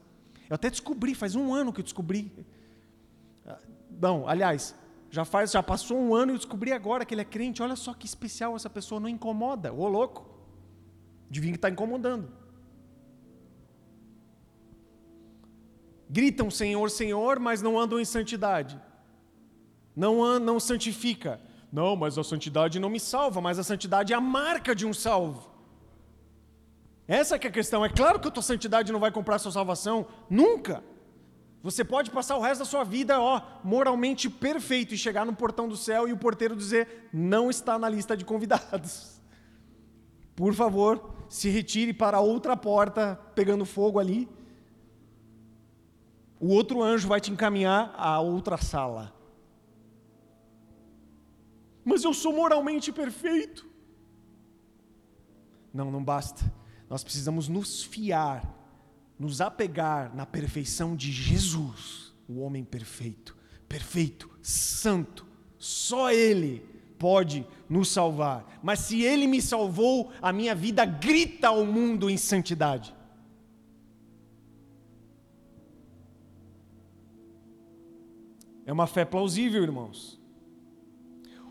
Eu 0.49 0.55
até 0.55 0.69
descobri, 0.69 1.13
faz 1.13 1.35
um 1.35 1.53
ano 1.53 1.71
que 1.71 1.79
eu 1.79 1.83
descobri. 1.83 2.31
Ah, 3.45 3.59
bom, 3.89 4.27
aliás, 4.27 4.75
já 5.11 5.25
faz, 5.25 5.51
já 5.51 5.63
passou 5.63 5.97
um 5.97 6.13
ano 6.13 6.31
e 6.31 6.33
eu 6.35 6.37
descobri 6.37 6.71
agora 6.71 7.03
que 7.03 7.13
ele 7.13 7.21
é 7.21 7.25
crente. 7.25 7.63
Olha 7.63 7.75
só 7.75 7.93
que 7.93 8.05
especial 8.05 8.55
essa 8.55 8.69
pessoa, 8.69 9.01
não 9.01 9.09
incomoda. 9.09 9.73
Ô 9.73 9.87
louco. 9.87 10.27
Devia 11.29 11.53
estar 11.53 11.69
incomodando. 11.69 12.31
Gritam 16.09 16.49
Senhor, 16.49 16.89
Senhor, 16.89 17.39
mas 17.39 17.61
não 17.61 17.79
andam 17.79 17.99
em 17.99 18.05
santidade. 18.05 18.79
Não 19.95 20.39
não 20.39 20.59
santifica. 20.59 21.39
Não, 21.71 21.95
mas 21.95 22.17
a 22.17 22.23
santidade 22.23 22.79
não 22.79 22.89
me 22.89 22.99
salva, 22.99 23.39
mas 23.41 23.59
a 23.59 23.63
santidade 23.63 24.11
é 24.11 24.15
a 24.15 24.21
marca 24.21 24.73
de 24.73 24.85
um 24.85 24.93
salvo. 24.93 25.49
Essa 27.07 27.35
é 27.35 27.47
a 27.47 27.51
questão. 27.51 27.85
É 27.85 27.89
claro 27.89 28.19
que 28.19 28.27
a 28.27 28.31
tua 28.31 28.41
santidade 28.41 28.91
não 28.91 28.99
vai 28.99 29.11
comprar 29.11 29.35
a 29.35 29.39
sua 29.39 29.51
salvação, 29.51 30.07
nunca. 30.29 30.83
Você 31.61 31.83
pode 31.83 32.09
passar 32.09 32.37
o 32.37 32.41
resto 32.41 32.59
da 32.59 32.65
sua 32.65 32.83
vida, 32.83 33.19
ó, 33.19 33.41
moralmente 33.63 34.29
perfeito 34.29 34.93
e 34.93 34.97
chegar 34.97 35.25
no 35.25 35.35
portão 35.35 35.67
do 35.67 35.75
céu 35.75 36.07
e 36.07 36.13
o 36.13 36.17
porteiro 36.17 36.55
dizer: 36.55 37.09
"Não 37.11 37.49
está 37.49 37.77
na 37.77 37.89
lista 37.89 38.15
de 38.15 38.23
convidados". 38.23 39.19
Por 40.35 40.53
favor, 40.53 41.13
se 41.27 41.49
retire 41.49 41.93
para 41.93 42.21
outra 42.21 42.55
porta, 42.55 43.19
pegando 43.35 43.65
fogo 43.65 43.99
ali. 43.99 44.27
O 46.39 46.47
outro 46.47 46.81
anjo 46.81 47.09
vai 47.09 47.19
te 47.19 47.29
encaminhar 47.29 47.93
a 47.97 48.21
outra 48.21 48.57
sala. 48.57 49.13
Mas 51.83 52.05
eu 52.05 52.13
sou 52.13 52.33
moralmente 52.33 52.91
perfeito. 52.93 53.67
Não, 55.73 55.91
não 55.91 56.01
basta. 56.01 56.41
Nós 56.89 57.03
precisamos 57.03 57.49
nos 57.49 57.83
fiar 57.83 58.58
nos 59.19 59.41
apegar 59.41 60.15
na 60.15 60.25
perfeição 60.25 60.95
de 60.95 61.11
Jesus, 61.11 62.13
o 62.27 62.39
homem 62.39 62.63
perfeito, 62.63 63.35
perfeito, 63.67 64.29
santo, 64.41 65.27
só 65.57 66.09
Ele 66.09 66.65
pode 66.97 67.45
nos 67.67 67.89
salvar. 67.89 68.59
Mas 68.63 68.79
se 68.79 69.01
Ele 69.01 69.27
me 69.27 69.41
salvou, 69.41 70.11
a 70.21 70.31
minha 70.31 70.55
vida 70.55 70.85
grita 70.85 71.49
ao 71.49 71.65
mundo 71.65 72.09
em 72.09 72.15
santidade. 72.15 72.95
É 78.65 78.71
uma 78.71 78.87
fé 78.87 79.03
plausível, 79.03 79.63
irmãos. 79.63 80.17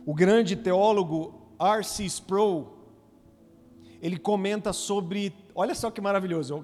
O 0.06 0.14
grande 0.14 0.56
teólogo 0.56 1.52
R.C. 1.58 2.04
Sproul, 2.04 2.78
ele 4.00 4.16
comenta 4.16 4.72
sobre, 4.72 5.34
olha 5.54 5.74
só 5.74 5.90
que 5.90 6.00
maravilhoso, 6.00 6.54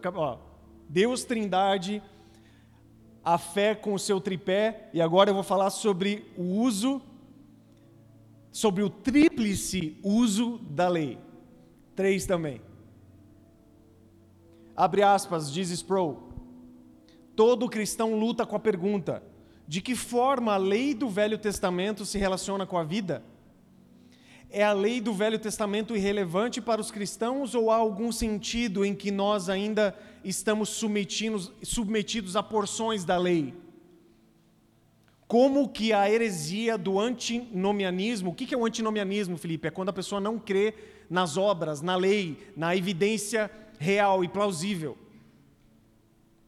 Deus 0.94 1.24
Trindade, 1.24 2.00
a 3.24 3.36
fé 3.36 3.74
com 3.74 3.94
o 3.94 3.98
seu 3.98 4.20
tripé, 4.20 4.90
e 4.94 5.02
agora 5.02 5.28
eu 5.28 5.34
vou 5.34 5.42
falar 5.42 5.70
sobre 5.70 6.24
o 6.38 6.44
uso, 6.60 7.02
sobre 8.52 8.80
o 8.80 8.88
tríplice 8.88 9.98
uso 10.04 10.58
da 10.70 10.86
lei. 10.86 11.18
Três 11.96 12.26
também. 12.26 12.60
Abre 14.76 15.02
aspas, 15.02 15.52
diz 15.52 15.70
Sproul. 15.70 16.32
Todo 17.34 17.68
cristão 17.68 18.16
luta 18.16 18.46
com 18.46 18.54
a 18.54 18.60
pergunta: 18.60 19.20
de 19.66 19.80
que 19.80 19.96
forma 19.96 20.54
a 20.54 20.56
lei 20.56 20.94
do 20.94 21.08
Velho 21.08 21.38
Testamento 21.38 22.06
se 22.06 22.18
relaciona 22.18 22.66
com 22.66 22.78
a 22.78 22.84
vida? 22.84 23.24
É 24.56 24.62
a 24.62 24.72
lei 24.72 25.00
do 25.00 25.12
Velho 25.12 25.36
Testamento 25.36 25.96
irrelevante 25.96 26.60
para 26.60 26.80
os 26.80 26.92
cristãos 26.92 27.56
ou 27.56 27.72
há 27.72 27.74
algum 27.74 28.12
sentido 28.12 28.84
em 28.84 28.94
que 28.94 29.10
nós 29.10 29.48
ainda 29.48 29.98
estamos 30.22 30.68
submetidos, 30.68 31.50
submetidos 31.60 32.36
a 32.36 32.42
porções 32.42 33.04
da 33.04 33.18
lei? 33.18 33.52
Como 35.26 35.68
que 35.68 35.92
a 35.92 36.08
heresia 36.08 36.78
do 36.78 37.00
antinomianismo, 37.00 38.30
o 38.30 38.32
que 38.32 38.54
é 38.54 38.56
o 38.56 38.64
antinomianismo, 38.64 39.36
Felipe? 39.36 39.66
É 39.66 39.72
quando 39.72 39.88
a 39.88 39.92
pessoa 39.92 40.20
não 40.20 40.38
crê 40.38 40.72
nas 41.10 41.36
obras, 41.36 41.82
na 41.82 41.96
lei, 41.96 42.38
na 42.56 42.76
evidência 42.76 43.50
real 43.80 44.22
e 44.22 44.28
plausível. 44.28 44.96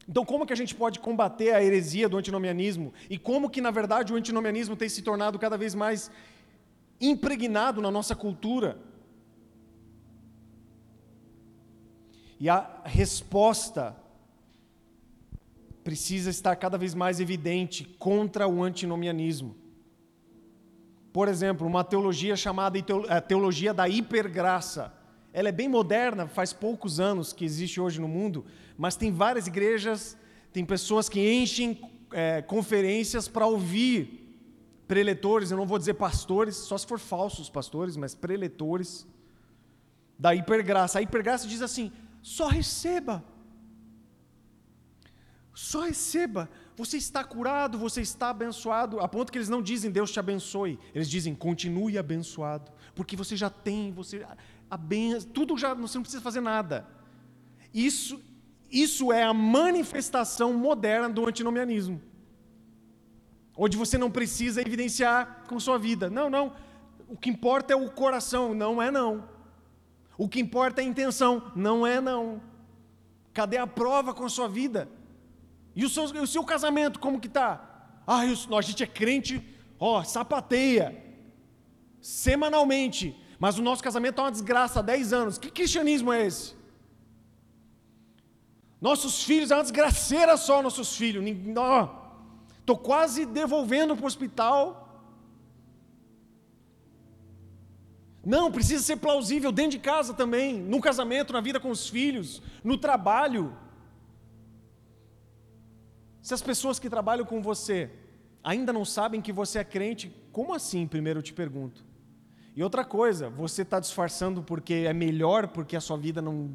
Então, 0.08 0.24
como 0.24 0.46
que 0.46 0.52
a 0.52 0.56
gente 0.56 0.76
pode 0.76 1.00
combater 1.00 1.52
a 1.52 1.60
heresia 1.60 2.08
do 2.08 2.16
antinomianismo? 2.16 2.94
E 3.10 3.18
como 3.18 3.50
que, 3.50 3.60
na 3.60 3.72
verdade, 3.72 4.12
o 4.12 4.16
antinomianismo 4.16 4.76
tem 4.76 4.88
se 4.88 5.02
tornado 5.02 5.40
cada 5.40 5.58
vez 5.58 5.74
mais 5.74 6.08
impregnado 7.00 7.80
na 7.80 7.90
nossa 7.90 8.14
cultura. 8.14 8.78
E 12.38 12.48
a 12.48 12.82
resposta 12.84 13.96
precisa 15.82 16.30
estar 16.30 16.56
cada 16.56 16.76
vez 16.76 16.94
mais 16.94 17.20
evidente 17.20 17.84
contra 17.98 18.48
o 18.48 18.62
antinomianismo. 18.62 19.56
Por 21.12 21.28
exemplo, 21.28 21.66
uma 21.66 21.84
teologia 21.84 22.36
chamada 22.36 22.78
eh, 22.78 23.20
teologia 23.20 23.72
da 23.72 23.88
hipergraça. 23.88 24.92
Ela 25.32 25.48
é 25.48 25.52
bem 25.52 25.68
moderna, 25.68 26.26
faz 26.26 26.52
poucos 26.52 26.98
anos 27.00 27.32
que 27.32 27.44
existe 27.44 27.80
hoje 27.80 28.00
no 28.00 28.08
mundo, 28.08 28.44
mas 28.76 28.96
tem 28.96 29.12
várias 29.12 29.46
igrejas, 29.46 30.16
tem 30.52 30.64
pessoas 30.64 31.08
que 31.08 31.20
enchem 31.20 31.80
é, 32.12 32.42
conferências 32.42 33.28
para 33.28 33.46
ouvir 33.46 34.25
preletores, 34.86 35.50
eu 35.50 35.56
não 35.56 35.66
vou 35.66 35.78
dizer 35.78 35.94
pastores, 35.94 36.56
só 36.56 36.78
se 36.78 36.86
for 36.86 36.98
falsos 36.98 37.50
pastores, 37.50 37.96
mas 37.96 38.14
preletores 38.14 39.06
da 40.18 40.34
hipergraça. 40.34 40.98
A 40.98 41.02
hipergraça 41.02 41.46
diz 41.46 41.62
assim: 41.62 41.92
só 42.22 42.46
receba. 42.46 43.24
Só 45.52 45.82
receba. 45.82 46.48
Você 46.76 46.98
está 46.98 47.24
curado, 47.24 47.78
você 47.78 48.02
está 48.02 48.30
abençoado, 48.30 49.00
a 49.00 49.08
ponto 49.08 49.32
que 49.32 49.38
eles 49.38 49.48
não 49.48 49.62
dizem 49.62 49.90
Deus 49.90 50.12
te 50.12 50.20
abençoe, 50.20 50.78
eles 50.94 51.08
dizem 51.08 51.34
continue 51.34 51.96
abençoado, 51.96 52.70
porque 52.94 53.16
você 53.16 53.34
já 53.34 53.48
tem, 53.48 53.90
você 53.90 54.26
aben... 54.70 55.18
tudo 55.22 55.56
já 55.56 55.72
você 55.72 55.96
não 55.96 56.02
precisa 56.02 56.22
fazer 56.22 56.42
nada. 56.42 56.86
Isso 57.72 58.22
isso 58.70 59.12
é 59.12 59.22
a 59.22 59.32
manifestação 59.32 60.52
moderna 60.52 61.08
do 61.08 61.26
antinomianismo 61.26 62.02
onde 63.56 63.76
você 63.76 63.96
não 63.96 64.10
precisa 64.10 64.60
evidenciar 64.60 65.44
com 65.48 65.58
sua 65.58 65.78
vida. 65.78 66.10
Não, 66.10 66.28
não. 66.28 66.52
O 67.08 67.16
que 67.16 67.30
importa 67.30 67.72
é 67.72 67.76
o 67.76 67.90
coração, 67.90 68.54
não 68.54 68.82
é 68.82 68.90
não. 68.90 69.28
O 70.18 70.28
que 70.28 70.40
importa 70.40 70.80
é 70.80 70.84
a 70.84 70.88
intenção, 70.88 71.50
não 71.54 71.86
é 71.86 72.00
não. 72.00 72.42
Cadê 73.32 73.56
a 73.56 73.66
prova 73.66 74.12
com 74.12 74.24
a 74.24 74.28
sua 74.28 74.48
vida? 74.48 74.88
E 75.74 75.84
o 75.84 75.90
seu, 75.90 76.04
o 76.04 76.26
seu 76.26 76.44
casamento, 76.44 76.98
como 76.98 77.20
que 77.20 77.26
está? 77.26 78.00
Ah, 78.06 78.24
eu, 78.26 78.56
a 78.56 78.62
gente 78.62 78.82
é 78.82 78.86
crente, 78.86 79.42
ó, 79.78 80.02
sapateia, 80.04 81.04
semanalmente, 82.00 83.14
mas 83.38 83.58
o 83.58 83.62
nosso 83.62 83.82
casamento 83.82 84.20
é 84.20 84.24
uma 84.24 84.30
desgraça 84.30 84.80
há 84.80 84.82
10 84.82 85.12
anos. 85.12 85.38
Que 85.38 85.50
cristianismo 85.50 86.12
é 86.12 86.26
esse? 86.26 86.54
Nossos 88.80 89.22
filhos, 89.22 89.50
é 89.50 89.54
uma 89.54 89.62
desgraceira 89.62 90.36
só, 90.36 90.62
nossos 90.62 90.96
filhos. 90.96 91.22
Não, 91.44 92.05
Estou 92.66 92.76
quase 92.76 93.24
devolvendo 93.24 93.94
para 93.94 94.02
o 94.02 94.08
hospital. 94.08 94.60
Não, 98.24 98.50
precisa 98.50 98.82
ser 98.82 98.96
plausível 98.96 99.52
dentro 99.52 99.70
de 99.70 99.78
casa 99.78 100.12
também, 100.12 100.60
no 100.60 100.80
casamento, 100.80 101.32
na 101.32 101.40
vida 101.40 101.60
com 101.60 101.70
os 101.70 101.88
filhos, 101.88 102.42
no 102.64 102.76
trabalho. 102.76 103.56
Se 106.20 106.34
as 106.34 106.42
pessoas 106.42 106.80
que 106.80 106.90
trabalham 106.90 107.24
com 107.24 107.40
você 107.40 107.88
ainda 108.42 108.72
não 108.72 108.84
sabem 108.84 109.22
que 109.22 109.32
você 109.32 109.60
é 109.60 109.64
crente, 109.64 110.12
como 110.32 110.52
assim? 110.52 110.88
Primeiro 110.88 111.20
eu 111.20 111.22
te 111.22 111.32
pergunto. 111.32 111.84
E 112.56 112.64
outra 112.64 112.84
coisa, 112.84 113.30
você 113.30 113.62
está 113.62 113.78
disfarçando 113.78 114.42
porque 114.42 114.74
é 114.88 114.92
melhor, 114.92 115.46
porque 115.46 115.76
a 115.76 115.80
sua 115.80 115.96
vida 115.96 116.20
não, 116.20 116.50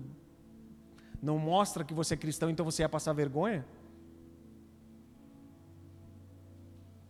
não 1.21 1.37
mostra 1.37 1.85
que 1.85 1.93
você 1.93 2.15
é 2.15 2.17
cristão, 2.17 2.49
então 2.49 2.65
você 2.65 2.81
ia 2.81 2.89
passar 2.89 3.13
vergonha? 3.13 3.65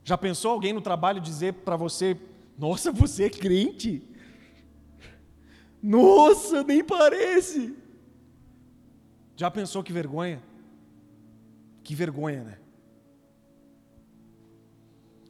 Já 0.04 0.18
pensou 0.18 0.52
alguém 0.52 0.74
no 0.74 0.82
trabalho 0.82 1.22
dizer 1.22 1.54
para 1.54 1.76
você: 1.76 2.18
Nossa, 2.58 2.92
você 2.92 3.26
é 3.26 3.30
crente? 3.30 4.02
Nossa, 5.82 6.64
nem 6.64 6.84
parece. 6.84 7.76
Já 9.36 9.50
pensou 9.50 9.84
que 9.84 9.94
vergonha? 9.94 10.42
Que 11.84 11.96
vergonha, 11.96 12.44
né? 12.44 12.58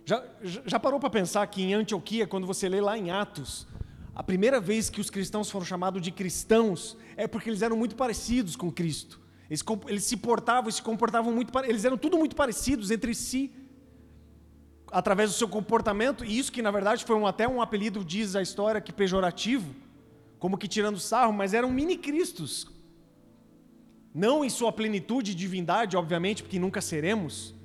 Já, 0.06 0.24
já 0.66 0.80
parou 0.80 1.00
para 1.00 1.10
pensar 1.10 1.46
que 1.48 1.62
em 1.62 1.74
Antioquia, 1.74 2.28
quando 2.28 2.46
você 2.46 2.68
lê 2.68 2.82
lá 2.82 2.98
em 2.98 3.12
Atos, 3.12 3.66
a 4.14 4.22
primeira 4.22 4.60
vez 4.60 4.90
que 4.90 5.00
os 5.00 5.10
cristãos 5.10 5.50
foram 5.50 5.66
chamados 5.66 6.02
de 6.02 6.12
cristãos 6.12 6.98
é 7.16 7.28
porque 7.28 7.50
eles 7.50 7.62
eram 7.62 7.78
muito 7.78 7.96
parecidos 7.96 8.58
com 8.58 8.70
Cristo. 8.70 9.22
Eles, 9.50 9.64
eles 9.88 10.04
se 10.04 10.18
portavam 10.18 10.70
e 10.70 10.74
se 10.74 10.82
comportavam 10.82 11.34
muito, 11.34 11.58
eles 11.60 11.86
eram 11.86 11.98
tudo 11.98 12.18
muito 12.18 12.36
parecidos 12.36 12.92
entre 12.92 13.16
si 13.16 13.54
através 14.92 15.30
do 15.30 15.36
seu 15.38 15.48
comportamento, 15.48 16.26
e 16.26 16.38
isso 16.38 16.52
que 16.52 16.62
na 16.62 16.70
verdade 16.70 17.06
foi 17.06 17.16
um, 17.16 17.26
até 17.26 17.48
um 17.48 17.62
apelido, 17.62 18.04
diz 18.04 18.36
a 18.36 18.42
história, 18.42 18.82
que 18.82 18.92
pejorativo, 18.92 19.74
como 20.38 20.58
que 20.58 20.68
tirando 20.68 21.00
sarro, 21.00 21.32
mas 21.32 21.54
eram 21.54 21.72
mini-cristos. 21.72 22.68
Não 24.14 24.44
em 24.44 24.50
sua 24.50 24.72
plenitude 24.74 25.34
de 25.34 25.40
divindade, 25.40 25.96
obviamente, 25.96 26.44
porque 26.44 26.60
nunca 26.60 26.82
seremos, 26.82 27.56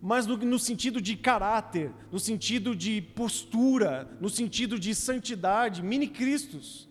mas 0.00 0.26
no, 0.26 0.36
no 0.38 0.58
sentido 0.58 1.00
de 1.00 1.16
caráter, 1.16 1.92
no 2.10 2.18
sentido 2.18 2.74
de 2.74 3.02
postura, 3.02 4.08
no 4.20 4.30
sentido 4.30 4.78
de 4.78 4.94
santidade, 4.94 5.82
mini-cristos. 5.82 6.88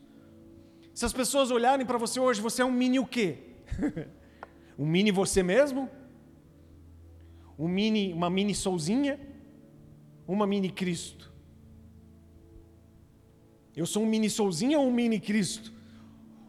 Se 0.93 1.05
as 1.05 1.13
pessoas 1.13 1.49
olharem 1.49 1.85
para 1.85 1.97
você 1.97 2.19
hoje, 2.19 2.39
você 2.39 2.61
é 2.61 2.65
um 2.65 2.71
mini 2.71 2.99
o 2.99 3.05
quê? 3.05 3.37
um 4.77 4.85
mini 4.85 5.11
você 5.11 5.41
mesmo? 5.41 5.89
Um 7.57 7.67
mini, 7.67 8.13
uma 8.13 8.29
mini 8.29 8.53
souzinha? 8.53 9.19
Uma 10.27 10.47
mini 10.47 10.69
Cristo? 10.69 11.31
Eu 13.75 13.85
sou 13.85 14.03
um 14.03 14.05
mini 14.05 14.29
solzinho 14.29 14.79
ou 14.79 14.87
um 14.87 14.91
mini 14.91 15.19
Cristo? 15.19 15.73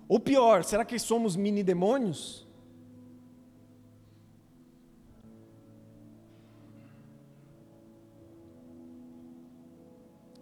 Ou 0.06 0.20
pior, 0.20 0.62
será 0.64 0.84
que 0.84 0.98
somos 0.98 1.36
mini 1.36 1.62
demônios? 1.62 2.46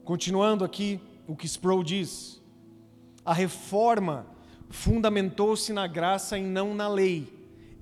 Continuando 0.05 0.65
aqui 0.65 1.01
o 1.29 1.37
que 1.37 1.47
Sproul 1.47 1.85
diz, 1.85 2.43
a 3.25 3.33
reforma 3.33 4.27
fundamentou-se 4.69 5.73
na 5.73 5.87
graça 5.87 6.37
e 6.37 6.43
não 6.43 6.75
na 6.75 6.89
lei. 6.89 7.33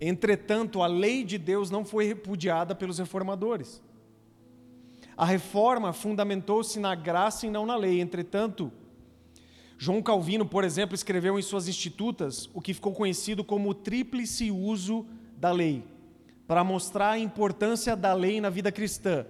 Entretanto, 0.01 0.83
a 0.83 0.87
lei 0.87 1.25
de 1.25 1.39
Deus 1.39 1.71
não 1.71 1.85
foi 1.85 2.07
repudiada 2.07 2.75
pelos 2.75 2.99
reformadores. 2.99 3.83
A 5.21 5.27
reforma 5.27 5.93
fundamentou-se 5.93 6.81
na 6.81 6.95
graça 6.95 7.47
e 7.47 7.51
não 7.51 7.67
na 7.67 7.77
lei. 7.77 8.01
Entretanto, 8.01 8.73
João 9.77 10.01
Calvino, 10.01 10.47
por 10.47 10.65
exemplo, 10.65 10.95
escreveu 10.95 11.39
em 11.39 11.43
suas 11.43 11.69
Institutas 11.69 12.49
o 12.55 12.61
que 12.63 12.73
ficou 12.73 12.95
conhecido 12.95 13.45
como 13.45 13.69
o 13.69 13.75
tríplice 13.75 14.51
uso 14.51 15.05
da 15.37 15.53
lei, 15.53 15.85
para 16.47 16.65
mostrar 16.65 17.11
a 17.11 17.19
importância 17.19 17.95
da 17.95 18.15
lei 18.15 18.41
na 18.41 18.49
vida 18.49 18.73
cristã. 18.73 19.27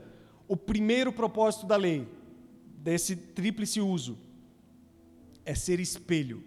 O 0.47 0.57
primeiro 0.57 1.13
propósito 1.13 1.67
da 1.67 1.75
lei, 1.75 2.07
desse 2.77 3.17
tríplice 3.17 3.81
uso 3.81 4.17
é 5.45 5.57
ser 5.57 5.81
espelho. 5.81 6.45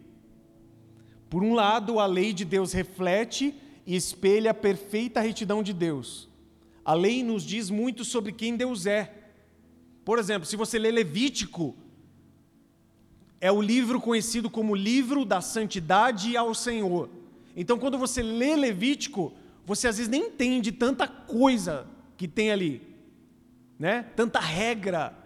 Por 1.29 1.43
um 1.43 1.53
lado, 1.53 1.99
a 1.99 2.05
lei 2.05 2.31
de 2.31 2.45
Deus 2.45 2.71
reflete 2.71 3.53
e 3.85 3.93
espelha 3.93 4.51
a 4.51 4.53
perfeita 4.53 5.19
retidão 5.19 5.61
de 5.61 5.73
Deus. 5.73 6.29
A 6.85 6.93
lei 6.93 7.21
nos 7.21 7.43
diz 7.43 7.69
muito 7.69 8.05
sobre 8.05 8.31
quem 8.31 8.55
Deus 8.55 8.85
é. 8.85 9.19
Por 10.03 10.19
exemplo, 10.19 10.45
se 10.45 10.55
você 10.55 10.77
lê 10.77 10.91
Levítico, 10.91 11.75
é 13.39 13.51
o 13.51 13.61
livro 13.61 13.99
conhecido 13.99 14.49
como 14.49 14.75
livro 14.75 15.25
da 15.25 15.41
santidade 15.41 16.35
ao 16.37 16.53
Senhor. 16.53 17.09
Então, 17.55 17.77
quando 17.77 17.97
você 17.97 18.21
lê 18.21 18.55
Levítico, 18.55 19.33
você 19.65 19.87
às 19.87 19.97
vezes 19.97 20.09
nem 20.09 20.27
entende 20.27 20.71
tanta 20.71 21.07
coisa 21.07 21.87
que 22.17 22.27
tem 22.27 22.51
ali, 22.51 22.81
né? 23.77 24.03
Tanta 24.15 24.39
regra, 24.39 25.17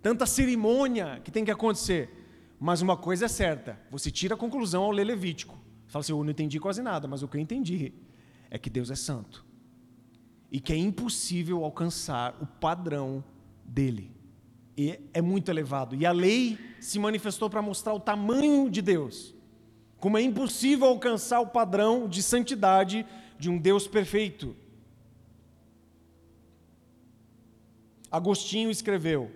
tanta 0.00 0.26
cerimônia 0.26 1.20
que 1.24 1.30
tem 1.30 1.44
que 1.44 1.50
acontecer. 1.50 2.10
Mas 2.58 2.80
uma 2.80 2.96
coisa 2.96 3.24
é 3.24 3.28
certa, 3.28 3.78
você 3.90 4.10
tira 4.10 4.34
a 4.34 4.38
conclusão 4.38 4.84
ao 4.84 4.90
ler 4.90 5.04
Levítico. 5.04 5.54
Você 5.86 5.92
fala 5.92 6.00
assim, 6.00 6.12
eu 6.12 6.22
não 6.22 6.30
entendi 6.30 6.58
quase 6.60 6.80
nada, 6.80 7.08
mas 7.08 7.22
o 7.22 7.28
que 7.28 7.36
eu 7.36 7.40
entendi 7.40 7.92
é 8.50 8.58
que 8.58 8.70
Deus 8.70 8.90
é 8.90 8.94
santo. 8.94 9.44
E 10.50 10.60
que 10.60 10.72
é 10.72 10.76
impossível 10.76 11.64
alcançar 11.64 12.36
o 12.40 12.46
padrão 12.46 13.24
dele. 13.72 14.10
E 14.76 14.98
é 15.12 15.20
muito 15.20 15.50
elevado. 15.50 15.94
E 15.96 16.04
a 16.04 16.12
lei 16.12 16.58
se 16.80 16.98
manifestou 16.98 17.48
para 17.48 17.62
mostrar 17.62 17.94
o 17.94 18.00
tamanho 18.00 18.70
de 18.70 18.82
Deus. 18.82 19.34
Como 19.98 20.18
é 20.18 20.22
impossível 20.22 20.86
alcançar 20.86 21.40
o 21.40 21.46
padrão 21.46 22.08
de 22.08 22.22
santidade 22.22 23.06
de 23.38 23.48
um 23.50 23.58
Deus 23.58 23.86
perfeito. 23.86 24.54
Agostinho 28.10 28.70
escreveu: 28.70 29.30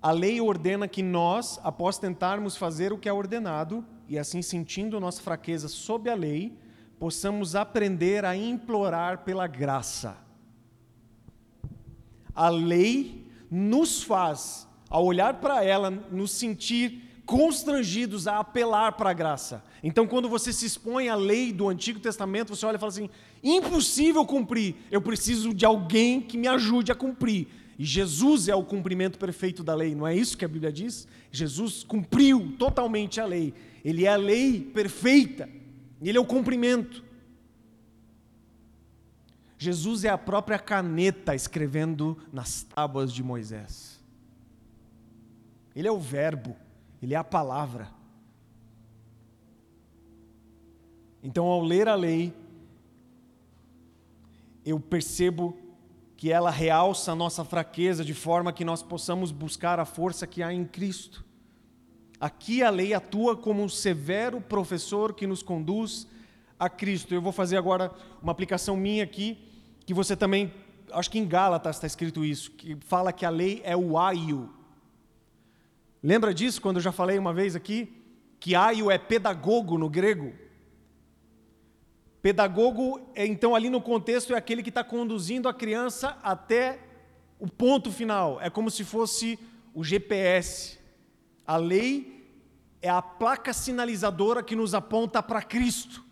A 0.00 0.10
lei 0.10 0.40
ordena 0.40 0.88
que 0.88 1.02
nós, 1.02 1.60
após 1.62 1.98
tentarmos 1.98 2.56
fazer 2.56 2.92
o 2.92 2.98
que 2.98 3.08
é 3.08 3.12
ordenado, 3.12 3.84
e 4.08 4.18
assim 4.18 4.42
sentindo 4.42 5.00
nossa 5.00 5.20
fraqueza 5.20 5.68
sob 5.68 6.08
a 6.08 6.14
lei, 6.14 6.56
possamos 6.98 7.56
aprender 7.56 8.24
a 8.24 8.36
implorar 8.36 9.24
pela 9.24 9.46
graça. 9.46 10.16
A 12.34 12.48
lei 12.48 13.26
nos 13.50 14.02
faz, 14.02 14.66
ao 14.88 15.04
olhar 15.04 15.34
para 15.34 15.64
ela, 15.64 15.90
nos 15.90 16.32
sentir 16.32 17.22
constrangidos 17.26 18.26
a 18.26 18.38
apelar 18.38 18.92
para 18.92 19.10
a 19.10 19.14
graça. 19.14 19.64
Então, 19.82 20.06
quando 20.06 20.28
você 20.28 20.52
se 20.52 20.66
expõe 20.66 21.08
à 21.08 21.14
lei 21.14 21.52
do 21.52 21.68
Antigo 21.68 22.00
Testamento, 22.00 22.54
você 22.54 22.64
olha 22.66 22.76
e 22.76 22.78
fala 22.78 22.92
assim: 22.92 23.10
impossível 23.42 24.24
cumprir, 24.24 24.74
eu 24.90 25.00
preciso 25.00 25.52
de 25.54 25.64
alguém 25.64 26.20
que 26.20 26.36
me 26.36 26.48
ajude 26.48 26.92
a 26.92 26.94
cumprir. 26.94 27.48
E 27.78 27.84
Jesus 27.84 28.48
é 28.48 28.54
o 28.54 28.62
cumprimento 28.62 29.18
perfeito 29.18 29.64
da 29.64 29.74
lei, 29.74 29.94
não 29.94 30.06
é 30.06 30.14
isso 30.14 30.36
que 30.36 30.44
a 30.44 30.48
Bíblia 30.48 30.72
diz? 30.72 31.08
Jesus 31.30 31.82
cumpriu 31.82 32.54
totalmente 32.58 33.20
a 33.20 33.24
lei, 33.24 33.54
ele 33.84 34.04
é 34.04 34.08
a 34.08 34.16
lei 34.16 34.60
perfeita, 34.60 35.48
ele 36.00 36.18
é 36.18 36.20
o 36.20 36.24
cumprimento. 36.24 37.02
Jesus 39.62 40.02
é 40.02 40.08
a 40.08 40.18
própria 40.18 40.58
caneta 40.58 41.36
escrevendo 41.36 42.18
nas 42.32 42.64
tábuas 42.64 43.12
de 43.12 43.22
Moisés. 43.22 44.02
Ele 45.72 45.86
é 45.86 45.92
o 45.92 46.00
Verbo, 46.00 46.56
ele 47.00 47.14
é 47.14 47.16
a 47.16 47.22
palavra. 47.22 47.88
Então, 51.22 51.46
ao 51.46 51.62
ler 51.62 51.86
a 51.86 51.94
lei, 51.94 52.34
eu 54.64 54.80
percebo 54.80 55.56
que 56.16 56.32
ela 56.32 56.50
realça 56.50 57.12
a 57.12 57.14
nossa 57.14 57.44
fraqueza 57.44 58.04
de 58.04 58.14
forma 58.14 58.52
que 58.52 58.64
nós 58.64 58.82
possamos 58.82 59.30
buscar 59.30 59.78
a 59.78 59.84
força 59.84 60.26
que 60.26 60.42
há 60.42 60.52
em 60.52 60.64
Cristo. 60.64 61.24
Aqui 62.18 62.64
a 62.64 62.70
lei 62.70 62.94
atua 62.94 63.36
como 63.36 63.62
um 63.62 63.68
severo 63.68 64.40
professor 64.40 65.14
que 65.14 65.24
nos 65.24 65.40
conduz 65.40 66.08
a 66.58 66.68
Cristo. 66.68 67.14
Eu 67.14 67.22
vou 67.22 67.30
fazer 67.30 67.56
agora 67.56 67.92
uma 68.20 68.32
aplicação 68.32 68.76
minha 68.76 69.04
aqui, 69.04 69.51
que 69.84 69.94
você 69.94 70.16
também, 70.16 70.52
acho 70.92 71.10
que 71.10 71.18
em 71.18 71.26
Gálatas 71.26 71.76
está 71.76 71.86
escrito 71.86 72.24
isso, 72.24 72.50
que 72.52 72.76
fala 72.80 73.12
que 73.12 73.26
a 73.26 73.30
lei 73.30 73.60
é 73.64 73.76
o 73.76 73.98
aio. 73.98 74.52
Lembra 76.02 76.32
disso 76.34 76.60
quando 76.60 76.76
eu 76.76 76.82
já 76.82 76.92
falei 76.92 77.18
uma 77.18 77.32
vez 77.32 77.54
aqui? 77.54 77.92
Que 78.40 78.54
aio 78.54 78.90
é 78.90 78.98
pedagogo 78.98 79.78
no 79.78 79.88
grego. 79.88 80.32
Pedagogo, 82.20 83.00
é, 83.14 83.26
então, 83.26 83.54
ali 83.54 83.68
no 83.68 83.80
contexto, 83.80 84.34
é 84.34 84.36
aquele 84.36 84.62
que 84.62 84.68
está 84.68 84.84
conduzindo 84.84 85.48
a 85.48 85.54
criança 85.54 86.16
até 86.22 86.78
o 87.38 87.48
ponto 87.48 87.90
final. 87.90 88.40
É 88.40 88.48
como 88.48 88.70
se 88.70 88.84
fosse 88.84 89.38
o 89.74 89.82
GPS. 89.82 90.78
A 91.44 91.56
lei 91.56 92.24
é 92.80 92.88
a 92.88 93.02
placa 93.02 93.52
sinalizadora 93.52 94.42
que 94.42 94.54
nos 94.54 94.74
aponta 94.74 95.20
para 95.20 95.42
Cristo, 95.42 96.04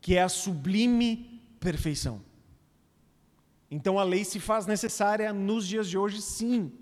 que 0.00 0.14
é 0.14 0.22
a 0.22 0.28
sublime 0.28 1.37
perfeição. 1.68 2.22
Então 3.70 3.98
a 3.98 4.02
lei 4.02 4.24
se 4.24 4.40
faz 4.40 4.64
necessária 4.64 5.34
nos 5.34 5.66
dias 5.66 5.86
de 5.86 5.98
hoje, 5.98 6.22
sim. 6.22 6.72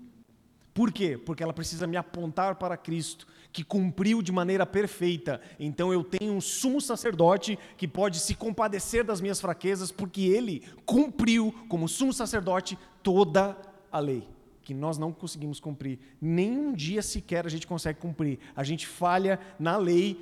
Por 0.73 0.93
quê? 0.93 1.17
Porque 1.17 1.43
ela 1.43 1.51
precisa 1.51 1.85
me 1.85 1.97
apontar 1.97 2.55
para 2.55 2.77
Cristo 2.77 3.27
que 3.51 3.65
cumpriu 3.65 4.21
de 4.21 4.31
maneira 4.31 4.65
perfeita. 4.65 5.41
Então 5.59 5.91
eu 5.91 6.05
tenho 6.05 6.31
um 6.31 6.39
sumo 6.39 6.79
sacerdote 6.79 7.59
que 7.75 7.85
pode 7.85 8.19
se 8.21 8.33
compadecer 8.33 9.03
das 9.03 9.19
minhas 9.19 9.41
fraquezas, 9.41 9.91
porque 9.91 10.21
ele 10.21 10.63
cumpriu, 10.85 11.53
como 11.67 11.89
sumo 11.89 12.13
sacerdote, 12.13 12.79
toda 13.03 13.57
a 13.91 13.99
lei. 13.99 14.25
Que 14.63 14.73
nós 14.73 14.97
não 14.97 15.11
conseguimos 15.11 15.59
cumprir. 15.59 15.99
Nem 16.21 16.57
um 16.57 16.71
dia 16.71 17.01
sequer 17.01 17.45
a 17.45 17.49
gente 17.49 17.67
consegue 17.67 17.99
cumprir. 17.99 18.39
A 18.55 18.63
gente 18.63 18.87
falha 18.87 19.37
na 19.59 19.75
lei 19.75 20.17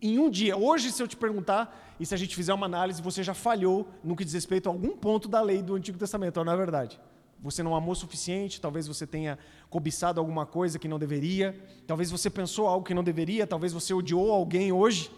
em 0.00 0.18
um 0.18 0.30
dia. 0.30 0.56
Hoje, 0.56 0.90
se 0.90 1.02
eu 1.02 1.08
te 1.08 1.18
perguntar, 1.18 1.89
e 2.00 2.06
se 2.06 2.14
a 2.14 2.16
gente 2.16 2.34
fizer 2.34 2.54
uma 2.54 2.64
análise, 2.64 3.02
você 3.02 3.22
já 3.22 3.34
falhou 3.34 3.86
no 4.02 4.16
que 4.16 4.24
diz 4.24 4.32
respeito 4.32 4.70
a 4.70 4.72
algum 4.72 4.96
ponto 4.96 5.28
da 5.28 5.42
lei 5.42 5.60
do 5.60 5.74
Antigo 5.74 5.98
Testamento, 5.98 6.42
não 6.42 6.50
é 6.50 6.56
verdade? 6.56 6.98
Você 7.42 7.62
não 7.62 7.76
amou 7.76 7.92
o 7.92 7.94
suficiente, 7.94 8.58
talvez 8.58 8.86
você 8.86 9.06
tenha 9.06 9.38
cobiçado 9.68 10.18
alguma 10.18 10.46
coisa 10.46 10.78
que 10.78 10.88
não 10.88 10.98
deveria, 10.98 11.54
talvez 11.86 12.10
você 12.10 12.30
pensou 12.30 12.66
algo 12.66 12.86
que 12.86 12.94
não 12.94 13.04
deveria, 13.04 13.46
talvez 13.46 13.74
você 13.74 13.92
odiou 13.92 14.32
alguém 14.32 14.72
hoje. 14.72 15.10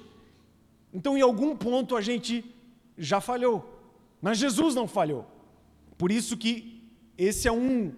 Então, 0.93 1.17
em 1.17 1.21
algum 1.21 1.55
ponto 1.55 1.95
a 1.95 2.01
gente 2.01 2.45
já 2.99 3.21
falhou, 3.21 3.81
mas 4.21 4.39
Jesus 4.39 4.75
não 4.75 4.89
falhou. 4.89 5.25
Por 5.97 6.11
isso 6.11 6.37
que 6.37 6.83
esse 7.17 7.47
é 7.47 7.53
um 7.53 7.93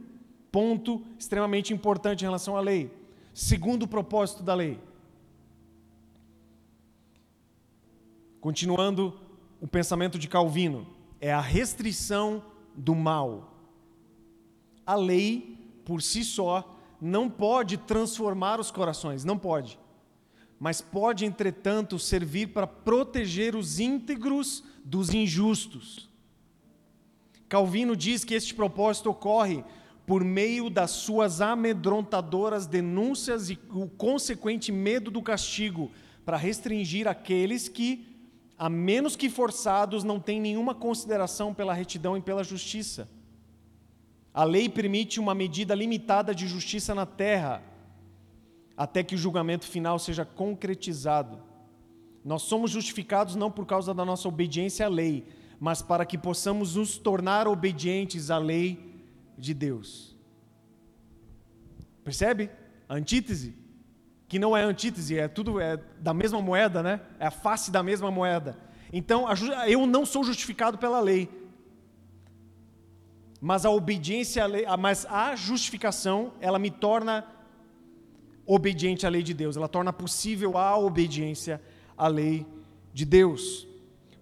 ponto 0.53 1.03
extremamente 1.18 1.72
importante 1.72 2.20
em 2.20 2.26
relação 2.26 2.55
à 2.55 2.61
lei. 2.61 2.93
Segundo 3.32 3.89
propósito 3.89 4.43
da 4.43 4.55
lei. 4.55 4.78
Continuando 8.45 9.18
o 9.59 9.66
pensamento 9.66 10.18
de 10.18 10.28
Calvino, 10.28 10.86
é 11.18 11.32
a 11.32 11.40
restrição 11.40 12.45
do 12.76 12.95
mal 12.95 13.55
a 14.84 14.95
lei, 14.95 15.57
por 15.82 16.03
si 16.03 16.22
só, 16.22 16.78
não 17.01 17.30
pode 17.30 17.78
transformar 17.78 18.61
os 18.61 18.70
corações, 18.70 19.24
não 19.24 19.38
pode. 19.38 19.78
Mas 20.61 20.82
pode, 20.82 21.24
entretanto, 21.24 21.99
servir 21.99 22.49
para 22.49 22.66
proteger 22.66 23.57
os 23.57 23.80
íntegros 23.80 24.62
dos 24.84 25.09
injustos. 25.09 26.11
Calvino 27.49 27.97
diz 27.97 28.26
que 28.26 28.34
este 28.34 28.53
propósito 28.53 29.09
ocorre 29.09 29.64
por 30.07 30.22
meio 30.22 30.68
das 30.68 30.90
suas 30.90 31.40
amedrontadoras 31.40 32.66
denúncias 32.66 33.49
e 33.49 33.59
o 33.70 33.88
consequente 33.88 34.70
medo 34.70 35.11
do 35.11 35.22
castigo, 35.22 35.90
para 36.26 36.36
restringir 36.36 37.09
aqueles 37.09 37.70
que, 37.70 38.13
a 38.59 38.68
menos 38.68 39.16
que 39.16 39.28
forçados, 39.28 40.05
não 40.05 40.20
têm 40.20 40.40
nenhuma 40.40 40.74
consideração 40.74 41.52
pela 41.52 41.74
retidão 41.74 42.16
e 42.16 42.20
pela 42.20 42.44
justiça. 42.44 43.09
A 44.32 44.44
lei 44.44 44.68
permite 44.68 45.20
uma 45.20 45.34
medida 45.34 45.74
limitada 45.74 46.34
de 46.34 46.46
justiça 46.46 46.94
na 46.94 47.07
terra, 47.07 47.62
até 48.76 49.02
que 49.02 49.14
o 49.14 49.18
julgamento 49.18 49.66
final 49.66 49.98
seja 49.98 50.24
concretizado. 50.24 51.40
Nós 52.24 52.42
somos 52.42 52.70
justificados 52.70 53.36
não 53.36 53.50
por 53.50 53.66
causa 53.66 53.92
da 53.92 54.05
nossa 54.05 54.28
obediência 54.28 54.86
à 54.86 54.88
lei, 54.88 55.26
mas 55.61 55.82
para 55.82 56.07
que 56.07 56.18
possamos 56.18 56.76
nos 56.76 56.98
tornar 56.98 57.46
obedientes 57.46 58.30
à 58.30 58.38
lei 58.38 58.94
de 59.36 59.52
Deus. 59.52 60.16
Percebe? 62.02 62.50
A 62.88 62.94
antítese, 62.94 63.55
que 64.35 64.39
não 64.41 64.57
é 64.57 64.64
antítese, 64.64 65.16
é 65.16 65.28
tudo 65.28 65.61
é 65.61 65.78
da 66.01 66.12
mesma 66.12 66.43
moeda, 66.43 66.82
né? 66.82 67.01
É 67.20 67.26
a 67.28 67.30
face 67.30 67.70
da 67.70 67.85
mesma 67.85 68.11
moeda. 68.11 68.59
Então, 68.93 69.26
eu 69.68 69.87
não 69.87 70.05
sou 70.05 70.24
justificado 70.24 70.76
pela 70.76 70.99
lei, 70.99 71.30
mas 73.41 73.64
a 73.64 73.70
obediência 73.70 74.43
à 74.43 74.47
lei, 74.49 74.64
mas 74.76 75.07
a 75.07 75.37
justificação, 75.37 76.32
ela 76.41 76.59
me 76.59 76.68
torna 76.68 77.24
obediente 78.45 79.07
à 79.07 79.09
lei 79.09 79.22
de 79.22 79.32
Deus, 79.32 79.57
ela 79.57 79.68
torna 79.68 79.93
possível 79.93 80.59
a 80.59 80.76
obediência 80.76 81.62
à 81.97 82.09
lei 82.09 82.45
de 82.93 83.05
Deus. 83.05 83.68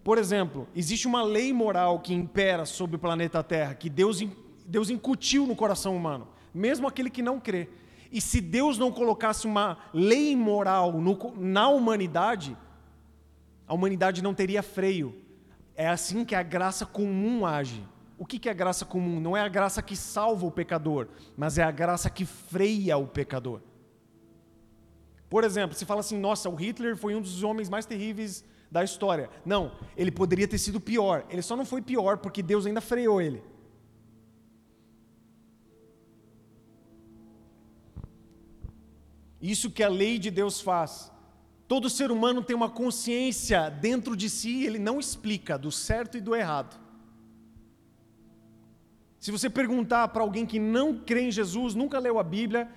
Por 0.05 0.19
exemplo, 0.19 0.69
existe 0.77 1.07
uma 1.07 1.23
lei 1.23 1.55
moral 1.55 2.01
que 2.01 2.13
impera 2.13 2.67
sobre 2.67 2.97
o 2.97 2.99
planeta 2.99 3.43
Terra, 3.43 3.75
que 3.75 3.89
Deus, 3.89 4.23
Deus 4.67 4.91
incutiu 4.91 5.47
no 5.47 5.57
coração 5.57 5.97
humano. 5.97 6.29
mesmo 6.53 6.87
aquele 6.87 7.09
que 7.09 7.23
não 7.23 7.41
crê. 7.41 7.67
E 8.13 8.21
se 8.21 8.43
Deus 8.43 8.77
não 8.77 8.93
colocasse 8.93 9.47
uma 9.47 9.79
lei 9.95 10.37
moral 10.37 10.93
no, 10.93 11.17
na 11.35 11.71
humanidade, 11.71 12.55
a 13.67 13.73
humanidade 13.73 14.23
não 14.23 14.35
teria 14.35 14.63
freio. 14.63 15.17
É 15.75 15.89
assim 15.89 16.23
que 16.23 16.35
a 16.35 16.43
graça 16.43 16.85
comum 16.85 17.47
age. 17.47 17.83
O 18.19 18.27
que 18.27 18.49
é 18.49 18.53
a 18.53 18.55
graça 18.55 18.85
comum? 18.85 19.19
Não 19.19 19.35
é 19.35 19.41
a 19.41 19.49
graça 19.49 19.81
que 19.81 19.97
salva 19.97 20.45
o 20.45 20.51
pecador, 20.51 21.09
mas 21.37 21.57
é 21.57 21.63
a 21.63 21.71
graça 21.71 22.11
que 22.11 22.27
freia 22.27 22.99
o 22.99 23.07
pecador. 23.07 23.63
Por 25.31 25.43
exemplo, 25.43 25.75
se 25.75 25.87
fala 25.87 26.01
assim, 26.01 26.19
nossa, 26.19 26.51
o 26.51 26.55
Hitler 26.55 26.95
foi 26.95 27.15
um 27.15 27.21
dos 27.23 27.43
homens 27.43 27.71
mais 27.71 27.87
terríveis 27.87 28.45
da 28.71 28.85
história. 28.85 29.31
Não, 29.45 29.73
ele 29.97 30.11
poderia 30.11 30.47
ter 30.47 30.59
sido 30.59 30.79
pior. 30.79 31.25
Ele 31.31 31.41
só 31.41 31.57
não 31.57 31.65
foi 31.65 31.81
pior 31.81 32.19
porque 32.19 32.43
Deus 32.43 32.67
ainda 32.67 32.83
freou 32.83 33.23
ele. 33.23 33.43
Isso 39.43 39.70
que 39.70 39.82
a 39.82 39.88
lei 39.88 40.18
de 40.18 40.30
Deus 40.30 40.61
faz. 40.61 41.11
Todo 41.66 41.90
ser 41.90 42.12
humano 42.12 42.43
tem 42.43 42.55
uma 42.55 42.70
consciência 42.70 43.68
dentro 43.68 44.16
de 44.16 44.30
si, 44.30 44.64
ele 44.64 44.78
não 44.78 45.01
explica 45.01 45.59
do 45.59 45.72
certo 45.72 46.16
e 46.16 46.20
do 46.20 46.34
errado. 46.34 46.80
Se 49.18 49.30
você 49.30 49.51
perguntar 49.51 50.09
para 50.09 50.22
alguém 50.22 50.47
que 50.47 50.59
não 50.59 50.99
crê 50.99 51.22
em 51.22 51.30
Jesus, 51.30 51.74
nunca 51.74 51.99
leu 51.99 52.18
a 52.18 52.22
Bíblia, 52.22 52.70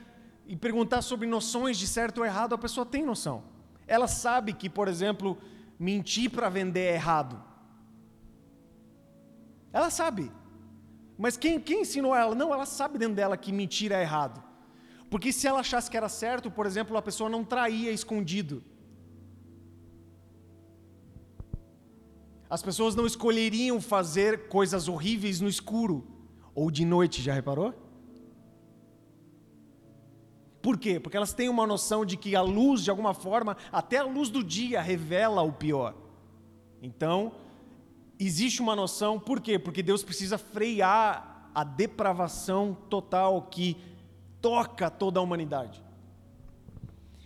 e 0.48 0.56
perguntar 0.56 1.02
sobre 1.02 1.28
noções 1.28 1.78
de 1.78 1.88
certo 1.88 2.20
ou 2.20 2.26
errado, 2.26 2.54
a 2.54 2.58
pessoa 2.58 2.86
tem 2.86 3.04
noção. 3.04 3.44
Ela 3.88 4.08
sabe 4.08 4.54
que, 4.54 4.70
por 4.70 4.88
exemplo, 4.88 5.38
mentir 5.80 6.30
para 6.30 6.50
vender 6.50 6.82
é 6.82 6.94
errado. 6.94 7.42
Ela 9.74 9.90
sabe. 9.90 10.32
Mas 11.18 11.36
quem, 11.36 11.60
quem 11.60 11.82
ensinou 11.82 12.16
ela? 12.16 12.36
Não, 12.36 12.54
ela 12.54 12.66
sabe 12.66 13.00
dentro 13.00 13.16
dela 13.16 13.36
que 13.36 13.52
mentir 13.52 13.92
é 13.92 14.02
errado. 14.02 14.45
Porque 15.16 15.32
se 15.32 15.48
ela 15.48 15.62
achasse 15.62 15.90
que 15.90 15.96
era 15.96 16.10
certo, 16.10 16.52
por 16.52 16.66
exemplo, 16.66 16.98
a 16.98 17.02
pessoa 17.02 17.30
não 17.30 17.42
traía 17.42 17.90
escondido. 17.90 18.62
As 22.50 22.62
pessoas 22.62 22.96
não 22.96 23.06
escolheriam 23.06 23.80
fazer 23.80 24.50
coisas 24.50 24.90
horríveis 24.90 25.40
no 25.40 25.48
escuro 25.48 26.06
ou 26.54 26.70
de 26.70 26.84
noite, 26.84 27.22
já 27.22 27.34
reparou? 27.34 27.74
Por 30.62 30.78
quê? 30.78 31.00
Porque 31.00 31.16
elas 31.16 31.32
têm 31.32 31.48
uma 31.48 31.66
noção 31.66 32.06
de 32.06 32.18
que 32.18 32.36
a 32.36 32.42
luz, 32.42 32.84
de 32.84 32.90
alguma 32.90 33.14
forma, 33.14 33.56
até 33.72 34.00
a 34.00 34.04
luz 34.04 34.28
do 34.30 34.44
dia 34.44 34.82
revela 34.82 35.42
o 35.44 35.54
pior. 35.54 35.96
Então, 36.82 37.32
existe 38.20 38.62
uma 38.62 38.76
noção, 38.76 39.18
por 39.18 39.40
quê? 39.40 39.58
Porque 39.58 39.82
Deus 39.82 40.04
precisa 40.04 40.38
frear 40.38 41.50
a 41.56 41.64
depravação 41.64 42.78
total 42.90 43.44
que 43.44 43.95
toca 44.46 44.92
toda 44.92 45.20
a 45.20 45.24
humanidade. 45.24 45.84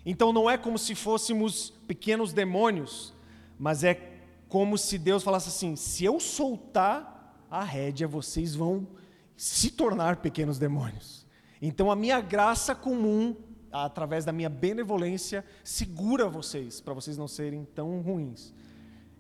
Então 0.06 0.32
não 0.32 0.50
é 0.50 0.58
como 0.58 0.78
se 0.78 0.96
fôssemos 0.96 1.72
pequenos 1.86 2.32
demônios, 2.32 3.14
mas 3.60 3.84
é 3.84 4.22
como 4.48 4.78
se 4.78 4.98
Deus 4.98 5.22
falasse 5.22 5.50
assim: 5.50 5.76
se 5.76 6.06
eu 6.06 6.18
soltar 6.18 7.46
a 7.52 7.62
rédea, 7.62 8.08
vocês 8.08 8.56
vão 8.56 8.88
se 9.36 9.70
tornar 9.70 10.16
pequenos 10.22 10.58
demônios. 10.58 11.28
Então 11.62 11.92
a 11.92 11.96
minha 11.96 12.22
graça 12.22 12.74
comum, 12.74 13.36
através 13.70 14.24
da 14.24 14.32
minha 14.32 14.48
benevolência, 14.48 15.44
segura 15.62 16.30
vocês, 16.30 16.80
para 16.80 16.94
vocês 16.94 17.18
não 17.18 17.28
serem 17.28 17.66
tão 17.66 18.00
ruins. 18.00 18.54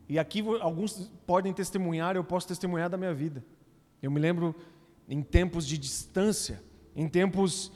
E 0.08 0.18
aqui 0.18 0.41
alguns 0.62 1.12
podem 1.28 1.52
testemunhar, 1.52 2.16
eu 2.16 2.24
posso 2.24 2.47
testemunhar 2.47 2.89
da 2.89 2.95
minha 2.95 3.14
vida. 3.14 3.43
Eu 4.02 4.10
me 4.10 4.22
lembro 4.22 4.56
em 5.10 5.22
tempos 5.22 5.68
de 5.68 5.78
distância, 5.78 6.64
em 6.95 7.10
tempos 7.10 7.74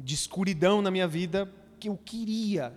de 0.00 0.14
escuridão 0.14 0.80
na 0.80 0.90
minha 0.90 1.06
vida, 1.06 1.52
que 1.78 1.88
eu 1.88 1.96
queria, 1.96 2.72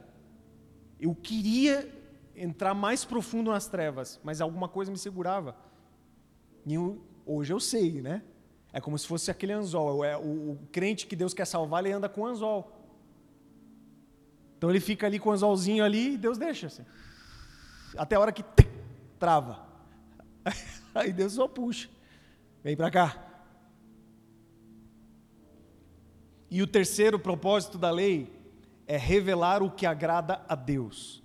eu 0.99 1.15
queria 1.15 1.89
entrar 2.35 2.73
mais 2.73 3.05
profundo 3.05 3.51
nas 3.51 3.67
trevas, 3.67 4.19
mas 4.23 4.41
alguma 4.41 4.67
coisa 4.67 4.91
me 4.91 4.97
segurava. 4.97 5.55
E 6.65 6.73
eu, 6.73 7.01
hoje 7.25 7.53
eu 7.53 7.59
sei, 7.59 8.01
né? 8.01 8.21
É 8.71 8.81
como 8.81 8.97
se 8.97 9.07
fosse 9.07 9.29
aquele 9.29 9.53
anzol. 9.53 10.03
É, 10.03 10.17
o, 10.17 10.51
o 10.51 10.59
crente 10.71 11.05
que 11.05 11.15
Deus 11.15 11.33
quer 11.33 11.45
salvar, 11.45 11.85
ele 11.85 11.93
anda 11.93 12.09
com 12.09 12.25
anzol. 12.25 12.71
Então 14.57 14.69
ele 14.69 14.79
fica 14.79 15.05
ali 15.05 15.19
com 15.19 15.29
o 15.29 15.31
anzolzinho 15.33 15.83
ali 15.83 16.13
e 16.13 16.17
Deus 16.17 16.37
deixa. 16.37 16.67
Assim. 16.67 16.85
Até 17.97 18.15
a 18.15 18.19
hora 18.19 18.31
que 18.31 18.41
tic, 18.41 18.69
trava. 19.19 19.67
Aí 20.95 21.11
Deus 21.11 21.33
só 21.33 21.47
puxa. 21.47 21.89
Vem 22.63 22.75
para 22.75 22.89
cá. 22.89 23.32
E 26.53 26.61
o 26.61 26.67
terceiro 26.67 27.17
propósito 27.17 27.79
da 27.79 27.89
lei 27.89 28.31
é 28.85 28.95
revelar 28.95 29.63
o 29.63 29.71
que 29.71 29.87
agrada 29.87 30.45
a 30.47 30.53
Deus. 30.53 31.23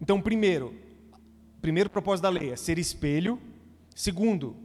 Então, 0.00 0.20
primeiro, 0.20 0.74
primeiro 1.60 1.88
propósito 1.88 2.24
da 2.24 2.28
lei 2.28 2.50
é 2.50 2.56
ser 2.56 2.76
espelho. 2.76 3.40
Segundo, 3.94 4.56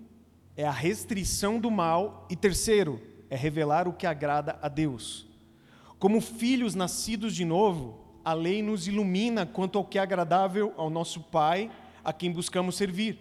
é 0.56 0.66
a 0.66 0.72
restrição 0.72 1.60
do 1.60 1.70
mal. 1.70 2.26
E 2.28 2.36
terceiro, 2.36 3.00
é 3.30 3.36
revelar 3.36 3.88
o 3.88 3.94
que 3.94 4.08
agrada 4.08 4.58
a 4.64 4.68
Deus. 4.68 5.28
Como 6.00 6.20
filhos 6.20 6.74
nascidos 6.74 7.36
de 7.36 7.46
novo, 7.46 8.04
a 8.26 8.34
lei 8.34 8.64
nos 8.64 8.88
ilumina 8.88 9.46
quanto 9.46 9.78
ao 9.78 9.86
que 9.86 10.00
é 10.00 10.02
agradável 10.02 10.74
ao 10.76 10.90
nosso 10.90 11.22
Pai, 11.22 11.70
a 12.04 12.12
quem 12.12 12.32
buscamos 12.32 12.76
servir. 12.76 13.20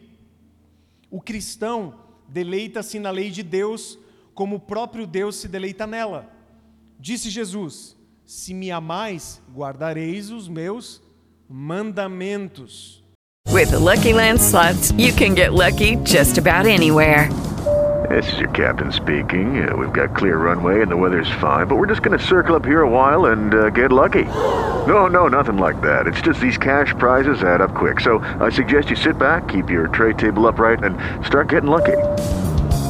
O 1.10 1.20
cristão 1.20 2.00
deleita-se 2.26 2.98
na 2.98 3.10
lei 3.10 3.30
de 3.30 3.42
Deus, 3.42 3.98
como 4.36 4.56
o 4.56 4.60
próprio 4.60 5.06
Deus 5.06 5.34
se 5.36 5.48
deleita 5.48 5.86
nela. 5.86 6.28
Disse 7.00 7.30
Jesus: 7.30 7.96
Se 8.24 8.54
me 8.54 8.70
amais, 8.70 9.42
guardareis 9.52 10.30
os 10.30 10.46
meus 10.46 11.02
mandamentos. 11.48 13.02
With 13.48 13.70
the 13.70 13.78
Lucky 13.78 14.12
Land 14.12 14.40
slots, 14.40 14.92
you 14.92 15.12
can 15.12 15.34
get 15.34 15.52
lucky 15.52 15.96
just 16.04 16.36
about 16.36 16.66
anywhere. 16.66 17.28
This 18.10 18.30
is 18.32 18.38
your 18.38 18.50
captain 18.50 18.92
speaking. 18.92 19.68
Uh, 19.68 19.74
we've 19.74 19.92
got 19.92 20.14
clear 20.14 20.36
runway 20.36 20.82
and 20.82 20.90
the 20.90 20.96
weather's 20.96 21.30
fine, 21.40 21.66
but 21.66 21.76
we're 21.76 21.86
just 21.86 22.02
going 22.02 22.16
to 22.16 22.24
circle 22.24 22.54
up 22.54 22.64
here 22.64 22.82
a 22.82 22.88
while 22.88 23.26
and 23.26 23.54
uh, 23.54 23.70
get 23.70 23.90
lucky. 23.90 24.24
No, 24.24 25.06
no, 25.06 25.28
nothing 25.28 25.56
like 25.56 25.80
that. 25.80 26.06
It's 26.06 26.20
just 26.20 26.40
these 26.40 26.58
cash 26.58 26.94
prizes 26.98 27.42
add 27.42 27.60
up 27.60 27.74
quick. 27.74 28.00
So 28.00 28.18
I 28.40 28.50
suggest 28.50 28.90
you 28.90 28.96
sit 28.96 29.18
back, 29.18 29.48
keep 29.48 29.70
your 29.70 29.88
tray 29.88 30.12
table 30.12 30.46
upright, 30.46 30.84
and 30.84 30.94
start 31.24 31.48
getting 31.48 31.70
lucky. 31.70 31.96